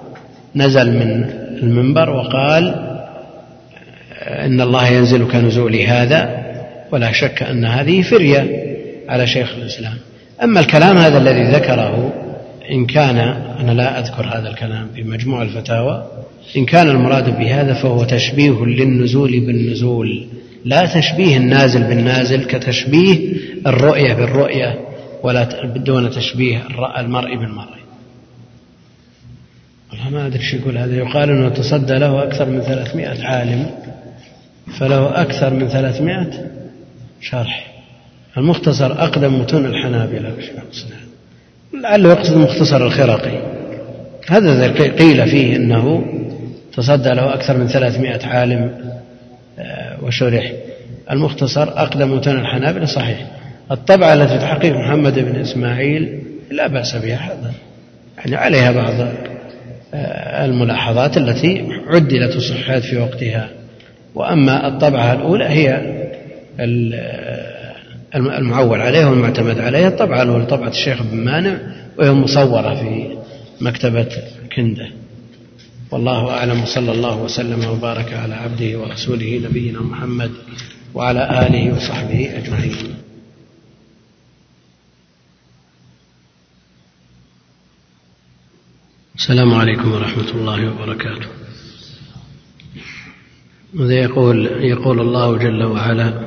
نزل 0.55 0.91
من 0.91 1.29
المنبر 1.63 2.09
وقال 2.09 2.75
إن 4.21 4.61
الله 4.61 4.87
ينزل 4.87 5.31
كنزول 5.31 5.75
هذا 5.75 6.46
ولا 6.91 7.11
شك 7.11 7.43
أن 7.43 7.65
هذه 7.65 8.01
فرية 8.01 8.67
على 9.09 9.27
شيخ 9.27 9.55
الإسلام. 9.57 9.97
أما 10.43 10.59
الكلام 10.59 10.97
هذا 10.97 11.17
الذي 11.17 11.43
ذكره 11.43 12.13
إن 12.71 12.85
كان 12.85 13.17
أنا 13.59 13.71
لا 13.71 13.99
أذكر 13.99 14.25
هذا 14.25 14.49
الكلام 14.49 14.87
في 14.95 15.03
مجموع 15.03 15.41
الفتاوى 15.41 16.07
إن 16.57 16.65
كان 16.65 16.89
المراد 16.89 17.37
بهذا 17.37 17.73
فهو 17.73 18.03
تشبيه 18.03 18.65
للنزول 18.65 19.39
بالنزول 19.39 20.27
لا 20.65 20.85
تشبيه 20.85 21.37
النازل 21.37 21.83
بالنازل 21.83 22.43
كتشبيه 22.43 23.33
الرؤية 23.67 24.13
بالرؤية 24.13 24.79
ولا 25.23 25.43
دون 25.75 26.09
تشبيه 26.09 26.63
المرء 26.97 27.37
بالمرء. 27.37 27.77
والله 29.91 30.09
ما 30.09 30.27
أدري 30.27 30.43
شو 30.43 30.57
يقول 30.57 30.77
هذا. 30.77 30.95
يقال 30.95 31.29
أنه 31.29 31.49
تصدى 31.49 31.93
له 31.93 32.23
أكثر 32.23 32.45
من 32.45 32.61
ثلاثمائة 32.61 33.23
عالم 33.23 33.69
فله 34.79 35.21
أكثر 35.21 35.53
من 35.53 35.67
ثلاثمائة 35.67 36.56
شرح. 37.21 37.67
المختصر 38.37 38.91
أقدم 38.91 39.39
متون 39.39 39.65
الحنابلة 39.65 40.33
لعله 41.73 42.09
يقصد 42.09 42.37
مختصر 42.37 42.85
الخرقي 42.85 43.39
هذا 44.29 44.71
قيل 44.71 45.27
فيه 45.27 45.55
أنه 45.55 46.05
تصدى 46.73 47.09
له 47.09 47.33
أكثر 47.33 47.57
من 47.57 47.67
ثلاثمائة 47.67 48.27
عالم 48.27 48.71
آه، 49.59 49.97
وشرح. 50.03 50.51
المختصر 51.11 51.63
أقدم 51.63 52.15
متون 52.15 52.39
الحنابلة 52.39 52.85
صحيح. 52.85 53.27
الطبعة 53.71 54.13
التي 54.13 54.37
تحقيق 54.37 54.73
محمد 54.75 55.19
بن 55.19 55.35
إسماعيل 55.35 56.23
لا 56.51 56.67
بأس 56.67 56.95
بها 56.95 57.17
هذا 57.17 57.51
يعني 58.17 58.35
عليها 58.35 58.71
بعض 58.71 59.07
آه، 59.93 60.45
الملاحظات 60.45 61.17
التي 61.17 61.67
عدلت 61.87 62.35
وصححت 62.35 62.81
في 62.81 62.97
وقتها. 62.97 63.49
وأما 64.15 64.67
الطبعة 64.67 65.13
الأولى 65.13 65.45
هي 65.45 65.97
المعول 68.15 68.81
عليه 68.81 69.05
والمعتمد 69.05 69.59
عليه 69.59 69.87
الطبعة 69.87 70.21
الأولى 70.23 70.45
طبعة 70.45 70.69
الشيخ 70.69 71.03
بن 71.03 71.25
مانع 71.25 71.59
وهي 71.97 72.11
مصورة 72.11 72.75
في 72.75 73.17
مكتبة 73.61 74.09
كندة 74.55 74.91
والله 75.91 76.29
أعلم 76.29 76.63
وصلى 76.63 76.91
الله 76.91 77.17
وسلم 77.17 77.69
وبارك 77.69 78.13
على 78.13 78.33
عبده 78.33 78.79
ورسوله 78.79 79.41
نبينا 79.49 79.81
محمد 79.81 80.31
وعلى 80.93 81.47
آله 81.47 81.75
وصحبه 81.75 82.37
أجمعين. 82.37 82.95
السلام 89.15 89.53
عليكم 89.53 89.91
ورحمة 89.91 90.29
الله 90.29 90.71
وبركاته. 90.71 91.27
يقول 93.73 94.45
يقول 94.45 94.99
الله 94.99 95.37
جل 95.37 95.63
وعلا؟ 95.63 96.26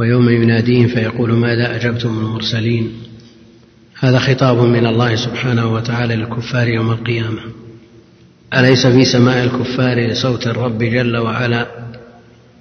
ويوم 0.00 0.28
يناديهم 0.28 0.88
فيقول 0.88 1.32
ماذا 1.32 1.76
أجبتم 1.76 2.18
المرسلين؟ 2.18 2.92
هذا 3.98 4.18
خطاب 4.18 4.62
من 4.62 4.86
الله 4.86 5.16
سبحانه 5.16 5.72
وتعالى 5.72 6.16
للكفار 6.16 6.68
يوم 6.68 6.90
القيامة. 6.90 7.40
أليس 8.54 8.86
في 8.86 9.04
سماء 9.04 9.44
الكفار 9.44 10.10
لصوت 10.10 10.46
الرب 10.46 10.78
جل 10.78 11.16
وعلا؟ 11.16 11.66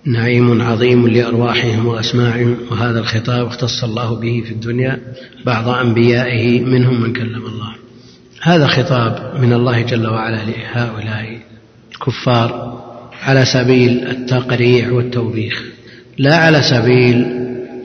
نعيم 0.06 0.62
عظيم 0.62 1.08
لأرواحهم 1.08 1.86
وأسماعهم. 1.86 2.58
وهذا 2.72 3.00
الخطاب 3.00 3.48
اختص 3.48 3.84
الله 3.84 4.16
به 4.16 4.44
في 4.46 4.52
الدنيا 4.52 5.00
بعض 5.46 5.70
أنبيائه 5.70 6.62
منهم 6.62 7.02
من 7.02 7.14
كلم 7.14 7.46
الله. 7.46 7.76
هذا 8.42 8.68
خطاب 8.68 9.42
من 9.42 9.54
الله 9.54 9.82
جل 9.82 10.08
وعلا 10.08 10.42
لهؤلاء 10.44 11.40
الكفار 11.92 12.80
على 13.24 13.46
سبيل 13.46 14.08
التقريع 14.08 14.92
والتوبيخ. 14.92 15.79
لا 16.20 16.36
على 16.36 16.62
سبيل 16.62 17.26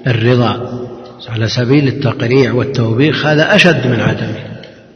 الرضا 0.06 0.84
على 1.28 1.48
سبيل 1.48 1.88
التقريع 1.88 2.52
والتوبيخ 2.52 3.26
هذا 3.26 3.54
أشد 3.54 3.86
من 3.86 4.00
عدمه. 4.00 4.44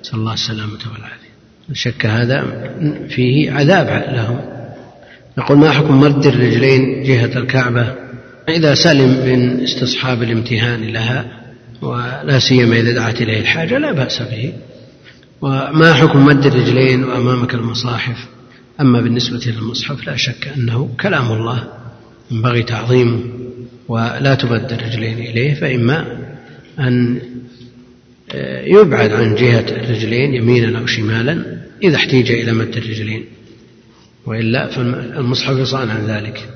نسأل 0.04 0.18
الله 0.18 0.32
السلامة 0.32 0.78
والعافية. 0.92 1.28
شك 1.72 2.06
هذا 2.06 2.44
فيه 3.08 3.52
عذاب 3.52 3.86
لهم. 4.14 4.40
نقول 5.38 5.58
ما 5.58 5.70
حكم 5.70 6.00
مد 6.00 6.26
الرجلين 6.26 7.02
جهة 7.02 7.38
الكعبة؟ 7.38 7.94
إذا 8.48 8.74
سلم 8.74 9.26
من 9.26 9.62
استصحاب 9.62 10.22
الامتهان 10.22 10.92
لها 10.92 11.24
ولا 11.82 12.38
سيما 12.38 12.76
إذا 12.76 12.92
دعت 12.92 13.22
إليه 13.22 13.40
الحاجة 13.40 13.78
لا 13.78 13.92
بأس 13.92 14.22
به. 14.22 14.52
وما 15.40 15.94
حكم 15.94 16.26
مد 16.26 16.46
الرجلين 16.46 17.04
وأمامك 17.04 17.54
المصاحف؟ 17.54 18.26
أما 18.80 19.00
بالنسبة 19.00 19.40
للمصحف 19.46 20.06
لا 20.06 20.16
شك 20.16 20.48
أنه 20.56 20.88
كلام 21.00 21.32
الله. 21.32 21.68
ينبغي 22.30 22.62
تعظيمه 22.62 23.20
ولا 23.88 24.34
تمد 24.34 24.72
الرجلين 24.72 25.18
إليه 25.18 25.54
فإما 25.54 26.04
أن 26.78 27.20
يبعد 28.64 29.12
عن 29.12 29.34
جهة 29.34 29.64
الرجلين 29.70 30.34
يمينا 30.34 30.78
أو 30.78 30.86
شمالا 30.86 31.58
إذا 31.82 31.96
احتيج 31.96 32.30
إلى 32.30 32.52
مد 32.52 32.76
الرجلين. 32.76 33.24
وإلا 34.26 34.66
فالمصحف 34.66 35.58
يصان 35.58 35.90
عن 35.90 36.06
ذلك. 36.06 36.48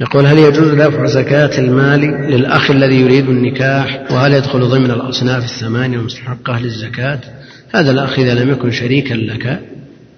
يقول 0.00 0.26
هل 0.26 0.38
يجوز 0.38 0.68
دفع 0.68 1.06
زكاة 1.06 1.58
المال 1.58 2.00
للأخ 2.30 2.70
الذي 2.70 3.00
يريد 3.00 3.28
النكاح؟ 3.28 4.04
وهل 4.10 4.32
يدخل 4.32 4.60
ضمن 4.60 4.90
الأصناف 4.90 5.44
الثمانية 5.44 5.98
المستحقة 5.98 6.60
للزكاة 6.60 7.20
هذا 7.74 7.90
الأخ 7.90 8.18
إذا 8.18 8.34
لم 8.34 8.50
يكن 8.50 8.70
شريكا 8.70 9.14
لك 9.14 9.60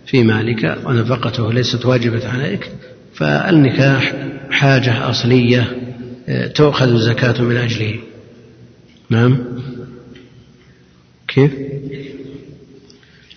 في 0.07 0.22
مالك 0.22 0.78
ونفقته 0.84 1.53
ليست 1.53 1.86
واجبة 1.86 2.28
عليك 2.28 2.70
فالنكاح 3.14 4.12
حاجة 4.51 5.11
أصلية 5.11 5.76
آه، 6.28 6.47
تؤخذ 6.47 6.92
الزكاة 6.92 7.42
من 7.42 7.57
أجله 7.57 7.94
نعم. 9.11 9.38
كيف؟ 11.28 11.53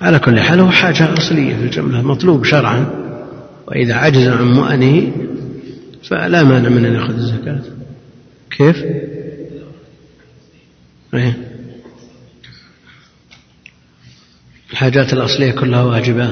على 0.02 0.20
كل 0.20 0.40
حال 0.40 0.60
هو 0.60 0.72
حاجة 0.72 1.14
أصلية 1.14 1.56
في 1.56 1.64
الجملة 1.64 2.02
مطلوب 2.02 2.46
شرعا. 2.46 3.10
وإذا 3.68 3.94
عجز 3.94 4.28
عن 4.28 4.46
مؤنه 4.46 5.12
فلا 6.04 6.44
مانع 6.44 6.70
من 6.70 6.86
أن 6.86 6.94
يأخذ 6.94 7.14
الزكاة. 7.14 7.62
كيف؟ 8.58 8.86
أيه. 11.14 11.38
الحاجات 14.72 15.14
الأصلية 15.14 15.52
كلها 15.52 15.84
واجبة. 15.84 16.30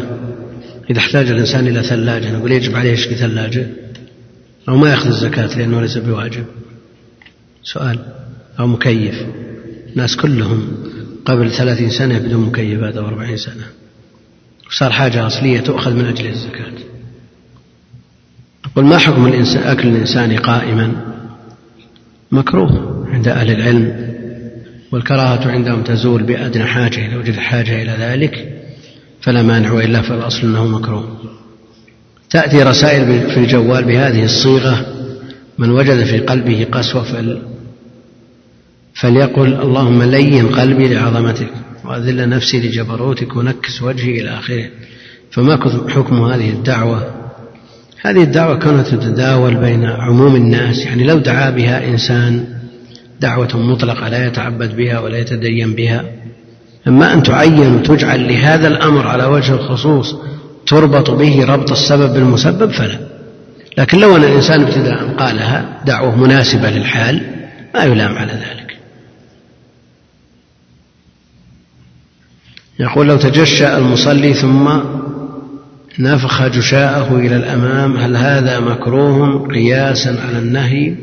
إذا 0.89 0.99
احتاج 0.99 1.31
الإنسان 1.31 1.67
إلى 1.67 1.83
ثلاجة 1.83 2.37
نقول 2.37 2.51
يجب 2.51 2.75
عليه 2.75 2.91
يشتري 2.91 3.15
ثلاجة. 3.15 3.67
أو 4.69 4.77
ما 4.77 4.89
يأخذ 4.89 5.07
الزكاة 5.07 5.57
لأنه 5.57 5.81
ليس 5.81 5.97
بواجب. 5.97 6.45
سؤال. 7.63 7.99
أو 8.59 8.67
مكيف. 8.67 9.25
الناس 9.91 10.15
كلهم 10.15 10.67
قبل 11.25 11.51
ثلاثين 11.51 11.89
سنة 11.89 12.19
بدون 12.19 12.45
مكيفات 12.45 12.97
أو 12.97 13.07
أربعين 13.07 13.37
سنة. 13.37 13.67
وصار 14.67 14.91
حاجة 14.91 15.27
أصلية 15.27 15.59
تؤخذ 15.59 15.93
من 15.93 16.05
أجل 16.05 16.27
الزكاة. 16.27 16.73
قل 18.75 18.83
ما 18.83 18.97
حكم 18.97 19.27
الإنسان 19.27 19.63
أكل 19.63 19.87
الإنسان 19.87 20.37
قائما؟ 20.37 20.91
مكروه 22.31 23.07
عند 23.11 23.27
أهل 23.27 23.51
العلم 23.51 24.07
والكراهة 24.91 25.51
عندهم 25.51 25.83
تزول 25.83 26.23
بأدنى 26.23 26.63
حاجة 26.63 27.07
إذا 27.07 27.17
وجد 27.17 27.35
حاجة 27.35 27.81
إلى 27.81 27.91
ذلك 27.99 28.63
فلا 29.21 29.43
مانع 29.43 29.71
وإلا 29.71 30.01
فالأصل 30.01 30.41
أنه 30.47 30.67
مكروه. 30.67 31.17
تأتي 32.29 32.63
رسائل 32.63 33.31
في 33.31 33.37
الجوال 33.37 33.83
بهذه 33.83 34.25
الصيغة 34.25 34.85
من 35.57 35.69
وجد 35.71 36.03
في 36.03 36.19
قلبه 36.19 36.67
قسوة 36.71 37.03
فل 37.03 37.41
فليقل 38.93 39.53
اللهم 39.61 40.03
لين 40.03 40.47
قلبي 40.47 40.93
لعظمتك 40.93 41.49
وأذل 41.85 42.29
نفسي 42.29 42.59
لجبروتك 42.59 43.35
ونكس 43.35 43.81
وجهي 43.81 44.21
إلى 44.21 44.29
آخره. 44.29 44.69
فما 45.31 45.59
حكم 45.89 46.23
هذه 46.23 46.49
الدعوة؟ 46.49 47.17
هذه 48.01 48.23
الدعوة 48.23 48.59
كانت 48.59 48.87
تتداول 48.87 49.55
بين 49.55 49.85
عموم 49.85 50.35
الناس 50.35 50.85
يعني 50.85 51.03
لو 51.03 51.17
دعا 51.17 51.49
بها 51.49 51.87
إنسان 51.87 52.45
دعوة 53.19 53.57
مطلقة 53.57 54.09
لا 54.09 54.27
يتعبد 54.27 54.75
بها 54.75 54.99
ولا 54.99 55.17
يتدين 55.17 55.73
بها 55.73 56.05
أما 56.87 57.13
أن 57.13 57.23
تعين 57.23 57.75
وتجعل 57.75 58.27
لهذا 58.27 58.67
الأمر 58.67 59.07
على 59.07 59.25
وجه 59.25 59.53
الخصوص 59.53 60.15
تربط 60.67 61.11
به 61.11 61.45
ربط 61.45 61.71
السبب 61.71 62.13
بالمسبب 62.13 62.71
فلا. 62.71 62.99
لكن 63.77 63.99
لو 63.99 64.15
أن 64.15 64.23
الإنسان 64.23 64.61
ابتداء 64.61 65.13
قالها 65.17 65.81
دعوة 65.85 66.15
مناسبة 66.15 66.69
للحال 66.69 67.21
ما 67.75 67.83
يلام 67.83 68.17
على 68.17 68.31
ذلك. 68.31 68.77
يقول 72.79 73.07
لو 73.07 73.17
تجشأ 73.17 73.77
المصلي 73.77 74.33
ثم 74.33 74.69
نفخ 75.99 76.47
جشاءه 76.47 77.15
إلى 77.15 77.35
الأمام 77.35 77.97
هل 77.97 78.17
هذا 78.17 78.59
مكروه 78.59 79.47
قياسا 79.47 80.09
على 80.09 80.39
النهي 80.39 80.95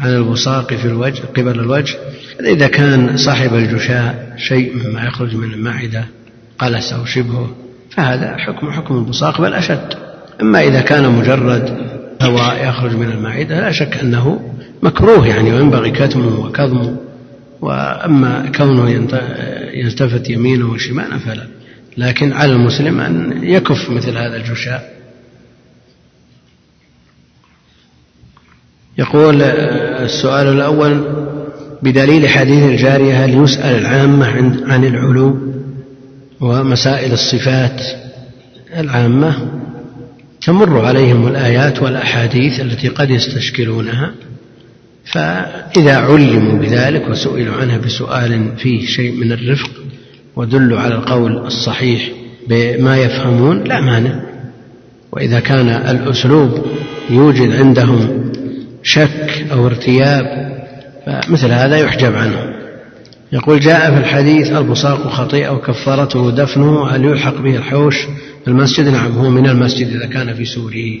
عن 0.00 0.14
البصاق 0.14 0.74
في 0.74 0.84
الوجه 0.84 1.22
قبل 1.36 1.60
الوجه؟ 1.60 1.94
إذا 2.40 2.68
كان 2.68 3.16
صاحب 3.16 3.54
الجشاء 3.54 4.34
شيء 4.36 4.72
مما 4.74 5.04
يخرج 5.04 5.36
من 5.36 5.52
المعدة 5.52 6.04
قلس 6.58 6.92
أو 6.92 7.04
شبهه 7.04 7.63
فهذا 7.96 8.36
حكم 8.36 8.70
حكم 8.70 8.96
البصاق 8.96 9.40
بل 9.40 9.54
أشد. 9.54 9.94
أما 10.40 10.60
إذا 10.60 10.80
كان 10.80 11.10
مجرد 11.10 11.78
هواء 12.22 12.68
يخرج 12.68 12.96
من 12.96 13.10
المعدة 13.10 13.60
لا 13.60 13.70
شك 13.72 13.96
أنه 13.96 14.54
مكروه 14.82 15.26
يعني 15.26 15.52
وينبغي 15.52 15.90
كتمه 15.90 16.40
وكظمه 16.40 16.96
وأما 17.60 18.52
كونه 18.56 18.90
يلتفت 19.74 20.30
يمينه 20.30 20.72
وشماله 20.72 21.18
فلا. 21.18 21.46
لكن 21.96 22.32
على 22.32 22.52
المسلم 22.52 23.00
أن 23.00 23.40
يكف 23.42 23.90
مثل 23.90 24.18
هذا 24.18 24.36
الجشاء. 24.36 24.94
يقول 28.98 29.42
السؤال 29.42 30.46
الأول 30.46 31.04
بدليل 31.82 32.28
حديث 32.28 32.64
الجارية 32.64 33.24
هل 33.24 33.42
يسأل 33.44 33.78
العامة 33.78 34.26
عن 34.66 34.84
العلو؟ 34.84 35.54
ومسائل 36.44 37.12
الصفات 37.12 37.82
العامة 38.76 39.34
تمر 40.42 40.84
عليهم 40.84 41.26
الآيات 41.26 41.82
والأحاديث 41.82 42.60
التي 42.60 42.88
قد 42.88 43.10
يستشكلونها 43.10 44.14
فإذا 45.04 45.96
علموا 45.96 46.58
بذلك 46.58 47.08
وسئلوا 47.08 47.54
عنها 47.54 47.78
بسؤال 47.78 48.52
فيه 48.58 48.86
شيء 48.86 49.12
من 49.12 49.32
الرفق 49.32 49.70
ودلوا 50.36 50.80
على 50.80 50.94
القول 50.94 51.46
الصحيح 51.46 52.08
بما 52.48 52.96
يفهمون 52.96 53.64
لا 53.64 53.80
مانع. 53.80 54.20
وإذا 55.12 55.40
كان 55.40 55.68
الأسلوب 55.68 56.66
يوجد 57.10 57.52
عندهم 57.52 58.32
شك 58.82 59.46
أو 59.52 59.66
ارتياب 59.66 60.24
فمثل 61.06 61.50
هذا 61.50 61.76
يحجب 61.76 62.14
عنه 62.14 62.53
يقول 63.34 63.60
جاء 63.60 63.90
في 63.90 63.98
الحديث 63.98 64.52
البصاق 64.52 65.08
خطيئة 65.08 65.50
وكفارته 65.50 66.30
دفنه 66.30 66.88
هل 66.88 67.04
يلحق 67.04 67.36
به 67.36 67.56
الحوش 67.56 68.06
المسجد. 68.48 68.88
نعم 68.88 69.12
هو 69.12 69.30
من 69.30 69.46
المسجد 69.46 69.88
إذا 69.88 70.06
كان 70.06 70.34
في 70.34 70.44
سوره 70.44 70.98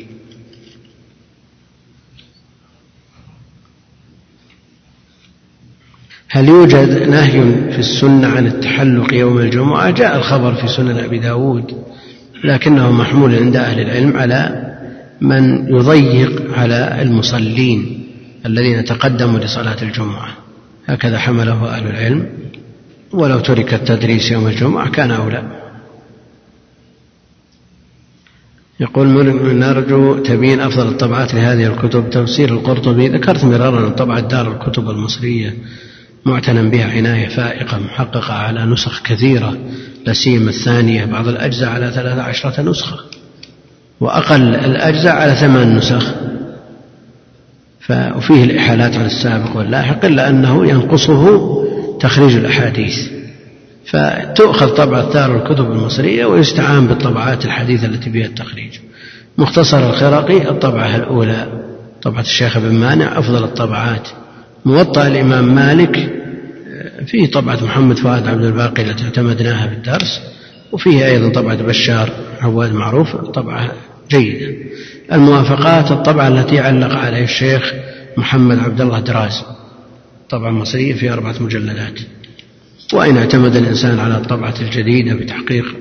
هل 6.28 6.48
يوجد 6.48 7.08
نهي 7.08 7.42
في 7.72 7.78
السنة 7.78 8.28
عن 8.28 8.46
التحلق 8.46 9.14
يوم 9.14 9.38
الجمعة؟ 9.38 9.90
جاء 9.90 10.16
الخبر 10.16 10.54
في 10.54 10.68
سنن 10.68 10.98
أبي 10.98 11.18
داود 11.18 11.84
لكنه 12.44 12.92
محمول 12.92 13.34
عند 13.34 13.56
أهل 13.56 13.80
العلم 13.80 14.16
على 14.16 14.64
من 15.20 15.68
يضيق 15.68 16.58
على 16.58 17.02
المصلين 17.02 18.06
الذين 18.46 18.84
تقدموا 18.84 19.38
لصلاة 19.38 19.82
الجمعة. 19.82 20.43
هكذا 20.86 21.18
حمله 21.18 21.68
أهل 21.68 21.86
العلم. 21.86 22.28
ولو 23.12 23.40
ترك 23.40 23.74
التدريس 23.74 24.30
يوم 24.30 24.46
الجمعة 24.46 24.90
كان 24.90 25.10
أولى. 25.10 25.42
يقول 28.80 29.06
نرجو 29.58 30.18
تبيين 30.18 30.60
أفضل 30.60 30.88
الطبعات 30.88 31.34
لهذه 31.34 31.66
الكتب. 31.66 32.10
تفسير 32.10 32.48
القرطبي 32.48 33.08
ذكرت 33.08 33.44
مرارا 33.44 33.88
طبعة 33.88 34.20
دار 34.20 34.52
الكتب 34.52 34.90
المصرية 34.90 35.54
معتنى 36.24 36.70
بها 36.70 36.86
عناية 36.90 37.28
فائقة 37.28 37.78
محققة 37.78 38.34
على 38.34 38.64
نسخ 38.64 39.02
كثيرة 39.02 39.58
لا 40.06 40.12
سيما 40.12 40.50
الثانية 40.50 41.04
بعض 41.04 41.28
الأجزاء 41.28 41.70
على 41.70 41.90
ثلاث 41.90 42.18
عشرة 42.18 42.62
نسخة 42.62 42.98
وأقل 44.00 44.54
الأجزاء 44.54 45.16
على 45.16 45.34
ثمان 45.34 45.76
نسخ. 45.76 46.14
وفيه 47.90 48.44
الإحالات 48.44 48.96
على 48.96 49.06
السابق 49.06 49.56
واللاحق 49.56 50.04
إلا 50.04 50.28
أنه 50.28 50.66
ينقصه 50.66 51.54
تخريج 52.00 52.36
الأحاديث. 52.36 53.08
فتؤخذ 53.86 54.68
طبعة 54.68 55.12
دار 55.12 55.36
الكتب 55.36 55.72
المصرية 55.72 56.24
ويستعان 56.24 56.86
بالطبعات 56.86 57.44
الحديثة 57.44 57.86
التي 57.86 58.10
بها 58.10 58.26
التخريج. 58.26 58.78
مختصر 59.38 59.90
الخرقي 59.90 60.48
الطبعة 60.48 60.96
الأولى 60.96 61.46
طبعة 62.02 62.20
الشيخ 62.20 62.58
بن 62.58 62.74
مانع 62.74 63.18
أفضل 63.18 63.44
الطبعات. 63.44 64.08
موطأ 64.64 65.06
الإمام 65.06 65.54
مالك 65.54 66.10
فيه 67.06 67.30
طبعة 67.30 67.64
محمد 67.64 67.98
فؤاد 67.98 68.28
عبد 68.28 68.44
الباقي 68.44 68.82
التي 68.82 69.04
اعتمدناها 69.04 69.66
في 69.66 69.74
الدرس 69.74 70.20
وفيه 70.72 71.06
أيضا 71.06 71.28
طبعة 71.28 71.56
بشار 71.56 72.10
عواد 72.40 72.72
معروف 72.72 73.16
طبعة 73.16 73.72
جيدة 74.10 74.54
الموافقات 75.12 75.90
الطبعة 75.90 76.28
التي 76.28 76.58
علق 76.58 76.94
عليها 76.94 77.24
الشيخ 77.24 77.72
محمد 78.16 78.58
عبد 78.58 78.80
الله 78.80 79.00
دراز. 79.00 79.42
طبعة 80.30 80.50
مصرية 80.50 80.94
في 80.94 81.12
أربعة 81.12 81.34
مجلدات. 81.40 82.00
وإن 82.92 83.16
اعتمد 83.16 83.56
الإنسان 83.56 83.98
على 83.98 84.16
الطبعة 84.16 84.54
الجديدة 84.60 85.14
بتحقيق 85.14 85.76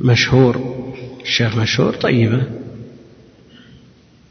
مشهور 0.00 0.84
الشيخ 1.24 1.56
مشهور 1.56 1.94
طيبة. 1.94 2.42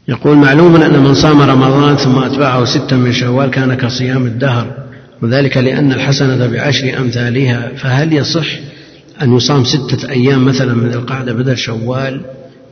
يقول 0.08 0.36
معلوم 0.36 0.76
أن 0.76 1.02
من 1.02 1.14
صام 1.14 1.40
رمضان 1.40 1.96
ثم 1.96 2.18
أتبعه 2.18 2.64
ستا 2.64 2.96
من 2.96 3.12
شوال 3.12 3.50
كان 3.50 3.74
كصيام 3.74 4.26
الدهر 4.26 4.84
وذلك 5.22 5.56
لأن 5.56 5.92
الحسنة 5.92 6.46
بعشر 6.46 6.98
أمثالها 6.98 7.68
فهل 7.76 8.12
يصح 8.12 8.46
أن 9.22 9.36
يصام 9.36 9.64
ستة 9.64 10.10
أيام 10.10 10.44
مثلا 10.44 10.74
من 10.74 10.92
القعدة 10.92 11.32
بدل 11.32 11.56
شوال؟ 11.56 12.24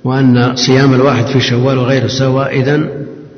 وأن 0.04 0.56
صيام 0.56 0.94
الواحد 0.94 1.26
في 1.26 1.40
شوال 1.40 1.78
وغيره 1.78 2.06
سواء 2.06 2.60
إذا 2.60 2.74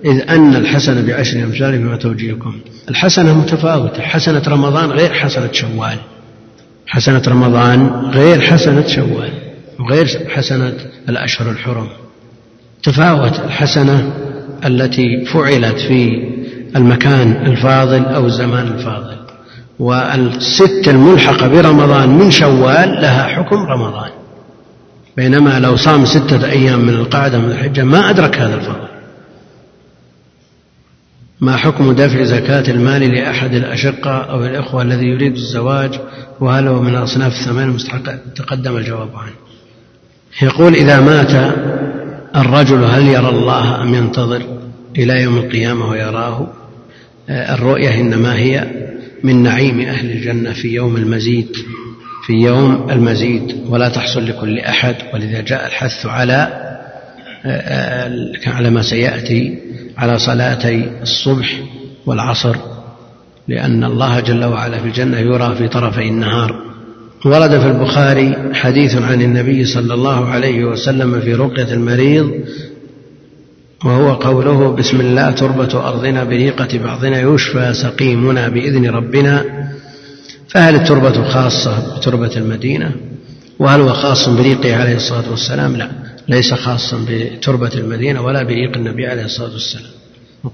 إذ 0.04 0.30
أن 0.30 0.56
الحسنة 0.56 1.06
بعشر 1.06 1.44
أمثال 1.44 1.78
فما 1.78 1.96
توجيهكم. 1.96 2.54
الحسنة 2.88 3.38
متفاوتة. 3.38 4.02
حسنة 4.02 4.42
رمضان 4.48 4.90
غير 4.90 5.12
حسنة 5.12 5.52
شوال. 5.52 5.98
حسنة 6.86 7.22
رمضان 7.28 7.86
غير 8.14 8.40
حسنة 8.40 8.86
شوال. 8.86 9.30
وغير 9.80 10.06
حسنة 10.28 10.74
الأشهر 11.08 11.50
الحرم. 11.50 11.88
تفاوت 12.82 13.40
الحسنة 13.40 14.12
التي 14.66 15.24
فعلت 15.24 15.78
في 15.78 16.08
المكان 16.76 17.46
الفاضل 17.46 18.04
أو 18.04 18.26
الزمان 18.26 18.66
الفاضل. 18.66 19.16
والست 19.78 20.88
الملحقة 20.88 21.48
برمضان 21.48 22.08
من 22.08 22.30
شوال 22.30 22.88
لها 22.88 23.22
حكم 23.22 23.56
رمضان. 23.56 24.10
بينما 25.16 25.60
لو 25.60 25.76
صام 25.76 26.04
ستة 26.04 26.50
أيام 26.50 26.80
من 26.80 26.94
القعدة 26.94 27.38
من 27.38 27.50
الحجة 27.50 27.84
ما 27.84 28.10
أدرك 28.10 28.38
هذا 28.38 28.54
الفضل. 28.54 28.88
ما 31.40 31.56
حكم 31.56 31.92
دفع 31.92 32.22
زكاة 32.22 32.70
المال 32.70 33.14
لأحد 33.14 33.54
الأشقة 33.54 34.10
أو 34.10 34.44
الإخوة 34.44 34.82
الذي 34.82 35.06
يريد 35.06 35.32
الزواج؟ 35.32 36.00
وهل 36.40 36.68
هو 36.68 36.82
من 36.82 36.94
أصناف 36.94 37.32
الثمان 37.32 37.68
المستحقة 37.68 38.18
تقدم 38.36 38.76
الجواب 38.76 39.16
عنه. 39.16 39.34
يقول 40.42 40.74
إذا 40.74 41.00
مات 41.00 41.54
الرجل 42.36 42.84
هل 42.84 43.06
يرى 43.06 43.28
الله 43.28 43.82
أم 43.82 43.94
ينتظر 43.94 44.42
إلى 44.98 45.22
يوم 45.22 45.36
القيامة 45.36 45.88
ويراه؟ 45.88 46.46
الرؤية 47.28 48.00
إنما 48.00 48.34
هي 48.34 48.66
من 49.24 49.42
نعيم 49.42 49.80
أهل 49.80 50.10
الجنة 50.10 50.52
في 50.52 50.68
يوم 50.68 50.96
المزيد. 50.96 51.56
في 52.26 52.32
يوم 52.32 52.90
المزيد 52.90 53.56
ولا 53.68 53.88
تحصل 53.88 54.26
لكل 54.26 54.58
أحد 54.58 54.94
ولذا 55.14 55.40
جاء 55.40 55.66
الحث 55.66 56.06
على 56.06 56.60
على 58.46 58.70
ما 58.70 58.82
سيأتي 58.82 59.58
على 59.98 60.18
صلاتي 60.18 60.90
الصبح 61.02 61.60
والعصر 62.06 62.56
لأن 63.48 63.84
الله 63.84 64.20
جل 64.20 64.44
وعلا 64.44 64.78
في 64.78 64.86
الجنة 64.86 65.18
يرى 65.18 65.54
في 65.56 65.68
طرفي 65.68 66.08
النهار. 66.08 66.64
ورد 67.24 67.60
في 67.60 67.66
البخاري 67.66 68.36
حديث 68.52 68.96
عن 68.96 69.22
النبي 69.22 69.64
صلى 69.64 69.94
الله 69.94 70.28
عليه 70.28 70.64
وسلم 70.64 71.20
في 71.20 71.34
رقية 71.34 71.72
المريض 71.74 72.30
وهو 73.84 74.12
قوله 74.12 74.72
بسم 74.72 75.00
الله 75.00 75.30
تربة 75.30 75.88
أرضنا 75.88 76.24
بريقة 76.24 76.78
بعضنا 76.78 77.20
يشفى 77.20 77.74
سقيمنا 77.74 78.48
بإذن 78.48 78.86
ربنا. 78.90 79.44
فهل 80.54 80.74
التربة 80.74 81.28
خاصة 81.28 81.96
بتربة 81.98 82.36
المدينة؟ 82.36 82.92
وهل 83.58 83.80
هو 83.80 83.92
خاص 83.92 84.28
بريقه 84.28 84.76
عليه 84.76 84.96
الصلاة 84.96 85.30
والسلام؟ 85.30 85.76
لا 85.76 85.90
ليس 86.28 86.54
خاصا 86.54 87.06
بتربة 87.08 87.70
المدينة 87.74 88.20
ولا 88.22 88.42
بريق 88.42 88.76
النبي 88.76 89.06
عليه 89.06 89.24
الصلاة 89.24 89.52
والسلام. 89.52 89.90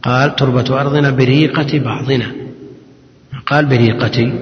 قال 0.02 0.36
تربة 0.36 0.80
أرضنا 0.80 1.10
بريقة 1.10 1.78
بعضنا. 1.78 2.26
قال 3.46 3.66
بريقة؟ 3.66 4.32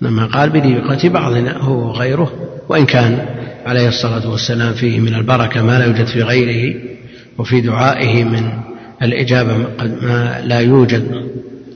لما 0.00 0.26
قال 0.26 0.50
بريقة 0.50 1.08
بعضنا 1.08 1.58
هو 1.58 1.88
وغيره. 1.88 2.32
وإن 2.68 2.86
كان 2.86 3.26
عليه 3.66 3.88
الصلاة 3.88 4.30
والسلام 4.30 4.72
فيه 4.72 5.00
من 5.00 5.14
البركة 5.14 5.62
ما 5.62 5.78
لا 5.78 5.84
يوجد 5.84 6.06
في 6.06 6.22
غيره 6.22 6.80
وفي 7.38 7.60
دعائه 7.60 8.24
من 8.24 8.50
الإجابة 9.02 9.56
ما 10.02 10.40
لا 10.44 10.60
يوجد 10.60 11.30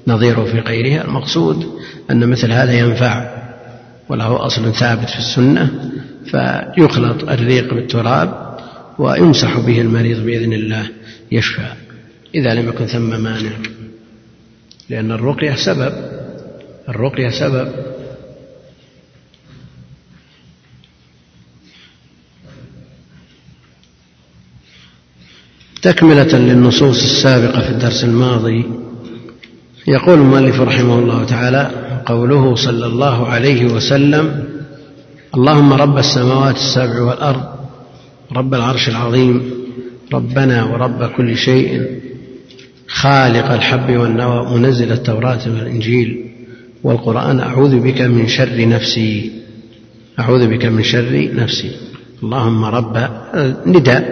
نظيره 0.06 0.44
في 0.44 0.58
غيره. 0.58 1.04
المقصود 1.04 1.78
أن 2.10 2.28
مثل 2.28 2.52
هذا 2.52 2.72
ينفع 2.72 3.34
وله 4.08 4.46
أصل 4.46 4.74
ثابت 4.74 5.10
في 5.10 5.18
السنة 5.18 5.90
فيخلط 6.24 7.28
الريق 7.28 7.74
بالتراب 7.74 8.58
ويمسح 8.98 9.58
به 9.58 9.80
المريض 9.80 10.24
بإذن 10.24 10.52
الله 10.52 10.90
يشفى 11.32 11.72
إذا 12.34 12.54
لم 12.54 12.68
يكن 12.68 12.86
ثم 12.86 13.20
مانع. 13.20 13.52
لأن 14.90 15.12
الرقية 15.12 15.54
سبب 15.54 15.92
الرقية 16.88 17.30
سبب. 17.30 17.72
تكملة 25.82 26.38
للنصوص 26.38 27.02
السابقة 27.02 27.60
في 27.60 27.70
الدرس 27.70 28.04
الماضي 28.04 28.83
يقول 29.88 30.18
المؤلف 30.18 30.60
رحمه 30.60 30.98
الله 30.98 31.24
تعالى 31.24 31.70
قوله 32.06 32.54
صلى 32.54 32.86
الله 32.86 33.26
عليه 33.26 33.64
وسلم 33.64 34.44
اللهم 35.34 35.72
رب 35.72 35.98
السماوات 35.98 36.54
السبع 36.56 37.02
والأرض 37.02 37.42
رب 38.32 38.54
العرش 38.54 38.88
العظيم 38.88 39.50
ربنا 40.12 40.64
ورب 40.64 41.04
كل 41.16 41.36
شيء 41.36 41.82
خالق 42.88 43.50
الحب 43.50 43.96
والنوى 43.96 44.58
منزل 44.58 44.92
التوراة 44.92 45.40
والإنجيل 45.46 46.30
والقرآن 46.84 47.40
أعوذ 47.40 47.80
بك 47.80 48.00
من 48.00 48.28
شر 48.28 48.68
نفسي 48.68 49.32
أعوذ 50.20 50.46
بك 50.46 50.64
من 50.66 50.82
شر 50.82 51.30
نفسي. 51.34 51.70
اللهم 52.22 52.64
رب 52.64 53.08
نداء 53.66 54.04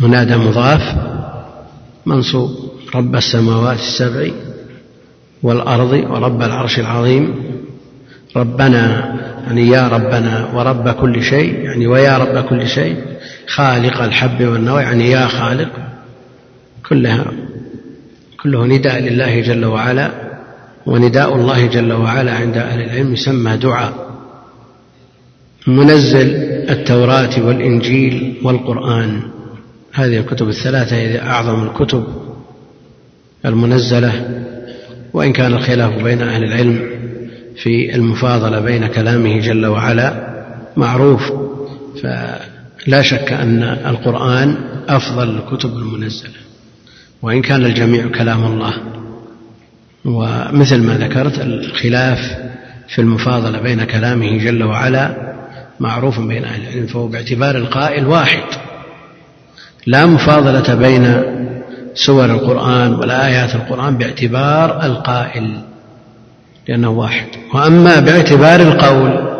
منادى 0.00 0.36
مضاف 0.36 0.96
منصوب 2.06 2.50
رب 2.94 3.16
السماوات 3.16 3.78
السبع 3.78 4.30
والأرض 5.46 5.92
ورب 6.10 6.42
العرش 6.42 6.78
العظيم. 6.78 7.34
ربنا 8.36 8.82
يعني 9.46 9.68
يا 9.68 9.88
ربنا 9.88 10.48
ورب 10.54 10.88
كل 10.88 11.22
شيء 11.22 11.54
يعني 11.64 11.86
ويا 11.86 12.18
رب 12.18 12.44
كل 12.44 12.66
شيء. 12.66 12.96
خالق 13.46 14.02
الحب 14.02 14.42
والنوى 14.42 14.82
يعني 14.82 15.10
يا 15.10 15.26
خالق. 15.26 15.68
كلها 16.88 17.24
كله 18.42 18.66
نداء 18.66 19.00
لله 19.00 19.40
جل 19.40 19.64
وعلا 19.64 20.10
ونداء 20.86 21.34
الله 21.34 21.66
جل 21.66 21.92
وعلا 21.92 22.32
عند 22.34 22.56
أهل 22.56 22.80
العلم 22.80 23.12
يسمى 23.12 23.56
دعاء. 23.56 23.92
منزل 25.66 26.28
التوراة 26.70 27.46
والإنجيل 27.46 28.36
والقرآن. 28.42 29.22
هذه 29.92 30.18
الكتب 30.18 30.48
الثلاثة 30.48 30.96
هي 30.96 31.22
أعظم 31.22 31.62
الكتب 31.62 32.04
المنزلة. 33.44 34.12
وإن 35.16 35.32
كان 35.32 35.54
الخلاف 35.54 36.02
بين 36.02 36.22
أهل 36.22 36.44
العلم 36.44 36.90
في 37.62 37.94
المفاضلة 37.94 38.60
بين 38.60 38.86
كلامه 38.86 39.40
جل 39.40 39.66
وعلا 39.66 40.28
معروف 40.76 41.32
فلا 42.02 43.02
شك 43.02 43.32
أن 43.32 43.62
القرآن 43.62 44.56
أفضل 44.88 45.36
الكتب 45.36 45.76
المنزلة. 45.76 46.30
وإن 47.22 47.42
كان 47.42 47.64
الجميع 47.64 48.08
كلام 48.08 48.44
الله 48.44 48.72
ومثل 50.04 50.82
ما 50.82 50.96
ذكرت 50.96 51.40
الخلاف 51.40 52.36
في 52.88 52.98
المفاضلة 52.98 53.60
بين 53.60 53.84
كلامه 53.84 54.38
جل 54.38 54.62
وعلا 54.62 55.34
معروف 55.80 56.20
بين 56.20 56.44
أهل 56.44 56.62
العلم 56.62 56.86
فهو 56.86 57.06
باعتبار 57.06 57.56
القائل 57.56 58.06
واحد. 58.06 58.44
لا 59.86 60.06
مفاضلة 60.06 60.74
بين 60.74 61.22
سور 61.96 62.24
القرآن 62.24 62.94
ولا 62.94 63.26
آيات 63.26 63.54
القرآن 63.54 63.96
باعتبار 63.96 64.86
القائل 64.86 65.60
لأنه 66.68 66.90
واحد. 66.90 67.26
وأما 67.54 68.00
باعتبار 68.00 68.60
القول 68.60 69.36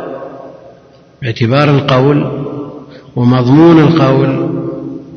باعتبار 1.22 1.70
القول 1.70 2.46
ومضمون 3.16 3.80
القول 3.80 4.50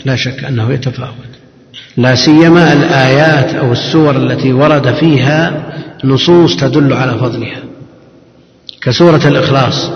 لا 0.06 0.16
شك 0.16 0.44
أنه 0.44 0.72
يتفاوت. 0.72 1.30
لا 1.98 2.16
سيما 2.16 2.74
الآيات 2.74 3.56
أو 3.56 3.72
السور 3.72 4.18
التي 4.18 4.54
ورد 4.54 4.94
فيها 4.94 5.64
نصوص 6.04 6.56
تدل 6.56 6.94
على 6.94 7.18
فضلها. 7.18 7.64
كسورة 8.82 9.28
الإخلاص. 9.28 9.92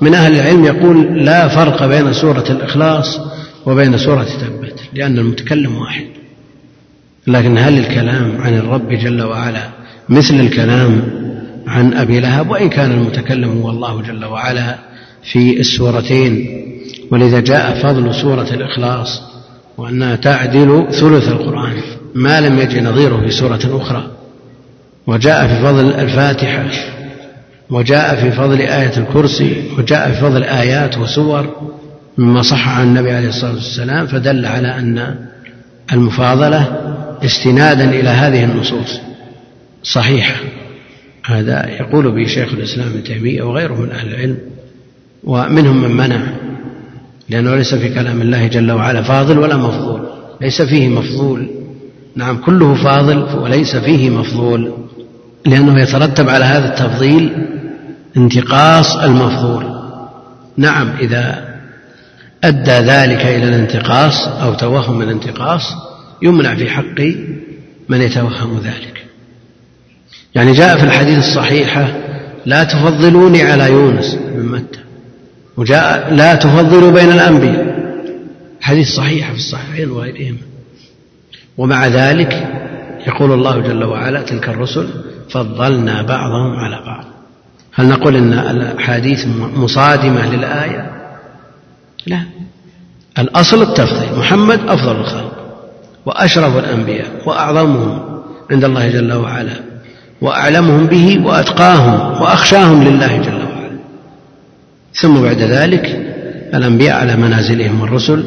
من 0.00 0.14
أهل 0.14 0.36
العلم 0.36 0.64
يقول 0.64 1.24
لا 1.24 1.48
فرق 1.48 1.86
بين 1.86 2.12
سورة 2.12 2.44
الإخلاص 2.50 3.20
وبين 3.66 3.98
سورة 3.98 4.24
تبت 4.24 4.80
لأن 4.92 5.18
المتكلم 5.18 5.76
واحد. 5.76 6.23
لكن 7.26 7.58
هل 7.58 7.78
الكلام 7.78 8.40
عن 8.40 8.54
الرب 8.54 8.88
جل 8.88 9.22
وعلا 9.22 9.68
مثل 10.08 10.34
الكلام 10.34 11.02
عن 11.66 11.94
أبي 11.94 12.20
لهب؟ 12.20 12.50
وإن 12.50 12.68
كان 12.68 12.92
المتكلم 12.92 13.62
هو 13.62 13.70
الله 13.70 14.02
جل 14.02 14.24
وعلا 14.24 14.78
في 15.32 15.60
السورتين. 15.60 16.60
ولذا 17.10 17.40
جاء 17.40 17.82
فضل 17.82 18.14
سورة 18.14 18.48
الإخلاص 18.52 19.22
وأنها 19.78 20.16
تعدل 20.16 20.86
ثلث 20.90 21.28
القرآن 21.28 21.76
ما 22.14 22.40
لم 22.40 22.58
يجي 22.58 22.80
نظيره 22.80 23.20
في 23.20 23.30
سورة 23.30 23.60
أخرى. 23.82 24.10
وجاء 25.06 25.46
في 25.46 25.62
فضل 25.62 25.94
الفاتحة 25.94 26.64
وجاء 27.70 28.16
في 28.16 28.32
فضل 28.32 28.60
آية 28.60 28.96
الكرسي 28.96 29.64
وجاء 29.78 30.12
في 30.12 30.20
فضل 30.20 30.44
آيات 30.44 30.98
وسور 30.98 31.70
مما 32.18 32.42
صح 32.42 32.68
عن 32.68 32.86
النبي 32.86 33.12
عليه 33.12 33.28
الصلاة 33.28 33.54
والسلام 33.54 34.06
فدل 34.06 34.46
على 34.46 34.68
أن 34.78 35.14
المفاضلة 35.92 36.93
استنادا 37.24 37.90
إلى 37.90 38.08
هذه 38.08 38.44
النصوص. 38.44 39.00
صحيحة. 39.82 40.34
هذا 41.26 41.70
يقول 41.70 42.12
به 42.12 42.26
شيخ 42.26 42.52
الإسلام 42.52 42.88
ابن 42.88 43.04
تيمية 43.04 43.42
وغيره 43.42 43.74
من 43.74 43.90
أهل 43.90 44.08
العلم 44.08 44.38
ومنهم 45.24 45.82
من 45.82 45.96
منع 45.96 46.20
لأنه 47.28 47.56
ليس 47.56 47.74
في 47.74 47.94
كلام 47.94 48.22
الله 48.22 48.46
جل 48.46 48.72
وعلا 48.72 49.02
فاضل 49.02 49.38
ولا 49.38 49.56
مفضول 49.56 50.08
ليس 50.40 50.62
فيه 50.62 50.88
مفضول. 50.88 51.50
نعم 52.16 52.36
كله 52.36 52.74
فاضل 52.74 53.38
وليس 53.38 53.76
فيه 53.76 54.10
مفضول 54.10 54.72
لأنه 55.46 55.80
يترتب 55.80 56.28
على 56.28 56.44
هذا 56.44 56.68
التفضيل 56.68 57.46
انتقاص 58.16 58.96
المفضول. 58.96 59.64
نعم 60.56 60.90
إذا 61.00 61.54
أدى 62.44 62.70
ذلك 62.70 63.26
إلى 63.26 63.48
الانتقاص 63.48 64.28
أو 64.28 64.54
توهم 64.54 65.02
الانتقاص 65.02 65.62
يمنع 66.22 66.54
في 66.54 66.70
حق 66.70 67.00
من 67.88 68.00
يتوهم 68.00 68.60
ذلك. 68.64 69.04
يعني 70.34 70.52
جاء 70.52 70.78
في 70.78 70.84
الحديث 70.84 71.18
الصحيحة 71.18 71.92
لا 72.46 72.64
تفضلوني 72.64 73.42
على 73.42 73.72
يونس 73.72 74.14
بن 74.14 74.46
متى. 74.46 74.80
وجاء 75.56 76.14
لا 76.14 76.34
تفضلوا 76.34 76.90
بين 76.90 77.10
الأنبياء. 77.10 77.74
حديث 78.60 78.88
صحيح 78.88 79.30
في 79.30 79.36
الصحيحين 79.36 79.90
وغيرهما 79.90 80.38
ومع 81.58 81.86
ذلك 81.86 82.48
يقول 83.06 83.32
الله 83.32 83.60
جل 83.60 83.84
وعلا 83.84 84.22
تلك 84.22 84.48
الرسل 84.48 84.88
فضلنا 85.30 86.02
بعضهم 86.02 86.56
على 86.56 86.82
بعض. 86.86 87.04
هل 87.74 87.88
نقول 87.88 88.16
إن 88.16 88.32
الأحاديث 88.32 89.26
مصادمة 89.56 90.36
للآية؟ 90.36 90.90
لا. 92.06 92.22
الأصل 93.18 93.62
التفضيل. 93.62 94.18
محمد 94.18 94.60
أفضل 94.68 94.96
الخلق. 94.96 95.33
وأشرف 96.06 96.56
الأنبياء 96.56 97.06
وأعظمهم 97.26 98.22
عند 98.50 98.64
الله 98.64 98.88
جل 98.88 99.12
وعلا 99.12 99.56
وأعلمهم 100.20 100.86
به 100.86 101.26
وأتقاهم 101.26 102.22
وأخشاهم 102.22 102.84
لله 102.84 103.16
جل 103.16 103.34
وعلا. 103.34 103.78
ثم 104.94 105.22
بعد 105.22 105.38
ذلك 105.38 105.84
الأنبياء 106.54 106.96
على 107.00 107.16
منازلهم 107.16 107.80
والرسل 107.80 108.24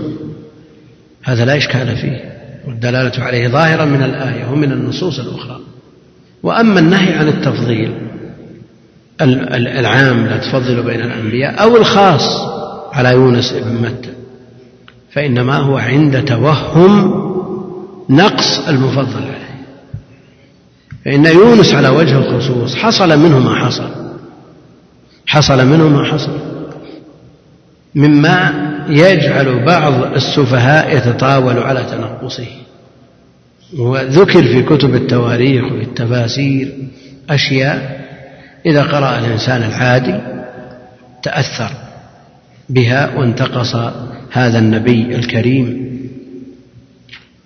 هذا 1.24 1.46
لا 1.46 1.58
إشكال 1.58 1.98
فيه 1.98 2.38
والدلالة 2.68 3.24
عليه 3.24 3.48
ظاهرة 3.48 3.86
من 3.86 4.04
الآية 4.04 4.52
ومن 4.52 4.72
النصوص 4.72 5.20
الأخرى. 5.20 5.60
وأما 6.44 6.80
النهي 6.80 7.14
عن 7.14 7.28
التفضيل 7.28 7.92
العام 9.22 10.26
لا 10.26 10.38
تفضل 10.38 10.84
بين 10.84 11.02
الأنبياء 11.02 11.64
أو 11.64 11.78
الخاص 11.78 12.42
على 12.94 13.12
يونس 13.12 13.54
بن 13.54 13.74
متى 13.74 14.10
فإنما 15.12 15.56
هو 15.56 15.78
عند 15.78 16.26
توهم 16.26 17.27
نقص 18.10 18.68
المفضل 18.68 19.24
عليه. 19.24 19.48
فإن 21.06 21.26
يونس 21.26 21.74
على 21.74 21.90
وجه 21.90 22.18
الخصوص 22.18 22.76
حصل 22.76 23.20
منه 23.20 23.40
ما 23.40 23.66
حصل. 23.66 23.90
حصل 25.28 25.68
منه 25.68 25.88
ما 25.90 26.04
حصل. 26.04 26.38
مما 27.96 28.68
يجعل 28.90 29.66
بعض 29.66 30.14
السفهاء 30.14 30.98
يتطاول 30.98 31.60
على 31.60 31.84
تنقصه. 31.84 32.48
وذكر 33.78 34.44
في 34.44 34.64
كتب 34.64 34.96
التواريخ 34.96 35.66
وفي 35.66 35.84
التفاسير 35.84 36.74
أشياء. 37.30 38.08
إذا 38.66 38.84
قرأ 38.84 39.20
الإنسان 39.20 39.64
العادي 39.64 40.20
تأثر 41.24 41.72
بها 42.70 43.16
وانتقص 43.16 43.76
هذا 44.32 44.60
النبي 44.60 45.16
الكريم. 45.16 45.87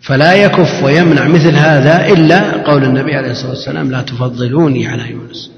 فلا 0.02 0.34
يكف 0.34 0.84
ويمنع 0.84 1.28
مثل 1.28 1.56
هذا 1.56 2.08
إلا 2.08 2.64
قول 2.64 2.84
النبي 2.84 3.16
عليه 3.16 3.32
الصلاة 3.32 3.50
والسلام 3.50 3.92
لا 3.92 4.02
تفضلوني 4.02 4.88
على 4.88 5.12
يونس. 5.12 5.52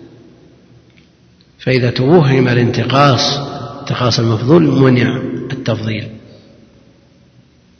فإذا 1.59 1.89
توهم 1.89 2.47
الانتقاص 2.47 3.37
انتقاص 3.79 4.19
المفضول 4.19 4.63
منع 4.63 5.21
التفضيل. 5.51 6.07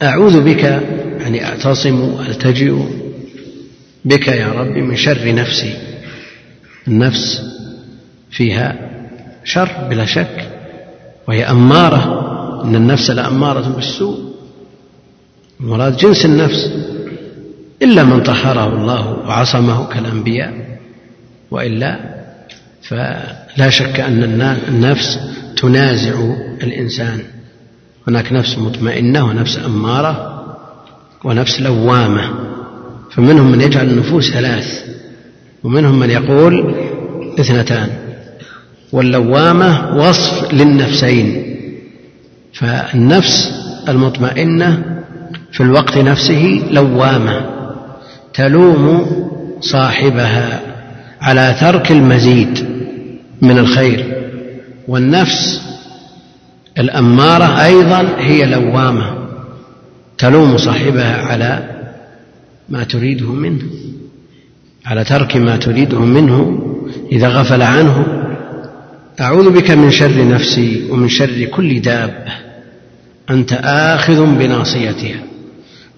أعوذ 0.02 0.40
بك 0.40 0.62
يعني 1.20 1.44
أعتصم 1.44 2.16
ألتجئ 2.28 2.74
بك 4.04 4.28
يا 4.28 4.48
رب 4.48 4.76
من 4.76 4.96
شر 4.96 5.34
نفسي. 5.34 5.74
النفس 6.88 7.42
فيها 8.30 8.90
شر 9.44 9.70
بلا 9.90 10.04
شك 10.04 10.48
وهي 11.28 11.44
أمارة. 11.44 12.24
إن 12.64 12.74
النفس 12.74 13.10
لأمارة 13.10 13.68
بالسوء. 13.68 14.33
المراد 15.60 15.96
جنس 15.96 16.24
النفس 16.24 16.70
إلا 17.82 18.04
من 18.04 18.22
طهره 18.22 18.66
الله 18.66 19.10
وعصمه 19.10 19.88
كالأنبياء 19.88 20.78
وإلا 21.50 21.98
فلا 22.82 23.70
شك 23.70 24.00
أن 24.00 24.22
النفس 24.68 25.18
تنازع 25.56 26.14
الإنسان. 26.62 27.18
هناك 28.08 28.32
نفس 28.32 28.58
مطمئنة 28.58 29.24
ونفس 29.24 29.58
أمارة 29.58 30.44
ونفس 31.24 31.60
لوامة 31.60 32.30
فمنهم 33.10 33.50
من 33.52 33.60
يجعل 33.60 33.86
النفوس 33.90 34.30
ثلاث 34.30 34.84
ومنهم 35.64 35.98
من 35.98 36.10
يقول 36.10 36.74
اثنتان 37.40 37.88
واللوامة 38.92 39.96
وصف 39.96 40.52
للنفسين 40.54 41.56
فالنفس 42.52 43.52
المطمئنة 43.88 44.93
في 45.54 45.60
الوقت 45.60 45.98
نفسه 45.98 46.62
لوامة 46.70 47.46
تلوم 48.34 49.06
صاحبها 49.60 50.60
على 51.20 51.56
ترك 51.60 51.92
المزيد 51.92 52.64
من 53.42 53.58
الخير. 53.58 54.14
والنفس 54.88 55.62
الأمارة 56.78 57.64
أيضا 57.64 58.08
هي 58.18 58.44
لوامة 58.44 59.28
تلوم 60.18 60.56
صاحبها 60.56 61.22
على 61.22 61.70
ما 62.68 62.84
تريده 62.84 63.32
منه 63.32 63.62
على 64.86 65.04
ترك 65.04 65.36
ما 65.36 65.56
تريده 65.56 66.00
منه 66.00 66.60
إذا 67.12 67.28
غفل 67.28 67.62
عنه. 67.62 68.06
أعوذ 69.20 69.50
بك 69.50 69.70
من 69.70 69.90
شر 69.90 70.28
نفسي 70.28 70.88
ومن 70.90 71.08
شر 71.08 71.44
كل 71.44 71.80
دابة 71.80 72.32
أنت 73.30 73.52
آخذ 73.62 74.26
بناصيتها. 74.26 75.33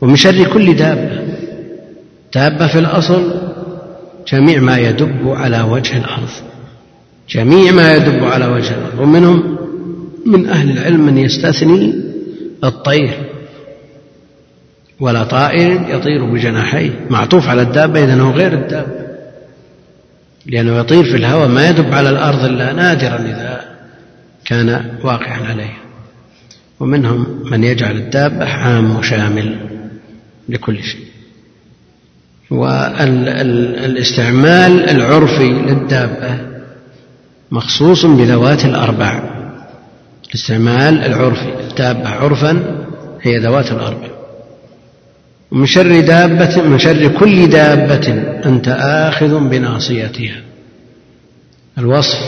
ومن 0.00 0.16
شر 0.16 0.44
كل 0.44 0.76
دابة. 0.76 1.22
دابة 2.34 2.66
في 2.66 2.78
الأصل 2.78 3.32
جميع 4.32 4.60
ما 4.60 4.78
يدب 4.78 5.28
على 5.28 5.60
وجه 5.60 5.98
الأرض. 5.98 6.30
جميع 7.28 7.72
ما 7.72 7.96
يدب 7.96 8.24
على 8.24 8.46
وجه 8.46 8.74
الأرض. 8.74 9.00
ومنهم 9.00 9.58
من 10.26 10.48
أهل 10.48 10.70
العلم 10.70 11.06
من 11.06 11.18
يستثني 11.18 11.94
الطير. 12.64 13.10
ولا 15.00 15.24
طائر 15.24 15.80
يطير 15.88 16.24
بجناحيه. 16.24 16.90
معطوف 17.10 17.48
على 17.48 17.62
الدابة 17.62 18.04
إذا 18.04 18.20
هو 18.20 18.30
غير 18.30 18.52
الدابة. 18.52 19.06
لأنه 20.46 20.78
يطير 20.78 21.04
في 21.04 21.16
الهواء. 21.16 21.48
ما 21.48 21.68
يدب 21.68 21.92
على 21.92 22.10
الأرض 22.10 22.44
إلا 22.44 22.72
نادرا 22.72 23.16
إذا 23.16 23.60
كان 24.44 24.84
واقعا 25.04 25.40
عليها 25.50 25.78
ومنهم 26.80 27.42
من 27.50 27.64
يجعل 27.64 27.96
الدابة 27.96 28.44
عام 28.44 28.96
وشامل. 28.96 29.75
لكل 30.48 30.82
شيء. 30.82 31.06
والاستعمال 32.50 34.90
العرفي 34.90 35.48
للدابة 35.48 36.38
مخصوص 37.50 38.06
بذوات 38.06 38.64
الأربع. 38.64 39.22
الاستعمال 40.28 41.04
العرفي 41.04 41.54
الدابة 41.70 42.08
عرفا 42.08 42.84
هي 43.22 43.38
ذوات 43.38 43.72
الأربع. 43.72 44.08
ومن 45.50 45.66
شر 45.66 46.00
دابة 46.00 46.62
من 46.62 46.78
شر 46.78 47.08
كل 47.08 47.48
دابة 47.48 48.08
أنت 48.46 48.68
آخذ 48.80 49.48
بناصيتها. 49.48 50.36
الوصف 51.78 52.18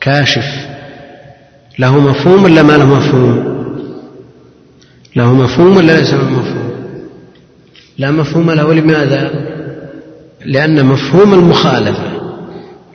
كاشف. 0.00 0.46
له 1.78 2.00
مفهوم 2.00 2.44
ولا 2.44 2.62
ما 2.62 2.72
له 2.72 2.84
مفهوم؟ 2.84 3.54
له 5.16 5.34
مفهوم 5.34 5.76
ولا 5.76 5.98
ليس 5.98 6.14
له 6.14 6.30
مفهوم؟ 6.30 6.53
لا 7.98 8.10
مفهوم 8.10 8.50
له 8.50 8.74
لماذا 8.74 9.30
لأن 10.44 10.86
مفهوم 10.86 11.34
المخالفة 11.34 12.14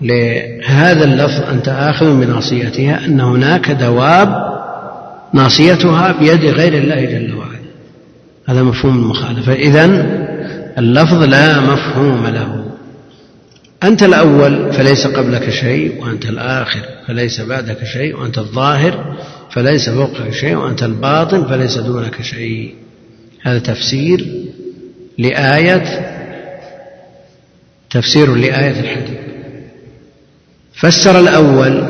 لهذا 0.02 1.06
اللفظ 1.06 1.44
أنت 1.52 1.68
آخذ 1.68 2.20
بناصيتها 2.20 3.06
أن 3.06 3.20
هناك 3.20 3.72
دواب 3.72 4.50
ناصيتها 5.34 6.16
بيد 6.20 6.46
غير 6.46 6.74
الله 6.74 7.06
جل 7.06 7.34
وعلا. 7.34 7.60
هذا 8.48 8.64
مفهوم 8.64 8.96
المخالفة. 8.96 9.54
إذن 9.54 10.26
اللفظ 10.78 11.24
لا 11.24 11.60
مفهوم 11.60 12.28
له. 12.28 12.66
أنت 13.84 14.04
الأول 14.04 14.74
فليس 14.74 15.08
قبلك 15.08 15.50
شيء 15.50 16.02
وأنت 16.02 16.26
الآخر 16.26 16.82
فليس 17.08 17.42
بعدك 17.42 17.84
شيء 17.84 18.16
وأنت 18.16 18.38
الظاهر 18.38 19.16
فليس 19.52 19.90
فوقك 19.90 20.34
شيء 20.34 20.56
وأنت 20.56 20.84
الباطن 20.84 21.46
فليس 21.46 21.78
دونك 21.78 22.22
شيء. 22.22 22.74
هذا 23.42 23.60
تفسير 23.60 24.26
لآية 25.20 25.84
تفسير 27.90 28.36
لآية 28.36 28.80
الحديث. 28.80 29.20
فسر 30.74 31.20
الأول 31.20 31.84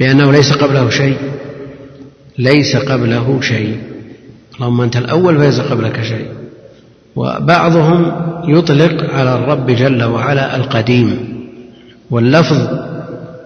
بأنه 0.00 0.32
ليس 0.32 0.52
قبله 0.52 0.90
شيء. 0.90 1.16
ليس 2.38 2.76
قبله 2.76 3.40
شيء. 3.40 3.78
اللهم 4.56 4.80
أنت 4.80 4.96
الأول 4.96 5.38
فليس 5.38 5.60
قبلك 5.60 6.02
شيء. 6.02 6.28
وبعضهم 7.16 8.12
يطلق 8.48 9.14
على 9.14 9.34
الرب 9.34 9.70
جل 9.70 10.04
وعلا 10.04 10.56
القديم 10.56 11.40
واللفظ 12.10 12.68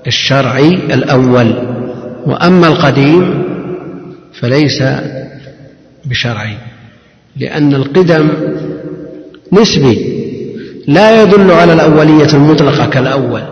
الشرعي 0.07 0.69
الأول. 0.69 1.53
وأما 2.27 2.67
القديم 2.67 3.43
فليس 4.41 4.83
بشرعي. 6.05 6.57
لأن 7.41 7.75
القدم 7.75 8.29
نسبي 9.53 10.19
لا 10.87 11.23
يدل 11.23 11.51
على 11.51 11.73
الأولية 11.73 12.35
المطلقة 12.35 12.87
كالأول. 12.87 13.43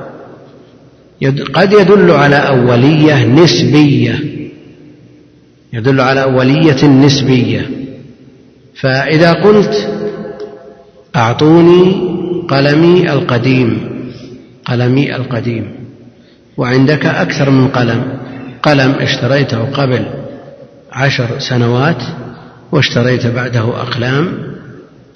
قد 1.55 1.73
يدل 1.73 2.11
على 2.11 2.37
أولية 2.37 3.27
نسبية. 3.27 4.21
يدل 5.73 6.01
على 6.01 6.23
أولية 6.23 6.87
نسبية. 6.87 7.71
فإذا 8.81 9.33
قلت 9.33 9.89
أعطوني 11.17 11.93
قلمي 12.49 13.13
القديم 13.13 13.97
قلمي 14.65 15.17
القديم 15.17 15.73
وعندك 16.57 17.07
أكثر 17.07 17.51
من 17.51 17.69
قلم 17.69 18.19
قلم 18.63 18.91
اشتريته 18.91 19.65
قبل 19.65 20.07
عشر 20.93 21.39
سنوات 21.39 22.03
واشتريت 22.73 23.27
بعده 23.27 23.61
أقلام 23.61 24.29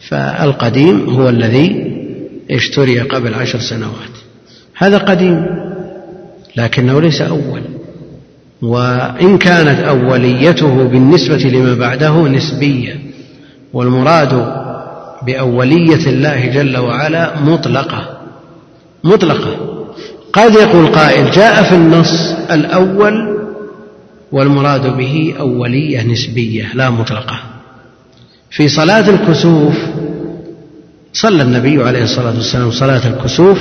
فالقديم 0.09 1.11
هو 1.11 1.29
الذي 1.29 1.97
اشتري 2.51 3.01
قبل 3.01 3.35
عشر 3.35 3.59
سنوات. 3.59 4.15
هذا 4.77 4.99
قديم 4.99 5.47
لكنه 6.57 7.01
ليس 7.01 7.23
أول. 7.23 7.63
وإن 8.63 9.39
كانت 9.39 9.81
أوليته 9.81 10.85
بالنسبة 10.85 11.37
لما 11.37 11.75
بعده 11.75 12.29
نسبية 12.29 13.01
والمراد 13.73 14.61
بأولية 15.27 16.07
الله 16.07 16.47
جل 16.47 16.77
وعلا 16.77 17.41
مطلقة. 17.41 18.19
مطلقة. 19.05 19.57
قد 20.33 20.55
يقول 20.55 20.87
قائل 20.87 21.31
جاء 21.31 21.63
في 21.63 21.75
النص 21.75 22.35
الأول 22.51 23.30
والمراد 24.33 24.97
به 24.97 25.35
أولية 25.41 26.03
نسبية 26.03 26.75
لا 26.75 26.91
مطلقة. 26.91 27.41
في 28.51 28.69
صلاة 28.69 29.11
الكسوف 29.11 29.75
صلى 31.13 31.43
النبي 31.43 31.83
عليه 31.83 32.03
الصلاة 32.03 32.35
والسلام 32.35 32.71
صلاة 32.71 33.07
الكسوف 33.07 33.59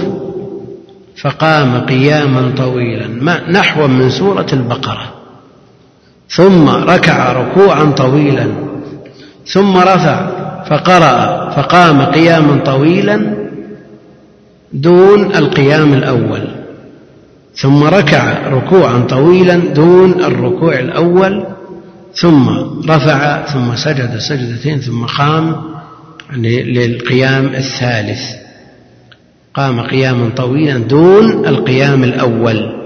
فقام 1.21 1.79
قياما 1.79 2.53
طويلا 2.57 3.07
نحو 3.51 3.87
من 3.87 4.09
سورة 4.09 4.47
البقرة. 4.53 5.13
ثم 6.29 6.69
ركع 6.69 7.31
ركوعا 7.31 7.83
طويلا 7.85 8.47
ثم 9.45 9.77
رفع 9.77 10.29
فقرأ 10.63 11.49
فقام 11.49 12.01
قياما 12.01 12.63
طويلا 12.65 13.47
دون 14.73 15.35
القيام 15.35 15.93
الأول. 15.93 16.58
ثم 17.61 17.83
ركع 17.83 18.47
ركوعا 18.47 18.99
طويلا 18.99 19.55
دون 19.55 20.23
الركوع 20.23 20.79
الأول 20.79 21.45
ثم 22.13 22.49
رفع 22.89 23.45
ثم 23.45 23.75
سجد 23.75 24.17
سجدتين 24.17 24.79
ثم 24.79 25.05
قام 25.05 25.55
للقيام 26.37 27.45
الثالث. 27.45 28.21
قام 29.53 29.81
قياما 29.81 30.29
طويلا 30.35 30.77
دون 30.77 31.47
القيام 31.47 32.03
الأول 32.03 32.79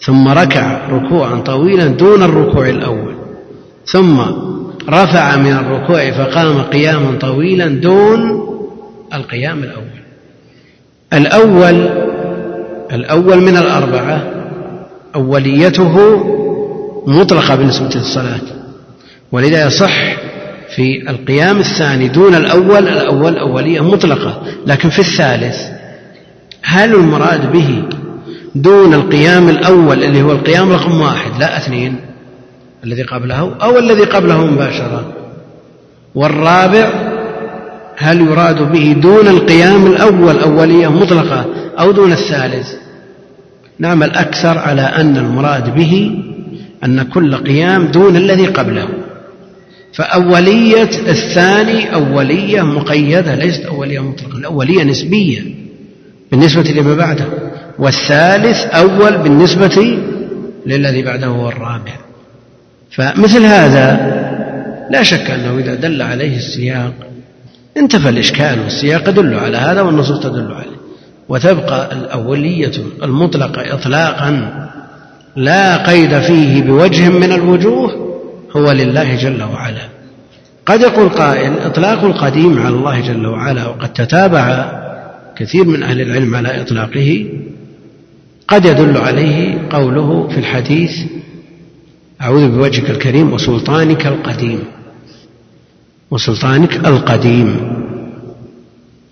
ثم 0.00 0.28
ركع 0.28 0.88
ركوعا 0.88 1.40
طويلا 1.40 1.86
دون 1.86 2.22
الركوع 2.22 2.68
الأول 2.68 3.14
ثم 3.86 4.20
رفع 4.88 5.36
من 5.36 5.52
الركوع 5.52 6.10
فقام 6.10 6.62
قياما 6.62 7.18
طويلا 7.18 7.68
دون 7.68 8.20
القيام 9.14 9.62
الأول. 9.62 9.98
الأول 11.12 11.88
الأول 12.92 13.40
من 13.40 13.56
الأربعة 13.56 14.22
أوليته 15.14 15.98
مطلقة 17.06 17.54
بالنسبة 17.54 17.90
للصلاة 17.94 18.40
ولذا 19.32 19.66
يصح 19.66 20.16
في 20.76 21.10
القيام 21.10 21.58
الثاني 21.58 22.08
دون 22.08 22.34
الأول 22.34 22.88
الأول 22.88 23.38
أولية 23.38 23.80
مطلقة 23.80 24.42
لكن 24.66 24.90
في 24.90 24.98
الثالث 24.98 25.56
هل 26.62 26.94
المراد 26.94 27.52
به 27.52 27.82
دون 28.54 28.94
القيام 28.94 29.48
الأول 29.48 30.04
اللي 30.04 30.22
هو 30.22 30.32
القيام 30.32 30.72
رقم 30.72 31.00
واحد 31.00 31.30
لا 31.40 31.56
اثنين 31.56 31.96
الذي 32.84 33.02
قبله 33.02 33.54
أو 33.62 33.78
الذي 33.78 34.02
قبله 34.02 34.46
مباشرة؟ 34.46 35.12
والرابع 36.14 37.07
هل 37.98 38.20
يراد 38.20 38.72
به 38.72 38.92
دون 38.92 39.28
القيام 39.28 39.86
الأول 39.86 40.38
أولية 40.38 40.88
مطلقة 40.88 41.46
أو 41.78 41.92
دون 41.92 42.12
الثالث؟ 42.12 42.74
نعم 43.78 44.02
الأكثر 44.02 44.58
على 44.58 44.82
أن 44.82 45.16
المراد 45.16 45.74
به 45.74 46.10
أن 46.84 47.02
كل 47.02 47.34
قيام 47.34 47.86
دون 47.86 48.16
الذي 48.16 48.46
قبله. 48.46 48.88
فأولية 49.92 50.90
الثاني 51.08 51.94
أولية 51.94 52.62
مقيدة 52.62 53.34
ليست 53.34 53.66
أولية 53.66 54.00
مطلقة 54.00 54.38
الأولية 54.38 54.84
نسبية 54.84 55.42
بالنسبة 56.30 56.62
لما 56.62 56.94
بعده 56.94 57.24
والثالث 57.78 58.66
أول 58.66 59.18
بالنسبة 59.18 59.98
للذي 60.66 61.02
بعده 61.02 61.26
هو 61.26 61.48
الرابع. 61.48 61.92
فمثل 62.90 63.44
هذا 63.44 64.18
لا 64.90 65.02
شك 65.02 65.30
أنه 65.30 65.58
إذا 65.58 65.74
دل 65.74 66.02
عليه 66.02 66.36
السياق 66.36 67.07
انتفى 67.76 68.08
الإشكال 68.08 68.60
والسياق 68.60 69.08
يدل 69.08 69.34
على 69.34 69.56
هذا 69.56 69.82
والنصوص 69.82 70.20
تدل 70.20 70.52
عليه. 70.52 70.78
وتبقى 71.28 71.92
الأولية 71.92 72.72
المطلقة 73.02 73.74
إطلاقا 73.74 74.64
لا 75.36 75.76
قيد 75.76 76.18
فيه 76.18 76.62
بوجه 76.62 77.08
من 77.08 77.32
الوجوه 77.32 78.14
هو 78.56 78.72
لله 78.72 79.14
جل 79.14 79.42
وعلا. 79.42 79.88
قد 80.66 80.80
يقول 80.80 81.08
قائل 81.08 81.58
إطلاق 81.58 82.04
القديم 82.04 82.58
على 82.58 82.74
الله 82.74 83.00
جل 83.00 83.26
وعلا 83.26 83.66
وقد 83.66 83.92
تتابع 83.92 84.72
كثير 85.36 85.64
من 85.64 85.82
أهل 85.82 86.00
العلم 86.00 86.34
على 86.34 86.60
إطلاقه. 86.60 87.26
قد 88.48 88.64
يدل 88.64 88.96
عليه 88.96 89.58
قوله 89.70 90.28
في 90.28 90.38
الحديث 90.38 90.92
أعوذ 92.22 92.48
بوجهك 92.48 92.90
الكريم 92.90 93.32
وسلطانك 93.32 94.06
القديم. 94.06 94.64
وسلطانك 96.10 96.86
القديم. 96.86 97.56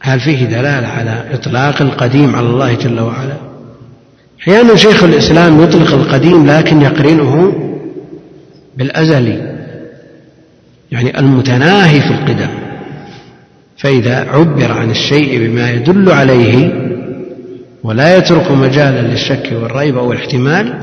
هل 0.01 0.21
فيه 0.21 0.45
دلالة 0.45 0.89
على 0.89 1.25
إطلاق 1.33 1.83
القديم 1.83 2.37
على 2.37 2.47
الله 2.47 2.75
جل 2.75 3.01
وعلا؟ 3.01 3.37
أحيانا 4.41 4.77
شيخ 4.77 5.05
الإسلام 5.05 5.63
يطلق 5.63 5.95
القديم 5.95 6.47
لكن 6.47 6.83
يقرنه 6.83 7.53
بالأزلي 8.77 9.57
يعني 10.93 11.19
المتناهي 11.19 12.01
في 12.01 12.11
القدم. 12.11 12.49
فإذا 13.79 14.17
عبر 14.17 14.73
عن 14.73 14.91
الشيء 14.91 15.47
بما 15.47 15.71
يدل 15.71 16.11
عليه 16.13 16.73
ولا 17.83 18.17
يترك 18.17 18.51
مجالا 18.51 19.01
للشك 19.01 19.53
والريب 19.53 19.99
أو 19.99 20.13
الاحتمال 20.13 20.75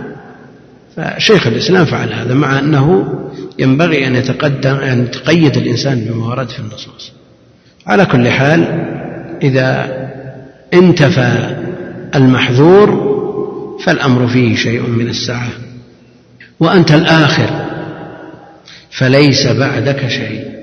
فشيخ 0.96 1.48
الإسلام 1.48 1.86
فعل 1.86 2.14
هذا 2.14 2.34
مع 2.34 2.60
أنه 2.60 3.14
ينبغي 3.60 4.08
أن 4.08 4.16
يتقدم 4.16 4.76
أن 4.76 5.04
يتقيد 5.04 5.58
الإنسان 5.58 6.06
بما 6.06 6.28
ورد 6.28 6.50
في 6.50 6.60
النصوص. 6.60 7.12
على 7.88 8.06
كل 8.06 8.30
حال 8.30 8.62
إذا 9.44 9.90
انتفى 10.74 11.56
المحذور 12.16 13.14
فالأمر 13.86 14.28
فيه 14.28 14.56
شيء 14.56 14.82
من 14.82 15.08
السعة 15.08 15.50
وأنت 16.60 16.92
الآخر 16.92 17.66
فليس 18.92 19.48
بعدك 19.48 20.08
شيء. 20.08 20.54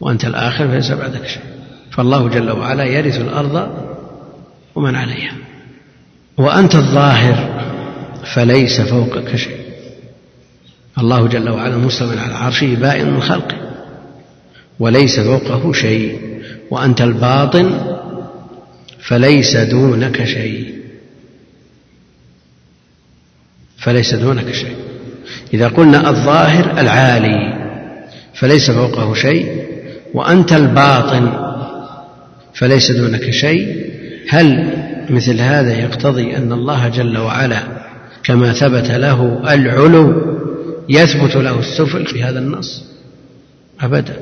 وأنت 0.00 0.24
الآخر 0.24 0.68
فليس 0.68 0.90
بعدك 0.90 1.26
شيء. 1.26 1.42
فالله 1.90 2.28
جل 2.28 2.50
وعلا 2.50 2.84
يرث 2.84 3.20
الأرض 3.20 3.70
ومن 4.74 4.94
عليها. 4.94 5.32
وأنت 6.38 6.74
الظاهر 6.74 7.60
فليس 8.34 8.80
فوقك 8.80 9.36
شيء. 9.36 9.59
الله 11.00 11.26
جل 11.26 11.50
وعلا 11.50 11.76
مستوى 11.76 12.18
على 12.18 12.34
عرشه 12.34 12.74
بائن 12.74 13.10
من 13.10 13.22
خلقه. 13.22 13.56
وليس 14.78 15.20
فوقه 15.20 15.72
شيء 15.72 16.18
وأنت 16.70 17.00
الباطن 17.00 17.80
فليس 19.00 19.56
دونك 19.56 20.24
شيء. 20.24 20.74
فليس 23.78 24.14
دونك 24.14 24.52
شيء. 24.52 24.76
إذا 25.54 25.68
قلنا 25.68 26.10
الظاهر 26.10 26.80
العالي 26.80 27.60
فليس 28.34 28.70
فوقه 28.70 29.14
شيء 29.14 29.64
وأنت 30.14 30.52
الباطن 30.52 31.32
فليس 32.54 32.92
دونك 32.92 33.30
شيء. 33.30 33.90
هل 34.28 34.76
مثل 35.10 35.40
هذا 35.40 35.72
يقتضي 35.72 36.36
أن 36.36 36.52
الله 36.52 36.88
جل 36.88 37.18
وعلا 37.18 37.62
كما 38.24 38.52
ثبت 38.52 38.90
له 38.90 39.40
العلو 39.54 40.29
يثبت 40.90 41.36
له 41.36 41.58
السفل 41.58 42.06
في 42.06 42.22
هذا 42.24 42.38
النص 42.38 42.84
أبدا. 43.80 44.16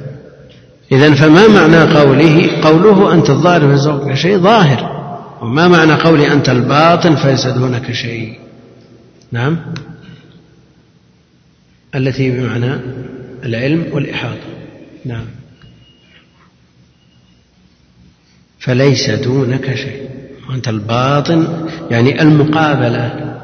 إذا 0.93 1.15
فما 1.15 1.49
معنى 1.49 1.95
قوله؟ 1.95 2.61
قوله 2.63 3.15
أنت 3.15 3.31
الظاهر 3.31 3.67
فليس 3.67 4.15
شيء 4.15 4.39
ظاهر. 4.39 4.99
وما 5.43 5.69
معنى 5.69 5.93
قولي 5.93 6.33
أنت 6.33 6.49
الباطن 6.49 7.17
فليس 7.17 7.47
دونك 7.47 7.93
شيء؟ 7.93 8.39
نعم. 9.33 9.59
التي 11.95 12.31
بمعنى 12.31 12.81
العلم 13.45 13.87
والإحاطة. 13.93 14.49
نعم. 15.05 15.25
فليس 18.61 19.11
دونك 19.11 19.75
شيء. 19.75 20.09
وأنت 20.49 20.69
الباطن 20.69 21.69
يعني 21.91 22.23
المقابلة 22.23 23.35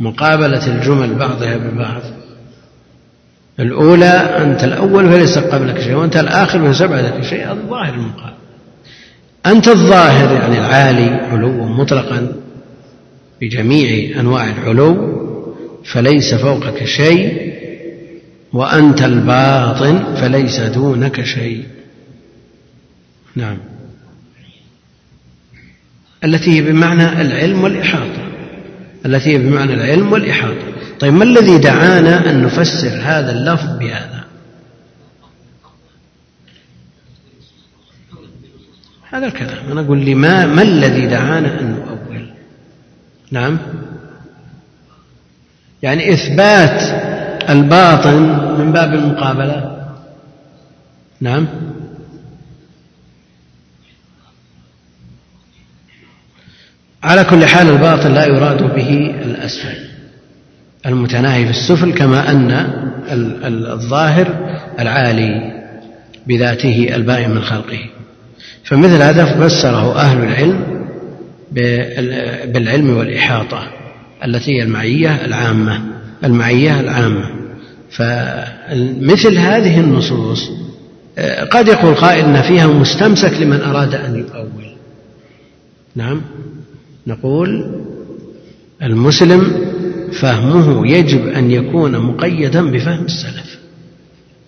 مقابلة 0.00 0.66
الجمل 0.66 1.14
بعضها 1.14 1.56
ببعض. 1.56 2.17
الأولى 3.60 4.06
أنت 4.42 4.64
الأول 4.64 5.12
فليس 5.12 5.38
قبلك 5.38 5.80
شيء 5.80 5.94
وأنت 5.94 6.16
الآخر 6.16 6.64
فليس 6.64 6.82
بعدك 6.82 7.22
شيء 7.22 7.46
هذا 7.46 7.58
ظاهر 7.68 7.94
المقابل. 7.94 8.34
أنت 9.46 9.68
الظاهر 9.68 10.34
يعني 10.34 10.58
العالي 10.58 11.10
علوا 11.10 11.66
مطلقا 11.66 12.32
بجميع 13.40 14.20
أنواع 14.20 14.50
العلو 14.50 15.18
فليس 15.84 16.34
فوقك 16.34 16.84
شيء 16.84 17.52
وأنت 18.52 19.02
الباطن 19.02 20.14
فليس 20.14 20.60
دونك 20.60 21.24
شيء. 21.24 21.64
نعم. 23.36 23.58
التي 26.24 26.50
هي 26.50 26.60
بمعنى 26.60 27.20
العلم 27.22 27.62
والإحاطة. 27.64 28.28
التي 29.06 29.30
هي 29.30 29.38
بمعنى 29.38 29.74
العلم 29.74 30.12
والإحاطة. 30.12 30.77
طيب 31.00 31.14
ما 31.14 31.24
الذي 31.24 31.58
دعانا 31.58 32.30
أن 32.30 32.42
نفسر 32.42 33.00
هذا 33.02 33.32
اللفظ 33.32 33.78
بهذا؟ 33.78 34.24
هذا 39.10 39.26
الكلام. 39.26 39.72
أنا 39.72 39.80
أقول 39.80 39.98
لي 39.98 40.14
ما, 40.14 40.46
ما 40.46 40.62
الذي 40.62 41.06
دعانا 41.06 41.60
أن 41.60 41.72
نؤول؟ 41.72 42.30
نعم. 43.30 43.58
يعني 45.82 46.14
إثبات 46.14 46.82
الباطن 47.50 48.22
من 48.58 48.72
باب 48.72 48.94
المقابلة. 48.94 49.88
نعم. 51.20 51.46
على 57.02 57.24
كل 57.24 57.46
حال 57.46 57.68
الباطل 57.68 58.14
لا 58.14 58.26
يراد 58.26 58.62
به 58.62 59.14
الأسفل. 59.22 59.87
المتناهي 60.86 61.44
في 61.44 61.50
السفل 61.50 61.92
كما 61.92 62.30
أن 62.30 62.50
الظاهر 63.72 64.58
العالي 64.80 65.52
بذاته 66.26 66.90
البائن 66.94 67.30
من 67.30 67.42
خلقه. 67.42 67.78
فمثل 68.64 69.02
هذا 69.02 69.24
فسره 69.24 69.96
أهل 69.96 70.18
العلم 70.18 70.84
بالعلم 72.52 72.96
والإحاطة 72.96 73.62
التي 74.24 74.58
هي 74.58 74.62
المعية 74.62 75.24
العامة 75.24 75.80
المعية 76.24 76.80
العامة. 76.80 77.30
فمثل 77.90 79.38
هذه 79.38 79.80
النصوص 79.80 80.50
قد 81.50 81.68
يقول 81.68 81.94
قائل 81.94 82.24
إن 82.24 82.42
فيها 82.42 82.66
مستمسك 82.66 83.32
لمن 83.32 83.60
أراد 83.60 83.94
أن 83.94 84.14
يؤول 84.14 84.68
نعم. 85.96 86.20
نقول 87.06 87.80
المسلم 88.82 89.52
فهمه 90.12 90.88
يجب 90.88 91.28
أن 91.28 91.50
يكون 91.50 91.98
مقيدا 91.98 92.70
بفهم 92.70 93.04
السلف. 93.04 93.58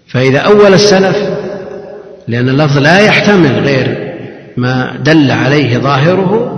فإذا 0.08 0.38
أول 0.38 0.74
السلف 0.74 1.16
لأن 2.28 2.48
اللفظ 2.48 2.78
لا 2.78 2.98
يحتمل 2.98 3.60
غير 3.60 4.14
ما 4.56 4.96
دل 5.04 5.30
عليه 5.30 5.78
ظاهره 5.78 6.56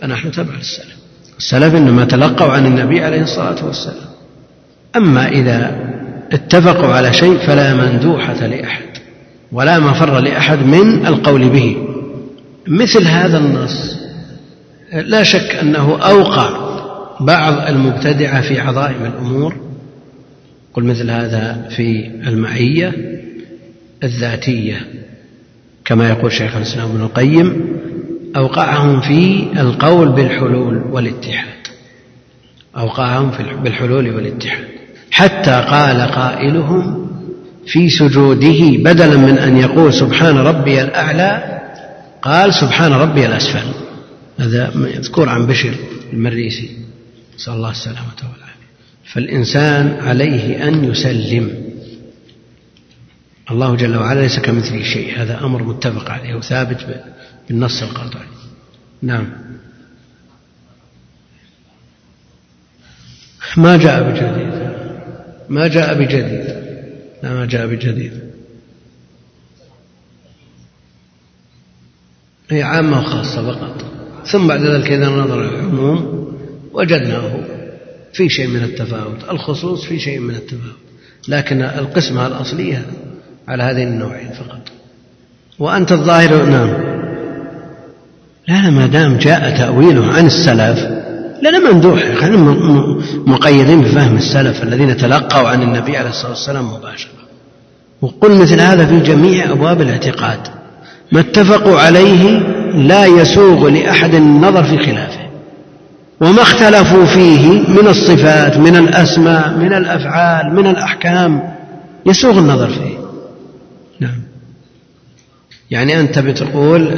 فنحن 0.00 0.30
تبع 0.30 0.54
السلف. 0.54 0.96
السلف 1.38 1.74
إنما 1.74 2.04
تلقوا 2.04 2.52
عن 2.52 2.66
النبي 2.66 3.04
عليه 3.04 3.22
الصلاة 3.22 3.66
والسلام. 3.66 4.10
أما 4.96 5.28
إذا 5.28 5.76
اتفقوا 6.32 6.94
على 6.94 7.12
شيء 7.12 7.38
فلا 7.38 7.74
مندوحة 7.74 8.46
لأحد 8.46 8.84
ولا 9.52 9.78
مفر 9.78 10.20
لأحد 10.20 10.58
من 10.66 11.06
القول 11.06 11.48
به. 11.48 11.76
مثل 12.66 13.06
هذا 13.06 13.38
النص 13.38 13.96
لا 14.92 15.22
شك 15.22 15.54
أنه 15.62 15.98
أوقع 16.02 16.69
بعض 17.20 17.68
المبتدعة 17.68 18.40
في 18.40 18.60
عظائم 18.60 19.04
الأمور 19.04 19.56
قل 20.74 20.84
مثل 20.84 21.10
هذا 21.10 21.68
في 21.76 22.10
المعية 22.26 22.92
الذاتية 24.04 24.86
كما 25.84 26.08
يقول 26.08 26.32
شيخ 26.32 26.56
الإسلام 26.56 26.90
ابن 26.90 27.00
القيم 27.00 27.76
أوقعهم 28.36 29.00
في 29.00 29.46
القول 29.60 30.12
بالحلول 30.12 30.82
والاتحاد. 30.90 31.60
أوقعهم 32.76 33.30
بالحلول 33.64 34.14
والاتحاد. 34.14 34.64
حتى 35.10 35.50
قال 35.50 36.00
قائلهم 36.00 37.10
في 37.66 37.90
سجوده 37.90 38.60
بدلا 38.84 39.16
من 39.16 39.38
أن 39.38 39.56
يقول 39.56 39.92
سبحان 39.94 40.38
ربي 40.38 40.82
الأعلى 40.82 41.60
قال 42.22 42.54
سبحان 42.54 42.92
ربي 42.92 43.26
الأسفل. 43.26 43.68
هذا 44.38 44.72
مذكور 44.74 45.28
عن 45.28 45.46
بشر 45.46 45.74
المريسي. 46.12 46.70
نسأل 47.40 47.52
الله 47.52 47.70
السلامة 47.70 48.20
والعافية 48.22 48.70
فالإنسان 49.04 50.00
عليه 50.00 50.68
أن 50.68 50.84
يسلم. 50.84 51.70
الله 53.50 53.76
جل 53.76 53.96
وعلا 53.96 54.20
ليس 54.20 54.38
كمثله 54.40 54.82
شيء. 54.82 55.22
هذا 55.22 55.44
أمر 55.44 55.62
متفق 55.62 56.10
عليه 56.10 56.34
وثابت 56.34 57.02
بالنص 57.48 57.82
القاطع. 57.82 58.20
نعم. 59.02 59.28
ما 63.56 63.76
جاء 63.76 64.02
بجديد. 64.02 64.72
ما 65.48 65.68
جاء 65.68 65.94
بجديد. 65.94 66.44
لا 67.22 67.34
ما 67.34 67.46
جاء 67.46 67.66
بجديد. 67.66 68.20
هي 72.50 72.62
عامة 72.62 73.00
وخاصة 73.00 73.52
فقط. 73.52 73.84
ثم 74.26 74.48
بعد 74.48 74.60
ذلك 74.60 74.90
إذا 74.90 75.08
نظر 75.08 75.44
العموم 75.44 76.19
وجدناه 76.72 77.32
في 78.12 78.28
شيء 78.28 78.46
من 78.46 78.62
التفاوت 78.62 79.30
الخصوص 79.30 79.84
في 79.84 79.98
شيء 79.98 80.18
من 80.18 80.34
التفاوت 80.34 80.80
لكن 81.28 81.62
القسمة 81.62 82.26
الأصلية 82.26 82.86
على 83.48 83.62
هذين 83.62 83.88
النوعين 83.88 84.30
فقط. 84.30 84.60
وأنت 85.58 85.92
الظاهر 85.92 86.44
نعم. 86.44 86.70
لا 88.48 88.70
ما 88.70 88.86
دام 88.86 89.16
جاء 89.16 89.56
تأويله 89.58 90.06
عن 90.12 90.26
السلف 90.26 91.00
لنا 91.42 91.72
مندوح 91.72 92.14
خلينا 92.14 92.36
مقيدين 93.26 93.80
بفهم 93.80 94.16
السلف 94.16 94.62
الذين 94.62 94.96
تلقوا 94.96 95.48
عن 95.48 95.62
النبي 95.62 95.96
عليه 95.96 96.10
الصلاة 96.10 96.30
والسلام 96.30 96.74
مباشرة. 96.74 97.10
وقل 98.02 98.34
مثل 98.34 98.60
هذا 98.60 98.86
في 98.86 99.00
جميع 99.00 99.52
أبواب 99.52 99.80
الاعتقاد. 99.80 100.40
ما 101.12 101.20
اتفقوا 101.20 101.80
عليه 101.80 102.38
لا 102.74 103.06
يسوغ 103.06 103.68
لأحد 103.68 104.14
النظر 104.14 104.64
في 104.64 104.78
خلافه. 104.78 105.29
وما 106.20 106.42
اختلفوا 106.42 107.06
فيه 107.06 107.48
من 107.50 107.86
الصفات 107.88 108.56
من 108.56 108.76
الأسماء 108.76 109.50
من 109.50 109.74
الأفعال 109.74 110.54
من 110.54 110.66
الأحكام 110.66 111.42
يسوغ 112.06 112.38
النظر 112.38 112.68
فيه. 112.68 112.98
نعم. 114.00 114.20
يعني 115.70 116.00
أنت 116.00 116.18
بتقول 116.18 116.88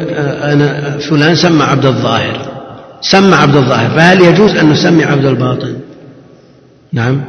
أنا 0.43 0.99
فلان 0.99 1.35
سمى 1.35 1.62
عبد 1.62 1.86
الظاهر. 1.86 2.53
سمى 3.01 3.35
عبد 3.35 3.57
الظاهر 3.57 3.90
فهل 3.90 4.20
يجوز 4.20 4.57
أن 4.57 4.70
نسمي 4.70 5.05
عبد 5.05 5.24
الباطن؟ 5.24 5.77
نعم. 6.93 7.24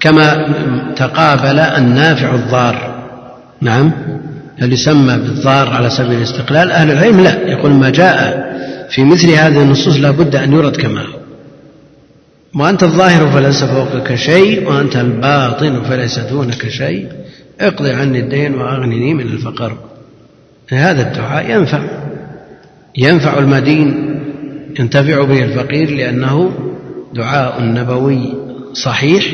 كما 0.00 0.54
تقابل 0.96 1.58
النافع 1.58 2.34
الضار. 2.34 3.04
نعم. 3.60 3.92
هل 4.58 4.72
يسمى 4.72 5.16
بالضار 5.16 5.70
على 5.70 5.90
سبيل 5.90 6.18
الاستقلال؟ 6.18 6.70
أهل 6.70 6.90
العلم 6.90 7.20
لا. 7.20 7.48
يقول 7.48 7.70
ما 7.70 7.90
جاء 7.90 8.44
في 8.90 9.04
مثل 9.04 9.30
هذه 9.30 9.62
النصوص 9.62 9.96
لا 9.96 10.10
بد 10.10 10.36
أن 10.36 10.52
يرد 10.52 10.76
كما 10.76 11.00
هو. 11.00 11.23
وأنت 12.54 12.82
الظاهر 12.82 13.30
فليس 13.30 13.64
فوقك 13.64 14.14
شيء 14.14 14.68
وأنت 14.68 14.96
الباطن 14.96 15.82
فليس 15.82 16.18
دونك 16.18 16.68
شيء. 16.68 17.08
اقضي 17.60 17.90
عني 17.90 18.20
الدين 18.20 18.54
وأغنني 18.54 19.14
من 19.14 19.26
الفقر. 19.26 19.76
هذا 20.68 21.02
الدعاء 21.02 21.50
ينفع. 21.50 22.04
ينفع 22.96 23.38
المدين 23.38 24.14
ينتفع 24.78 25.24
به 25.24 25.44
الفقير 25.44 25.90
لأنه 25.90 26.52
دعاء 27.14 27.62
نبوي 27.62 28.34
صحيح 28.72 29.24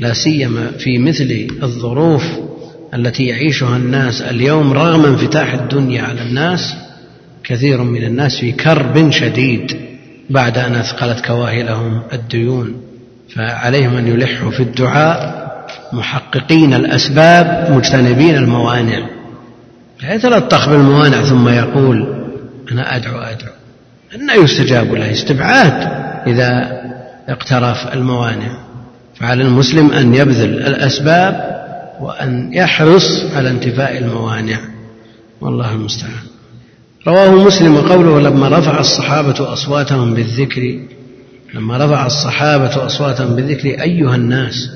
لا 0.00 0.12
سيما 0.12 0.70
في 0.78 0.98
مثل 0.98 1.46
الظروف 1.62 2.24
التي 2.94 3.24
يعيشها 3.24 3.76
الناس 3.76 4.22
اليوم 4.22 4.72
رغم 4.72 5.04
انفتاح 5.04 5.54
الدنيا 5.54 6.02
على 6.02 6.22
الناس 6.22 6.74
كثير 7.44 7.82
من 7.82 8.04
الناس 8.04 8.36
في 8.40 8.52
كرب 8.52 9.10
شديد. 9.10 9.76
بعد 10.30 10.58
أن 10.58 10.74
أثقلت 10.74 11.26
كواهلهم 11.26 12.02
الديون 12.12 12.82
فعليهم 13.36 13.96
أن 13.96 14.06
يلحوا 14.06 14.50
في 14.50 14.62
الدعاء 14.62 15.40
محققين 15.92 16.74
الأسباب 16.74 17.70
مجتنبين 17.70 18.34
الموانع. 18.34 19.06
لا 20.02 20.14
يتلطخ 20.14 20.68
بالموانع 20.68 21.24
ثم 21.24 21.48
يقول 21.48 22.26
أنا 22.72 22.96
أدعو 22.96 23.18
أدعو. 23.18 23.52
أن 24.14 24.44
يستجاب 24.44 24.94
له 24.94 25.12
استبعاد 25.12 25.88
إذا 26.26 26.80
اقترف 27.28 27.94
الموانع. 27.94 28.58
فعلى 29.20 29.42
المسلم 29.42 29.92
أن 29.92 30.14
يبذل 30.14 30.66
الأسباب 30.66 31.60
وأن 32.00 32.52
يحرص 32.52 33.24
على 33.36 33.50
انتفاء 33.50 33.98
الموانع. 33.98 34.58
والله 35.40 35.72
المستعان. 35.72 36.30
رواه 37.06 37.44
مسلم 37.44 37.76
وقوله 37.76 38.20
لما 38.20 38.48
رفع 38.48 38.80
الصحابة 38.80 39.52
أصواتهم 39.52 40.14
بالذكر 40.14 40.78
لما 41.54 41.76
رفع 41.76 42.06
الصحابة 42.06 42.86
أصواتهم 42.86 43.36
بالذكر 43.36 43.82
أيها 43.82 44.16
الناس 44.16 44.70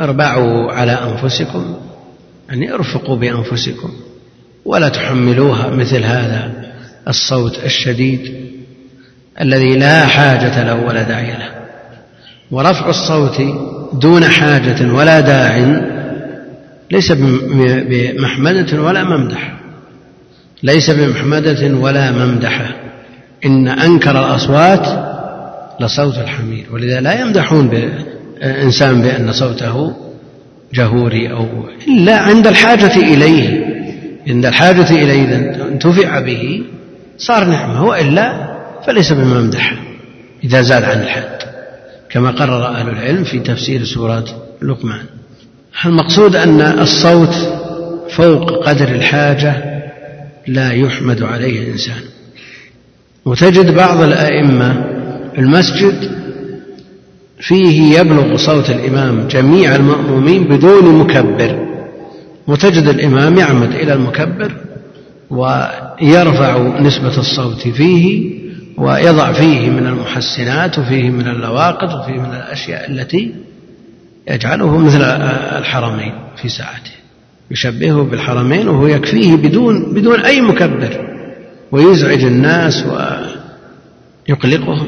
أربعوا 0.00 0.72
على 0.72 0.92
أنفسكم 0.92 1.76
يعني 2.48 2.74
ارفقوا 2.74 3.16
بأنفسكم 3.16 3.90
ولا 4.64 4.88
تحملوها 4.88 5.70
مثل 5.70 6.04
هذا 6.04 6.52
الصوت 7.08 7.58
الشديد 7.64 8.48
الذي 9.40 9.76
لا 9.76 10.06
حاجة 10.06 10.64
له 10.64 10.86
ولا 10.86 11.02
داعي 11.02 11.32
له. 11.32 11.50
ورفع 12.50 12.88
الصوت 12.88 13.42
دون 13.92 14.24
حاجة 14.24 14.92
ولا 14.92 15.20
داع 15.20 15.82
ليس 16.90 17.12
بمحمدة 17.12 18.82
ولا 18.82 19.04
ممدح. 19.04 19.57
ليس 20.62 20.90
بمحمدة 20.90 21.74
ولا 21.74 22.10
ممدحة. 22.10 22.74
إن 23.44 23.68
أنكر 23.68 24.10
الأصوات 24.10 24.86
لصوت 25.80 26.18
الحمير. 26.18 26.66
ولذا 26.72 27.00
لا 27.00 27.20
يمدحون 27.20 27.90
إنسان 28.42 29.02
بأن 29.02 29.32
صوته 29.32 29.96
جهوري 30.74 31.32
أو 31.32 31.46
إلا 31.88 32.16
عند 32.16 32.46
الحاجة 32.46 32.96
إليه. 32.96 33.64
عند 34.28 34.46
الحاجة 34.46 34.90
إليه 34.90 35.24
إذا 35.24 35.68
انتفع 35.68 36.20
به 36.20 36.62
صار 37.18 37.44
نعمة. 37.44 37.84
وإلا 37.84 38.56
فليس 38.86 39.12
بممدح 39.12 39.74
إذا 40.44 40.62
زاد 40.62 40.84
عن 40.84 41.02
الحد. 41.02 41.38
كما 42.10 42.30
قرر 42.30 42.66
أهل 42.66 42.88
العلم 42.88 43.24
في 43.24 43.38
تفسير 43.38 43.84
سورة 43.84 44.24
لقمان. 44.62 45.04
المقصود 45.84 46.36
أن 46.36 46.60
الصوت 46.60 47.34
فوق 48.10 48.68
قدر 48.68 48.88
الحاجة؟ 48.88 49.67
لا 50.46 50.72
يحمد 50.72 51.22
عليه 51.22 51.62
الإنسان. 51.62 52.00
وتجد 53.24 53.74
بعض 53.74 54.02
الأئمة 54.02 54.84
المسجد 55.38 56.18
فيه 57.40 57.98
يبلغ 58.00 58.36
صوت 58.36 58.70
الإمام 58.70 59.28
جميع 59.28 59.74
المأمومين 59.74 60.44
بدون 60.44 60.98
مكبر. 60.98 61.68
وتجد 62.46 62.86
الإمام 62.86 63.38
يعمد 63.38 63.74
إلى 63.74 63.92
المكبر 63.92 64.52
ويرفع 65.30 66.78
نسبة 66.80 67.18
الصوت 67.18 67.68
فيه 67.68 68.38
ويضع 68.76 69.32
فيه 69.32 69.70
من 69.70 69.86
المحسنات 69.86 70.78
وفيه 70.78 71.10
من 71.10 71.28
اللواقط 71.28 71.94
وفيه 71.94 72.20
من 72.20 72.34
الأشياء 72.34 72.90
التي 72.90 73.34
يجعله 74.30 74.78
مثل 74.78 75.02
الحرمين 75.58 76.12
في 76.42 76.48
ساعته. 76.48 76.97
يشبهه 77.50 78.02
بالحرمين 78.02 78.68
وهو 78.68 78.86
يكفيه 78.86 79.34
بدون 79.36 79.94
بدون 79.94 80.20
أي 80.20 80.40
مكبر 80.40 81.08
ويزعج 81.72 82.24
الناس 82.24 82.84
ويقلقهم. 84.28 84.86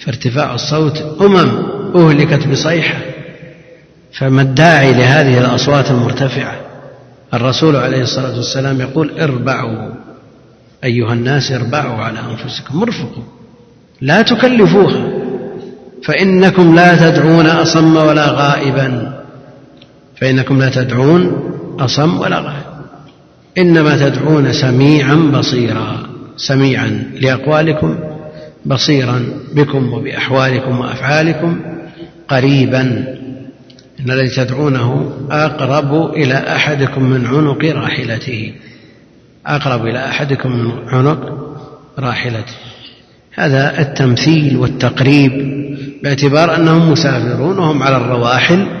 فارتفاع 0.00 0.54
الصوت 0.54 1.16
أمم 1.20 1.66
أهلكت 1.96 2.48
بصيحة. 2.48 2.98
فما 4.12 4.42
الداعي 4.42 4.92
لهذه 4.92 5.38
الأصوات 5.38 5.90
المرتفعة؟ 5.90 6.60
الرسول 7.34 7.76
عليه 7.76 8.02
الصلاة 8.02 8.36
والسلام 8.36 8.80
يقول 8.80 9.20
اربعوا 9.20 9.90
أيها 10.84 11.12
الناس 11.12 11.52
اربعوا 11.52 12.04
على 12.04 12.18
أنفسكم 12.30 12.82
ارفقوا 12.82 13.22
لا 14.00 14.22
تكلفوها 14.22 15.10
فإنكم 16.04 16.74
لا 16.74 17.10
تدعون 17.10 17.46
أصم 17.46 17.96
ولا 17.96 18.26
غائبا 18.30 19.20
فإنكم 20.20 20.58
لا 20.58 20.68
تدعون 20.68 21.49
أصم 21.80 22.18
ولا 22.18 22.38
غائب 22.40 22.70
إنما 23.58 24.08
تدعون 24.08 24.52
سميعا 24.52 25.14
بصيرا 25.14 26.10
سميعا 26.36 27.04
لأقوالكم 27.20 27.98
بصيرا 28.66 29.26
بكم 29.54 29.92
وبأحوالكم 29.92 30.80
وأفعالكم 30.80 31.60
قريبا. 32.28 32.80
إن 34.00 34.10
الذي 34.10 34.28
تدعونه 34.28 35.12
أقرب 35.30 36.14
إلى 36.14 36.34
أحدكم 36.34 37.02
من 37.02 37.26
عنق 37.26 37.64
راحلته. 37.64 38.52
أقرب 39.46 39.86
إلى 39.86 39.98
أحدكم 39.98 40.52
من 40.52 40.70
عنق 40.88 41.20
راحلته. 41.98 42.54
هذا 43.34 43.80
التمثيل 43.80 44.56
والتقريب 44.56 45.32
باعتبار 46.02 46.56
أنهم 46.56 46.92
مسافرون 46.92 47.58
وهم 47.58 47.82
على 47.82 47.96
الرواحل. 47.96 48.79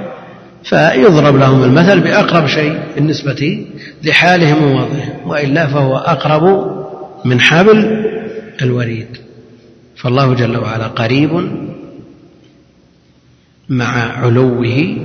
فيضرب 0.64 1.36
لهم 1.36 1.64
المثل 1.64 2.00
بأقرب 2.00 2.46
شيء 2.46 2.78
بالنسبة 2.94 3.66
لحالهم 4.04 4.62
ووضعهم 4.62 5.28
وإلا 5.28 5.66
فهو 5.66 5.96
أقرب 5.96 6.70
من 7.24 7.40
حبل 7.40 8.06
الوريد. 8.62 9.16
فالله 9.96 10.34
جل 10.34 10.56
وعلا 10.56 10.86
قريب 10.86 11.50
مع 13.68 14.18
علوه 14.18 14.96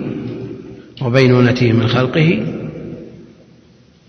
وبينونته 1.02 1.72
من 1.72 1.88
خلقه 1.88 2.46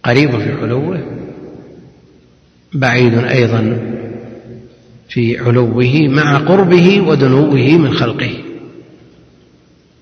قريب 0.02 0.30
في 0.30 0.52
علوه 0.52 1.00
بعيد 2.72 3.14
أيضا 3.18 3.78
في 5.08 5.38
علوه 5.38 6.08
مع 6.08 6.38
قربه 6.38 7.00
ودنوه 7.00 7.78
من 7.78 7.92
خلقه. 7.92 8.45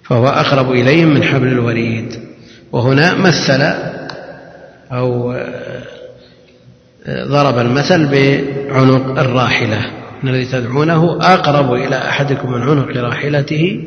فهو 0.05 0.29
أقرب 0.29 0.73
إليهم 0.73 1.09
من 1.09 1.23
حبل 1.23 1.49
الوريد. 1.49 2.21
وهنا 2.73 3.15
مثل 3.15 3.63
أو 4.93 5.37
ضرب 7.09 7.59
المثل 7.59 8.07
بعنق 8.07 9.19
الراحلة. 9.19 9.87
إن 10.25 10.29
الذي 10.29 10.45
تدعونه 10.45 11.19
أقرب 11.21 11.75
إلى 11.75 11.97
أحدكم 11.97 12.53
من 12.53 12.63
عنق 12.63 12.97
راحلته. 12.97 13.85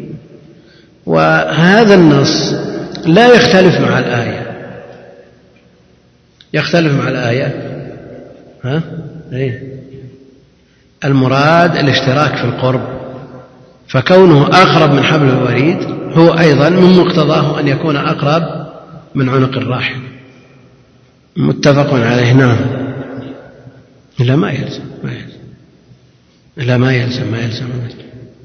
وهذا 1.06 1.96
النص 1.96 2.54
لا 3.06 3.36
يختلف 3.36 3.80
مع 3.80 4.00
الآية. 4.00 4.48
يختلف 6.54 6.94
مع 6.94 7.08
الآية. 7.08 7.78
ها؟ 8.64 8.82
إيه؟ 9.34 9.64
المراد 11.06 11.76
الاشتراك 11.76 12.36
في 12.36 12.44
القرب. 12.44 12.97
فكونه 13.88 14.48
أقرب 14.48 14.92
من 14.92 15.04
حبل 15.04 15.30
الوريد 15.30 15.78
هو 16.14 16.30
أيضا 16.30 16.70
من 16.70 16.98
مقتضاه 16.98 17.60
أن 17.60 17.68
يكون 17.68 17.96
أقرب 17.96 18.68
من 19.16 19.30
عنق 19.30 19.58
الراحل 19.58 20.02
متفق 21.38 21.94
عليه؟ 21.94 22.34
نعم. 22.34 22.58
لا 24.20 24.36
ما 24.36 24.52
يلزم 24.52 24.84
ما 25.04 25.12
يلزم. 25.12 25.38
لا 26.58 26.78
ما 26.78 26.94
يلزم 26.94 27.32
ما 27.32 27.38
يلزم. 27.38 27.68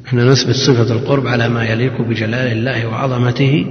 إحنا 0.06 0.24
نثبت 0.24 0.54
صفة 0.54 0.92
القرب 0.94 1.26
على 1.26 1.48
ما 1.48 1.64
يليق 1.64 2.00
بجلال 2.02 2.52
الله 2.52 2.86
وعظمته 2.86 3.66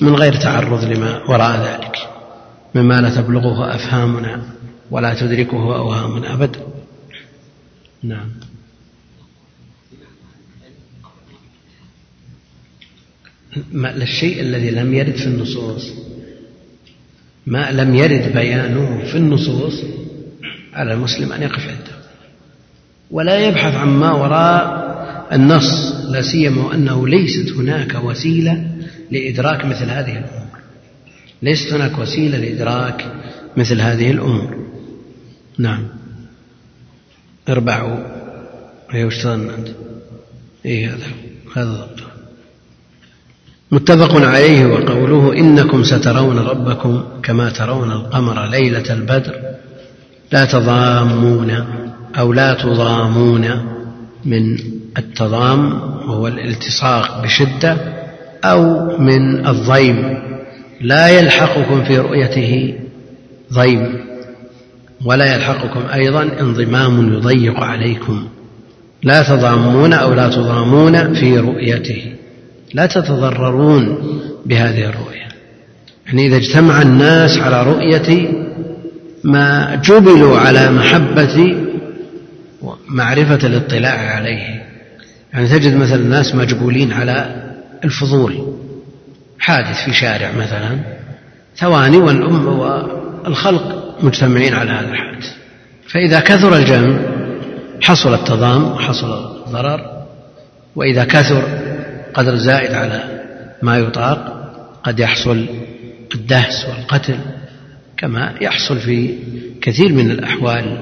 من 0.00 0.14
غير 0.14 0.34
تعرض 0.34 0.84
لما 0.84 1.22
وراء 1.28 1.60
ذلك 1.60 1.96
مما 2.74 3.00
لا 3.00 3.10
تبلغه 3.10 3.74
أفهامنا 3.74 4.42
ولا 4.90 5.14
تدركه 5.14 5.76
أوهامنا 5.76 6.34
أبدا. 6.34 6.60
نعم. 8.02 8.28
الشيء 14.02 14.40
الذي 14.40 14.70
لم 14.70 14.94
يرد 14.94 15.16
في 15.16 15.26
النصوص. 15.26 15.92
ما 17.46 17.70
لم 17.70 17.94
يرد 17.94 18.32
بيانه 18.32 19.04
في 19.04 19.16
النصوص 19.16 19.82
على 20.72 20.92
المسلم 20.92 21.32
أن 21.32 21.42
يقف 21.42 21.68
عنده. 21.68 21.96
ولا 23.10 23.48
يبحث 23.48 23.74
عما 23.74 24.12
وراء 24.12 24.86
النص 25.32 25.92
لا 26.08 26.22
سيما 26.22 26.64
وأنه 26.64 27.08
ليست 27.08 27.52
هناك 27.52 28.04
وسيلة 28.04 28.70
لإدراك 29.10 29.64
مثل 29.64 29.84
هذه 29.84 30.12
الأمور. 30.12 30.46
ليست 31.42 31.72
هناك 31.72 31.98
وسيلة 31.98 32.38
لإدراك 32.38 33.14
مثل 33.56 33.80
هذه 33.80 34.10
الأمور. 34.10 34.66
نعم. 35.58 35.86
اربعوا 37.48 37.98
هي 38.90 39.04
وش 39.04 39.26
أنت؟ 39.26 39.68
إيه 40.64 40.94
هذا 40.94 41.06
هذا 41.56 41.70
ضبطه 41.70 42.05
متفق 43.70 44.16
عليه 44.16 44.66
وقوله 44.66 45.32
إنكم 45.32 45.82
سترون 45.82 46.38
ربكم 46.38 47.02
كما 47.22 47.50
ترون 47.50 47.92
القمر 47.92 48.46
ليلة 48.46 48.92
البدر. 48.92 49.34
لا 50.32 50.44
تضامون 50.44 51.64
أو 52.18 52.32
لا 52.32 52.54
تضامون 52.54 53.48
من 54.24 54.58
التضام 54.98 55.72
وهو 56.08 56.28
الالتصاق 56.28 57.22
بشدة 57.22 57.76
أو 58.44 58.90
من 58.98 59.46
الضيم. 59.46 60.18
لا 60.80 61.08
يلحقكم 61.08 61.84
في 61.84 61.98
رؤيته 61.98 62.74
ضيم 63.52 64.00
ولا 65.04 65.34
يلحقكم 65.34 65.80
أيضا 65.94 66.22
انضمام 66.40 67.12
يضيق 67.14 67.60
عليكم. 67.60 68.26
لا 69.02 69.22
تضامون 69.22 69.92
أو 69.92 70.14
لا 70.14 70.28
تضامون 70.28 71.14
في 71.14 71.38
رؤيته. 71.38 72.15
لا 72.74 72.86
تتضررون 72.86 73.98
بهذه 74.46 74.84
الرؤية. 74.84 75.28
يعني 76.06 76.26
إذا 76.26 76.36
اجتمع 76.36 76.82
الناس 76.82 77.38
على 77.38 77.62
رؤية 77.62 78.32
ما 79.24 79.74
جبلوا 79.84 80.38
على 80.38 80.70
محبة 80.70 81.56
ومعرفة 82.62 83.46
الاطلاع 83.46 84.14
عليه. 84.16 84.66
يعني 85.32 85.48
تجد 85.48 85.76
مثلا 85.76 85.96
الناس 85.96 86.34
مجبولين 86.34 86.92
على 86.92 87.42
الفضول. 87.84 88.56
حادث 89.38 89.84
في 89.84 89.92
شارع 89.92 90.32
مثلا. 90.32 90.78
ثواني 91.56 91.96
والأم 91.96 92.46
والخلق 92.46 93.94
مجتمعين 94.02 94.54
على 94.54 94.70
هذا 94.70 94.88
الحادث. 94.88 95.26
فإذا 95.88 96.20
كثر 96.20 96.56
الجمع 96.56 96.98
حصل 97.82 98.14
التضام 98.14 98.64
وحصل 98.64 99.36
الضرر. 99.46 99.80
وإذا 100.76 101.04
كثر 101.04 101.65
قدر 102.16 102.36
زائد 102.36 102.74
على 102.74 103.02
ما 103.62 103.78
يطاق 103.78 104.50
قد 104.84 105.00
يحصل 105.00 105.46
الدهس 106.14 106.66
والقتل 106.68 107.18
كما 107.96 108.34
يحصل 108.40 108.78
في 108.78 109.14
كثير 109.62 109.92
من 109.92 110.10
الأحوال 110.10 110.78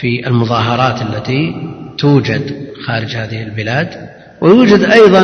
في 0.00 0.26
المظاهرات 0.26 1.02
التي 1.02 1.54
توجد 1.98 2.68
خارج 2.86 3.16
هذه 3.16 3.42
البلاد 3.42 4.08
ويوجد 4.40 4.82
أيضا 4.82 5.22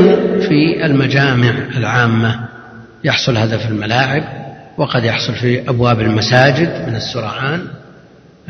في 0.49 0.87
المجامع 0.87 1.51
العامة 1.77 2.49
يحصل 3.05 3.37
هذا 3.37 3.59
في 3.59 3.69
الملاعب 3.69 4.25
وقد 4.79 5.05
يحصل 5.05 5.35
في 5.35 5.71
أبواب 5.71 6.01
المساجد 6.01 6.89
من 6.89 6.97
السرعان 6.97 7.67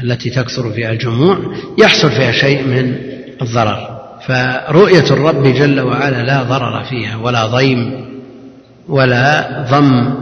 التي 0.03 0.31
تكثر 0.31 0.73
فيها 0.73 0.91
الجموع 0.91 1.39
يحصل 1.79 2.11
فيها 2.11 2.33
شيء 2.33 2.63
من 2.67 2.97
الضرر. 3.43 4.00
فرؤية 4.27 5.05
الرب 5.11 5.43
جل 5.43 5.81
وعلا 5.81 6.23
لا 6.23 6.43
ضرر 6.43 6.85
فيها 6.85 7.17
ولا 7.17 7.47
ضيم 7.47 8.05
ولا 8.89 9.65
ضم 9.71 10.15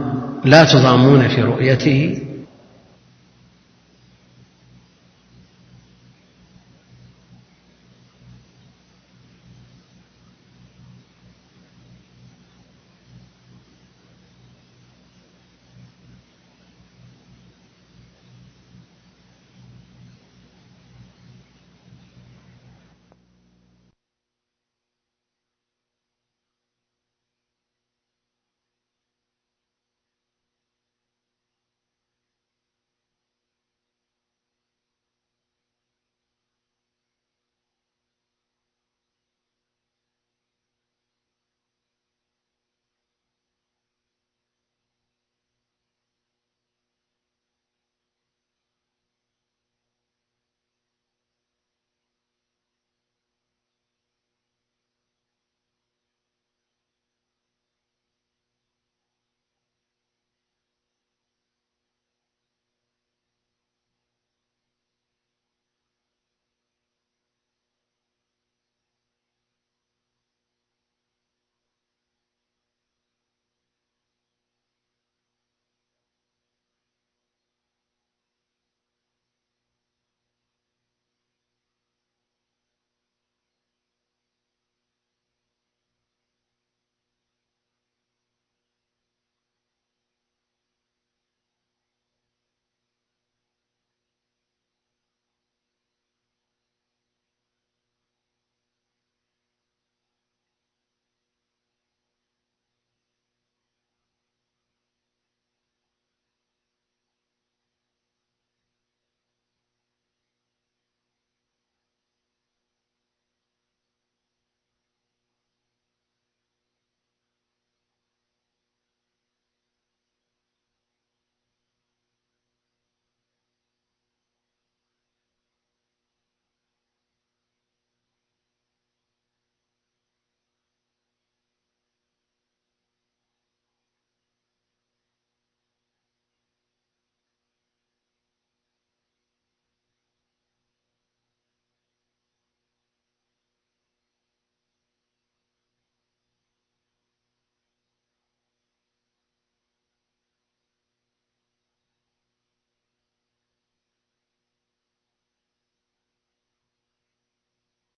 لا 0.45 0.63
تضامون 0.63 1.27
في 1.27 1.41
رؤيته. 1.41 2.17